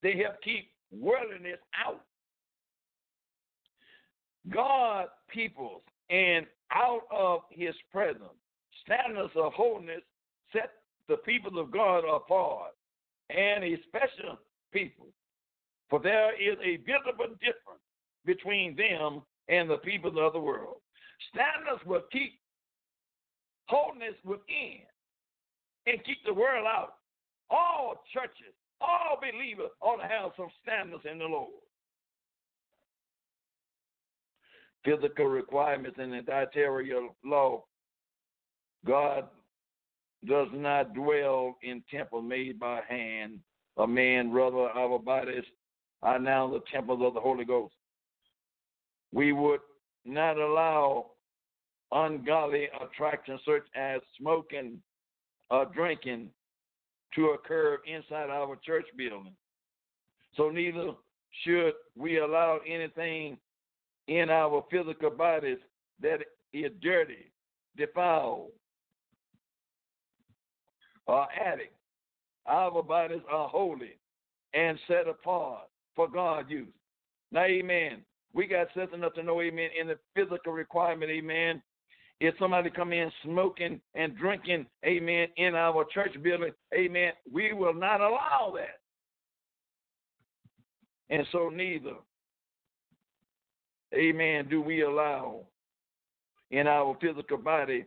they 0.02 0.16
help 0.16 0.40
keep 0.42 0.70
worldliness 0.92 1.58
out. 1.84 2.02
God 4.52 5.06
peoples 5.28 5.82
and 6.10 6.46
out 6.72 7.02
of 7.10 7.40
his 7.50 7.74
presence. 7.90 8.22
Standards 8.84 9.32
of 9.34 9.52
holiness 9.52 10.02
set 10.52 10.70
the 11.08 11.16
people 11.18 11.58
of 11.58 11.70
God 11.70 12.04
apart 12.04 12.72
and 13.30 13.64
a 13.64 13.76
special 13.88 14.38
people. 14.72 15.06
For 15.90 16.00
there 16.00 16.34
is 16.34 16.58
a 16.64 16.78
visible 16.78 17.34
difference 17.40 17.82
between 18.24 18.76
them 18.76 19.22
and 19.48 19.70
the 19.70 19.78
people 19.78 20.24
of 20.24 20.32
the 20.32 20.40
world. 20.40 20.76
Standards 21.32 21.84
will 21.86 22.02
keep 22.10 22.40
holiness 23.66 24.14
within 24.24 24.82
and 25.86 26.04
keep 26.04 26.18
the 26.26 26.34
world 26.34 26.66
out. 26.66 26.94
All 27.50 28.02
churches, 28.12 28.52
all 28.80 29.20
believers 29.20 29.70
ought 29.80 29.98
to 29.98 30.08
have 30.08 30.32
some 30.36 30.50
standards 30.62 31.04
in 31.10 31.18
the 31.18 31.24
Lord. 31.24 31.62
physical 34.86 35.26
requirements 35.26 35.98
in 36.00 36.10
the 36.10 36.22
dietary 36.22 36.92
law, 37.24 37.64
God 38.86 39.24
does 40.26 40.48
not 40.52 40.94
dwell 40.94 41.56
in 41.62 41.82
temple 41.90 42.22
made 42.22 42.58
by 42.58 42.80
hand 42.88 43.40
of 43.76 43.88
man, 43.88 44.32
rather 44.32 44.70
our 44.70 44.98
bodies 44.98 45.44
are 46.02 46.18
now 46.18 46.48
the 46.48 46.60
temples 46.72 47.00
of 47.02 47.14
the 47.14 47.20
Holy 47.20 47.44
Ghost. 47.44 47.74
We 49.12 49.32
would 49.32 49.60
not 50.04 50.38
allow 50.38 51.06
ungodly 51.92 52.68
attractions 52.80 53.40
such 53.44 53.64
as 53.74 54.00
smoking 54.18 54.78
or 55.50 55.66
drinking 55.66 56.30
to 57.14 57.28
occur 57.28 57.78
inside 57.86 58.30
our 58.30 58.56
church 58.64 58.86
building. 58.96 59.34
So 60.36 60.50
neither 60.50 60.92
should 61.44 61.72
we 61.96 62.18
allow 62.18 62.60
anything 62.66 63.38
in 64.08 64.30
our 64.30 64.64
physical 64.70 65.10
bodies 65.10 65.58
that 66.00 66.20
is 66.52 66.70
dirty, 66.82 67.32
defiled, 67.76 68.50
or 71.06 71.26
addict. 71.32 71.72
Our 72.46 72.82
bodies 72.82 73.22
are 73.30 73.48
holy 73.48 73.98
and 74.54 74.78
set 74.86 75.08
apart 75.08 75.68
for 75.96 76.08
God 76.08 76.50
use. 76.50 76.68
Now, 77.32 77.44
amen. 77.44 78.04
We 78.32 78.46
got 78.46 78.68
sense 78.74 78.90
enough 78.92 79.14
to 79.14 79.22
know, 79.22 79.40
amen, 79.40 79.70
in 79.80 79.88
the 79.88 79.98
physical 80.14 80.52
requirement, 80.52 81.10
amen. 81.10 81.62
If 82.20 82.34
somebody 82.38 82.70
come 82.70 82.92
in 82.92 83.10
smoking 83.24 83.80
and 83.94 84.16
drinking, 84.16 84.66
amen, 84.84 85.28
in 85.36 85.54
our 85.54 85.84
church 85.92 86.14
building, 86.22 86.52
amen, 86.74 87.12
we 87.32 87.52
will 87.52 87.74
not 87.74 88.00
allow 88.00 88.54
that. 88.56 88.78
And 91.08 91.26
so 91.32 91.48
neither 91.48 91.94
amen, 93.94 94.46
do 94.48 94.60
we 94.60 94.82
allow 94.82 95.40
in 96.50 96.66
our 96.66 96.96
physical 97.00 97.38
body 97.38 97.84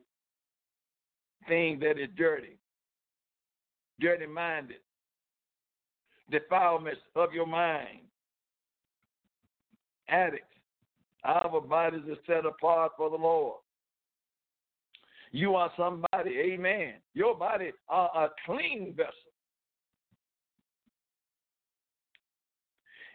things 1.47 1.79
that 1.81 1.99
is 1.99 2.09
dirty, 2.17 2.57
dirty 3.99 4.25
minded, 4.25 4.77
defilements 6.31 7.01
of 7.15 7.33
your 7.33 7.47
mind, 7.47 7.99
addicts. 10.07 10.45
Our 11.23 11.61
bodies 11.61 12.01
are 12.09 12.15
set 12.25 12.45
apart 12.45 12.93
for 12.97 13.09
the 13.09 13.17
Lord. 13.17 13.57
You 15.31 15.55
are 15.55 15.71
somebody, 15.77 16.37
amen. 16.53 16.95
Your 17.13 17.35
body 17.35 17.71
are 17.87 18.25
a 18.25 18.29
clean 18.45 18.93
vessel. 18.95 19.13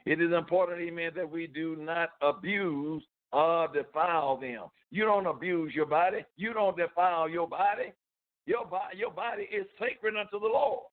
It 0.07 0.21
is 0.21 0.33
important, 0.33 0.81
amen, 0.81 1.13
that 1.17 1.29
we 1.29 1.47
do 1.47 1.77
not 1.77 2.11
abuse 2.21 3.03
or 3.33 3.69
defile 3.69 4.37
them. 4.37 4.65
You 4.91 5.05
don't 5.05 5.27
abuse 5.27 5.73
your 5.75 5.87
body. 5.87 6.25
You 6.37 6.53
don't 6.53 6.77
defile 6.77 7.29
your 7.29 7.49
body. 7.49 7.93
Your 8.47 8.67
body, 8.67 8.99
your 8.99 9.11
body 9.11 9.45
is 9.45 9.67
sacred 9.81 10.15
unto 10.17 10.39
the 10.39 10.47
Lord. 10.47 10.85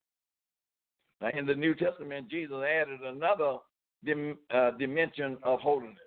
Now, 1.22 1.30
in 1.38 1.46
the 1.46 1.56
New 1.56 1.76
Testament, 1.76 2.30
Jesus 2.30 2.56
added 2.56 3.02
another 3.02 3.58
dim, 4.04 4.38
uh, 4.54 4.72
dimension 4.72 5.38
of 5.44 5.60
holiness, 5.60 5.98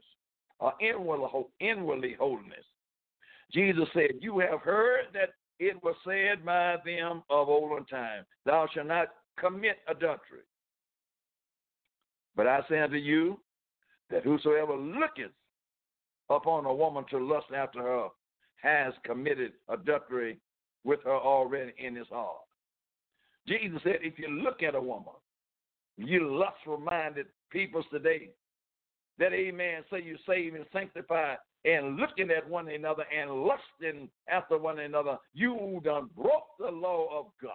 or 0.58 0.72
inwardly, 0.80 1.28
inwardly 1.60 2.16
holiness. 2.18 2.64
Jesus 3.52 3.88
said, 3.94 4.10
You 4.20 4.40
have 4.40 4.60
heard 4.60 5.06
that 5.12 5.30
it 5.60 5.80
was 5.82 5.94
said 6.04 6.44
by 6.44 6.76
them 6.84 7.22
of 7.30 7.48
olden 7.48 7.86
time, 7.86 8.24
Thou 8.44 8.66
shalt 8.74 8.88
not 8.88 9.08
commit 9.38 9.76
adultery. 9.88 10.42
But 12.36 12.48
I 12.48 12.60
say 12.68 12.80
unto 12.80 12.96
you 12.96 13.38
that 14.10 14.24
whosoever 14.24 14.76
looketh 14.76 15.32
upon 16.28 16.64
a 16.66 16.74
woman 16.74 17.04
to 17.10 17.18
lust 17.18 17.46
after 17.54 17.80
her 17.82 18.08
has 18.56 18.92
committed 19.04 19.52
adultery 19.68 20.38
with 20.82 21.00
her 21.04 21.14
already 21.14 21.72
in 21.78 21.94
his 21.94 22.08
heart. 22.08 22.43
Jesus 23.46 23.80
said, 23.82 23.98
if 24.00 24.18
you 24.18 24.28
look 24.28 24.62
at 24.62 24.74
a 24.74 24.80
woman, 24.80 25.14
you 25.96 26.36
lustful 26.36 26.78
minded 26.78 27.26
peoples 27.50 27.84
today, 27.92 28.30
that 29.18 29.32
amen, 29.32 29.84
say 29.90 30.02
you 30.02 30.16
saved 30.26 30.56
and 30.56 30.64
sanctified, 30.72 31.38
and 31.64 31.96
looking 31.96 32.30
at 32.30 32.48
one 32.48 32.68
another 32.68 33.04
and 33.16 33.30
lusting 33.30 34.08
after 34.28 34.58
one 34.58 34.80
another, 34.80 35.16
you 35.32 35.80
done 35.84 36.10
broke 36.16 36.48
the 36.58 36.70
law 36.70 37.06
of 37.18 37.26
God. 37.42 37.52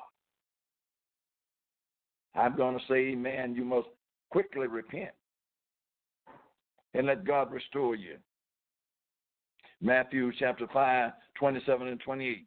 I'm 2.36 2.56
going 2.56 2.78
to 2.78 2.86
say, 2.88 3.12
amen, 3.12 3.56
you 3.56 3.66
must 3.66 3.88
quickly 4.32 4.68
repent 4.68 5.12
and 6.94 7.08
let 7.08 7.26
God 7.26 7.52
restore 7.52 7.96
you. 7.96 8.16
Matthew 9.82 10.32
chapter 10.38 10.68
5, 10.72 11.12
27 11.38 11.88
and 11.88 12.00
28. 12.00 12.46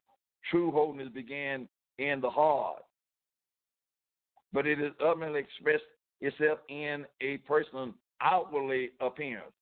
True 0.50 0.70
holiness 0.70 1.08
began 1.14 1.68
in 1.98 2.20
the 2.20 2.30
heart, 2.30 2.82
but 4.52 4.66
it 4.66 4.80
is 4.80 4.92
ultimately 5.02 5.40
expressed 5.40 5.82
itself 6.20 6.58
in 6.68 7.04
a 7.20 7.38
person's 7.38 7.94
outwardly 8.20 8.90
appearance. 9.00 9.52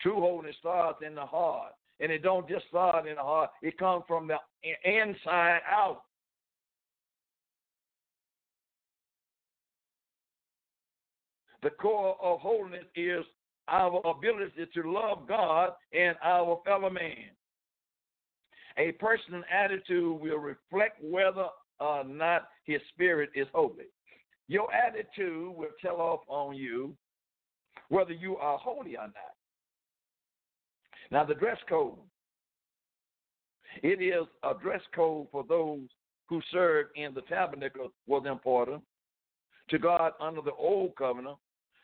True 0.00 0.20
holiness 0.20 0.56
starts 0.58 0.98
in 1.06 1.14
the 1.14 1.26
heart, 1.26 1.72
and 2.00 2.10
it 2.10 2.22
don't 2.22 2.48
just 2.48 2.66
start 2.68 3.06
in 3.06 3.16
the 3.16 3.22
heart; 3.22 3.50
it 3.62 3.78
comes 3.78 4.04
from 4.06 4.26
the 4.26 4.36
inside 4.84 5.60
out. 5.70 6.02
The 11.62 11.70
core 11.70 12.16
of 12.22 12.40
holiness 12.40 12.86
is 12.96 13.24
our 13.68 14.00
ability 14.06 14.66
to 14.74 14.92
love 14.92 15.28
God 15.28 15.72
and 15.92 16.16
our 16.24 16.60
fellow 16.64 16.90
man. 16.90 17.30
A 18.78 18.92
person's 18.92 19.44
attitude 19.52 20.20
will 20.20 20.38
reflect 20.38 21.02
whether 21.02 21.46
or 21.78 22.04
not 22.04 22.48
his 22.64 22.80
spirit 22.94 23.30
is 23.34 23.46
holy. 23.52 23.86
Your 24.50 24.66
attitude 24.74 25.54
will 25.54 25.68
tell 25.80 26.00
off 26.00 26.22
on 26.26 26.56
you 26.56 26.96
whether 27.88 28.12
you 28.12 28.36
are 28.36 28.58
holy 28.58 28.96
or 28.96 29.02
not. 29.02 29.36
Now, 31.12 31.24
the 31.24 31.34
dress 31.34 31.58
code. 31.68 31.94
It 33.84 34.02
is 34.02 34.26
a 34.42 34.60
dress 34.60 34.80
code 34.92 35.28
for 35.30 35.44
those 35.48 35.86
who 36.28 36.42
served 36.50 36.90
in 36.96 37.14
the 37.14 37.20
tabernacle 37.22 37.92
was 38.08 38.24
important 38.28 38.82
to 39.68 39.78
God 39.78 40.14
under 40.20 40.42
the 40.42 40.54
old 40.58 40.96
covenant 40.96 41.36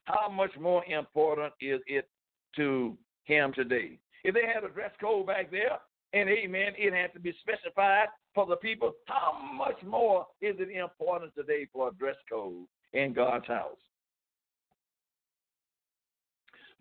how 0.07 0.29
much 0.29 0.51
more 0.61 0.85
important 0.87 1.53
is 1.61 1.81
it 1.87 2.09
to 2.57 2.99
him 3.27 3.53
today? 3.55 4.01
If 4.25 4.35
they 4.35 4.47
had 4.53 4.65
a 4.65 4.73
dress 4.73 4.91
code 5.01 5.29
back 5.29 5.53
there, 5.53 5.79
and 6.21 6.31
amen, 6.31 6.73
it 6.79 6.95
has 6.95 7.11
to 7.15 7.21
be 7.21 7.35
specified 7.41 8.07
for 8.35 8.47
the 8.47 8.57
people, 8.57 8.93
how 9.07 9.39
much 9.55 9.83
more 9.85 10.27
is 10.41 10.57
it 10.59 10.71
important 10.71 11.35
today 11.35 11.67
for 11.73 11.89
a 11.89 11.95
dress 11.95 12.17
code 12.31 12.67
in 12.93 13.13
God's 13.13 13.47
house? 13.47 13.77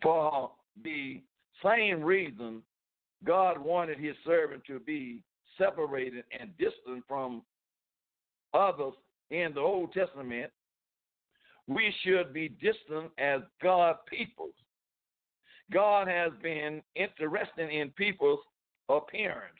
For 0.01 0.51
the 0.83 1.21
same 1.63 2.03
reason, 2.03 2.61
God 3.23 3.57
wanted 3.57 3.97
his 3.97 4.15
servant 4.25 4.63
to 4.67 4.79
be 4.79 5.23
separated 5.57 6.25
and 6.38 6.55
distant 6.57 7.03
from 7.07 7.41
others 8.53 8.93
in 9.31 9.51
the 9.53 9.61
Old 9.61 9.93
Testament 9.93 10.51
we 11.67 11.93
should 12.03 12.33
be 12.33 12.49
distant 12.49 13.11
as 13.17 13.41
God 13.61 13.95
peoples. 14.07 14.53
God 15.71 16.07
has 16.07 16.31
been 16.43 16.81
interested 16.95 17.69
in 17.69 17.89
people's 17.91 18.39
appearance. 18.89 19.53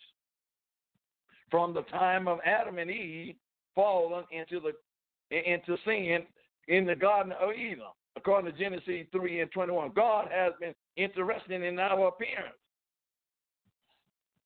From 1.52 1.74
the 1.74 1.84
time 1.84 2.28
of 2.28 2.40
Adam 2.46 2.78
and 2.80 2.90
Eve 2.90 3.36
fallen 3.74 4.24
into 4.32 4.60
the 4.60 4.72
into 5.32 5.78
sin 5.86 6.24
in 6.68 6.86
the 6.86 6.96
Garden 6.96 7.34
of 7.42 7.54
Eden, 7.54 7.84
according 8.16 8.52
to 8.52 8.58
Genesis 8.58 9.08
3 9.12 9.42
and 9.42 9.52
21. 9.52 9.92
God 9.96 10.30
has 10.32 10.54
been 10.60 10.74
interested 10.98 11.62
in 11.62 11.80
our 11.80 12.08
appearance. 12.08 12.56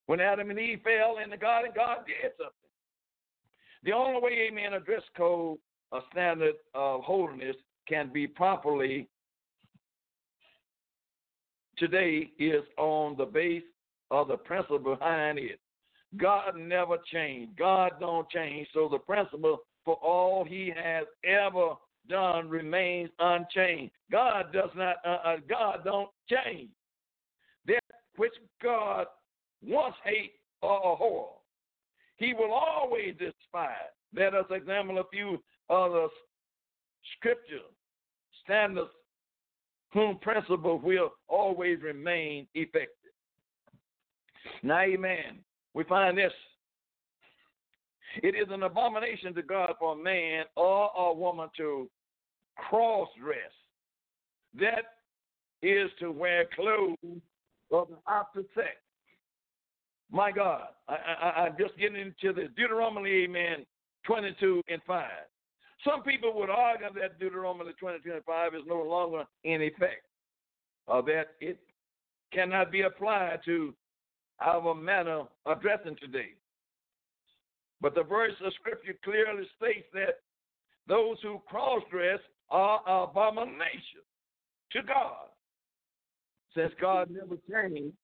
When 0.06 0.20
Adam 0.20 0.50
and 0.50 0.60
Eve 0.60 0.82
fell 0.84 1.18
in 1.24 1.30
the 1.30 1.38
garden, 1.38 1.72
God 1.76 2.00
did 2.08 2.32
something. 2.38 2.54
The 3.84 3.92
only 3.92 4.22
way, 4.22 4.48
amen, 4.50 4.74
a 4.74 4.80
dress 4.80 5.04
code 5.16 5.60
a 5.92 6.00
standard 6.12 6.56
of 6.74 7.02
holiness 7.02 7.56
can 7.88 8.12
be 8.14 8.28
properly 8.28 9.08
today 11.78 12.30
is 12.38 12.64
on 12.78 13.16
the 13.18 13.26
base 13.26 13.64
of 14.12 14.28
the 14.28 14.38
principle 14.38 14.80
behind 14.80 15.40
it. 15.40 15.60
God 16.18 16.56
never 16.58 16.98
changed. 17.12 17.56
God 17.58 17.94
don't 18.00 18.28
change. 18.30 18.68
So 18.74 18.90
the 18.90 18.98
principle 18.98 19.60
for 19.86 19.96
all 19.96 20.44
he 20.44 20.74
has 20.76 21.06
ever 21.24 21.76
done 22.10 22.50
remains 22.50 23.10
unchanged. 23.20 23.92
God 24.12 24.52
does 24.52 24.72
not, 24.76 24.96
uh, 25.06 25.18
uh, 25.24 25.38
God 25.48 25.82
don't 25.86 26.10
change. 26.28 26.70
That 27.68 27.84
which 28.16 28.34
God 28.64 29.06
once 29.64 29.96
hate 30.04 30.34
or 30.62 30.94
abhor, 30.94 31.30
he 32.18 32.34
will 32.34 32.52
always 32.52 33.14
despise. 33.20 33.76
Let 34.16 34.34
us 34.34 34.46
examine 34.50 34.98
a 34.98 35.04
few 35.12 35.42
other 35.70 36.08
scripture 37.18 37.66
standards 38.44 38.90
whom 39.94 40.18
principle 40.20 40.80
will 40.80 41.12
always 41.28 41.82
remain 41.82 42.48
effective. 42.56 42.99
Now, 44.64 44.82
amen. 44.82 45.40
We 45.74 45.84
find 45.84 46.18
this. 46.18 46.34
It 48.24 48.36
is 48.36 48.48
an 48.50 48.64
abomination 48.64 49.34
to 49.36 49.44
God 49.44 49.74
for 49.80 49.94
a 49.94 50.04
man 50.04 50.46
or 50.56 50.90
a 50.98 51.14
woman 51.14 51.50
to 51.58 51.90
cross 52.56 53.08
dress. 53.22 53.38
That 54.60 54.96
is 55.62 55.90
to 56.00 56.12
wear 56.12 56.46
clothes 56.56 56.98
of 57.72 57.88
the 57.90 57.98
opposite 58.08 58.50
sex. 58.56 58.78
My 60.12 60.32
God, 60.32 60.70
I, 60.88 60.96
I'm 61.46 61.56
just 61.60 61.78
getting 61.78 62.02
into 62.02 62.34
this. 62.34 62.50
Deuteronomy, 62.58 63.26
amen, 63.26 63.66
22 64.06 64.64
and 64.68 64.82
5. 64.88 65.06
Some 65.88 66.02
people 66.02 66.34
would 66.34 66.50
argue 66.50 66.88
that 67.00 67.20
Deuteronomy 67.20 67.74
22 67.80 68.14
and 68.14 68.24
5 68.24 68.56
is 68.56 68.62
no 68.66 68.82
longer 68.82 69.26
in 69.44 69.62
effect, 69.62 70.04
or 70.88 71.04
that 71.04 71.36
it 71.40 71.60
cannot 72.34 72.72
be 72.72 72.82
applied 72.82 73.40
to 73.46 73.74
our 74.42 74.74
manner 74.74 75.24
of 75.46 75.62
dressing 75.62 75.96
today. 76.00 76.34
But 77.82 77.96
the 77.96 78.04
verse 78.04 78.34
of 78.44 78.54
Scripture 78.54 78.96
clearly 79.04 79.44
states 79.58 79.88
that 79.94 80.20
those 80.88 81.18
who 81.22 81.42
cross 81.48 81.82
dress 81.90 82.20
are 82.50 82.82
abomination 82.86 84.02
to 84.72 84.82
God. 84.84 85.28
Since 86.56 86.74
God 86.82 87.10
never 87.12 87.38
changed, 87.50 87.96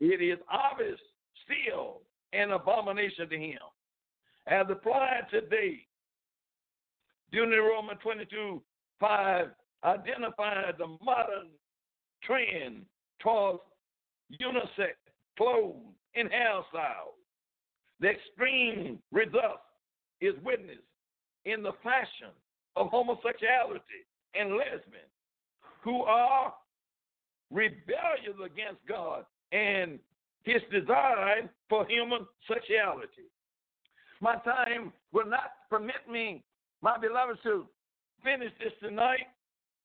it 0.00 0.22
is 0.22 0.38
obvious 0.50 0.98
still 1.44 2.00
an 2.32 2.52
abomination 2.52 3.28
to 3.28 3.38
Him. 3.38 3.58
As 4.46 4.66
applied 4.70 5.26
today, 5.30 5.86
Deuteronomy 7.30 7.94
22 8.02 8.62
5 8.98 9.46
identifies 9.84 10.74
the 10.78 10.86
modern 11.02 11.48
trend 12.24 12.84
towards 13.20 13.60
unisex 14.40 14.94
clothes 15.40 15.76
and 16.14 16.28
hairstyles. 16.28 17.16
The 18.00 18.08
extreme 18.08 18.98
result 19.10 19.62
is 20.20 20.34
witnessed 20.44 20.80
in 21.46 21.62
the 21.62 21.72
fashion 21.82 22.34
of 22.76 22.88
homosexuality 22.88 24.04
and 24.34 24.50
lesbian 24.50 25.08
who 25.82 26.02
are 26.02 26.52
rebellious 27.50 28.36
against 28.44 28.84
God 28.86 29.24
and 29.52 29.98
his 30.42 30.60
design 30.70 31.48
for 31.68 31.86
human 31.86 32.26
sexuality. 32.46 33.30
My 34.20 34.36
time 34.36 34.92
will 35.12 35.26
not 35.26 35.52
permit 35.70 36.08
me 36.10 36.44
my 36.82 36.98
beloved, 36.98 37.38
to 37.42 37.66
finish 38.24 38.52
this 38.58 38.72
tonight. 38.82 39.28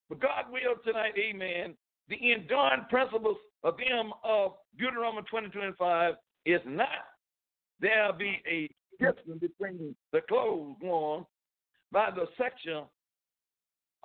But 0.09 0.19
God 0.21 0.45
will 0.51 0.75
tonight, 0.85 1.13
amen. 1.17 1.75
The 2.09 2.15
enduring 2.31 2.85
principles 2.89 3.37
of 3.65 3.75
them 3.77 4.13
of 4.23 4.53
Deuteronomy 4.77 5.23
22 5.29 5.59
and 5.59 5.75
5 5.75 6.13
is 6.45 6.61
not 6.65 6.87
there 7.81 8.13
be 8.13 8.39
a 8.47 8.69
difference 8.99 9.41
between 9.41 9.95
the 10.13 10.21
clothes 10.29 10.75
worn 10.81 11.25
by 11.91 12.09
the 12.11 12.25
section 12.37 12.83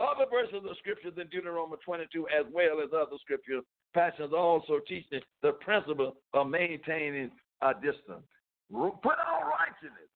other 0.00 0.24
verses 0.32 0.54
of 0.56 0.62
the 0.64 0.74
scripture 0.80 1.10
than 1.12 1.28
Deuteronomy 1.28 1.76
22 1.84 2.26
as 2.32 2.46
well 2.50 2.80
as 2.80 2.88
other 2.96 3.20
scripture 3.20 3.60
passages 3.92 4.32
also 4.34 4.80
teaching 4.88 5.20
the 5.42 5.52
principle 5.60 6.16
of 6.32 6.48
maintaining 6.48 7.30
a 7.60 7.74
distance. 7.74 8.24
Put 8.72 9.18
on 9.20 9.44
righteousness. 9.44 10.08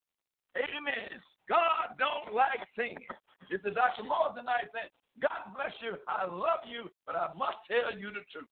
Amen. 0.56 1.20
God 1.48 1.98
don't 1.98 2.34
like 2.34 2.64
singing. 2.78 3.12
It's 3.50 3.62
the 3.62 3.76
Dr. 3.76 4.04
Moore 4.08 4.32
tonight 4.32 4.72
saying, 4.72 4.88
God 5.20 5.52
bless 5.52 5.74
you. 5.84 6.00
I 6.08 6.24
love 6.24 6.64
you, 6.64 6.88
but 7.04 7.14
I 7.14 7.28
must 7.36 7.60
tell 7.68 7.92
you 7.92 8.08
the 8.08 8.24
truth. 8.32 8.48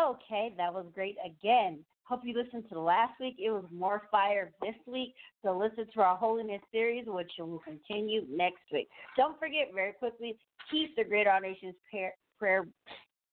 Okay, 0.00 0.54
that 0.56 0.72
was 0.72 0.86
great 0.94 1.16
again. 1.24 1.80
Hope 2.04 2.20
you 2.24 2.34
listened 2.34 2.64
to 2.68 2.74
the 2.74 2.80
last 2.80 3.12
week. 3.20 3.36
It 3.38 3.50
was 3.50 3.64
more 3.72 4.02
fire 4.10 4.52
this 4.60 4.74
week. 4.86 5.14
So 5.44 5.56
listen 5.56 5.86
to 5.94 6.00
our 6.00 6.16
Holiness 6.16 6.60
series, 6.72 7.04
which 7.06 7.30
will 7.38 7.60
continue 7.60 8.22
next 8.30 8.62
week. 8.72 8.88
Don't 9.16 9.38
forget, 9.38 9.68
very 9.74 9.92
quickly, 9.92 10.36
keep 10.70 10.96
the 10.96 11.04
Great 11.04 11.26
All 11.26 11.40
Nations 11.40 11.74
prayer, 11.90 12.12
prayer 12.38 12.66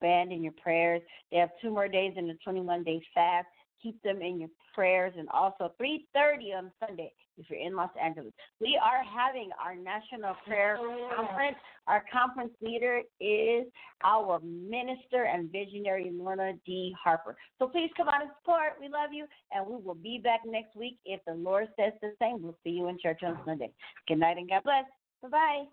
band 0.02 0.32
in 0.32 0.44
your 0.44 0.54
prayers. 0.62 1.02
They 1.32 1.38
have 1.38 1.50
two 1.62 1.72
more 1.72 1.88
days 1.88 2.14
in 2.16 2.28
the 2.28 2.38
21 2.44 2.84
day 2.84 3.02
fast. 3.14 3.48
Keep 3.82 4.02
them 4.04 4.22
in 4.22 4.40
your 4.40 4.50
prayers. 4.74 5.14
And 5.18 5.28
also 5.30 5.74
3.30 5.82 6.58
on 6.58 6.72
Sunday 6.86 7.12
if 7.40 7.50
you're 7.50 7.60
in 7.60 7.76
Los 7.76 7.90
Angeles. 8.02 8.34
We 8.60 8.80
are 8.84 9.04
having 9.04 9.50
our 9.64 9.76
National 9.76 10.36
Prayer 10.46 10.78
Conference. 11.16 11.56
Our 11.88 12.04
conference 12.12 12.52
leader 12.62 13.02
is 13.20 13.66
our 14.04 14.40
minister 14.42 15.24
and 15.24 15.52
visionary, 15.52 16.12
Lorna 16.14 16.54
D. 16.66 16.94
Harper. 17.02 17.36
So 17.58 17.68
please 17.68 17.90
come 17.98 18.10
out 18.10 18.22
and 18.22 18.30
support. 18.42 18.74
We 18.80 18.90
love 18.90 19.12
you. 19.12 19.26
And 19.52 19.66
we 19.66 19.78
will 19.82 19.96
be 19.96 20.20
back 20.24 20.42
next 20.46 20.76
week 20.76 21.00
if 21.06 21.22
the 21.26 21.34
Lord 21.34 21.68
says 21.80 21.94
the 22.02 22.12
same. 22.22 22.44
We'll 22.44 22.58
see 22.64 22.72
you 22.72 22.90
in 22.90 23.00
church 23.02 23.22
on 23.24 23.40
Sunday. 23.46 23.72
Good 24.08 24.20
night 24.20 24.38
and 24.38 24.50
God 24.50 24.64
bless. 24.64 24.86
Bye-bye. 25.24 25.64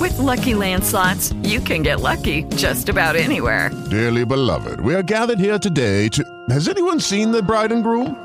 With 0.00 0.18
Lucky 0.18 0.54
Land 0.54 0.84
slots, 0.84 1.32
you 1.42 1.60
can 1.60 1.82
get 1.82 2.00
lucky 2.00 2.44
just 2.56 2.88
about 2.88 3.14
anywhere. 3.16 3.70
Dearly 3.90 4.24
beloved, 4.24 4.80
we 4.80 4.94
are 4.94 5.02
gathered 5.02 5.38
here 5.38 5.58
today 5.58 6.08
to. 6.08 6.24
Has 6.50 6.68
anyone 6.68 6.98
seen 6.98 7.30
the 7.30 7.42
bride 7.42 7.72
and 7.72 7.82
groom? 7.82 8.24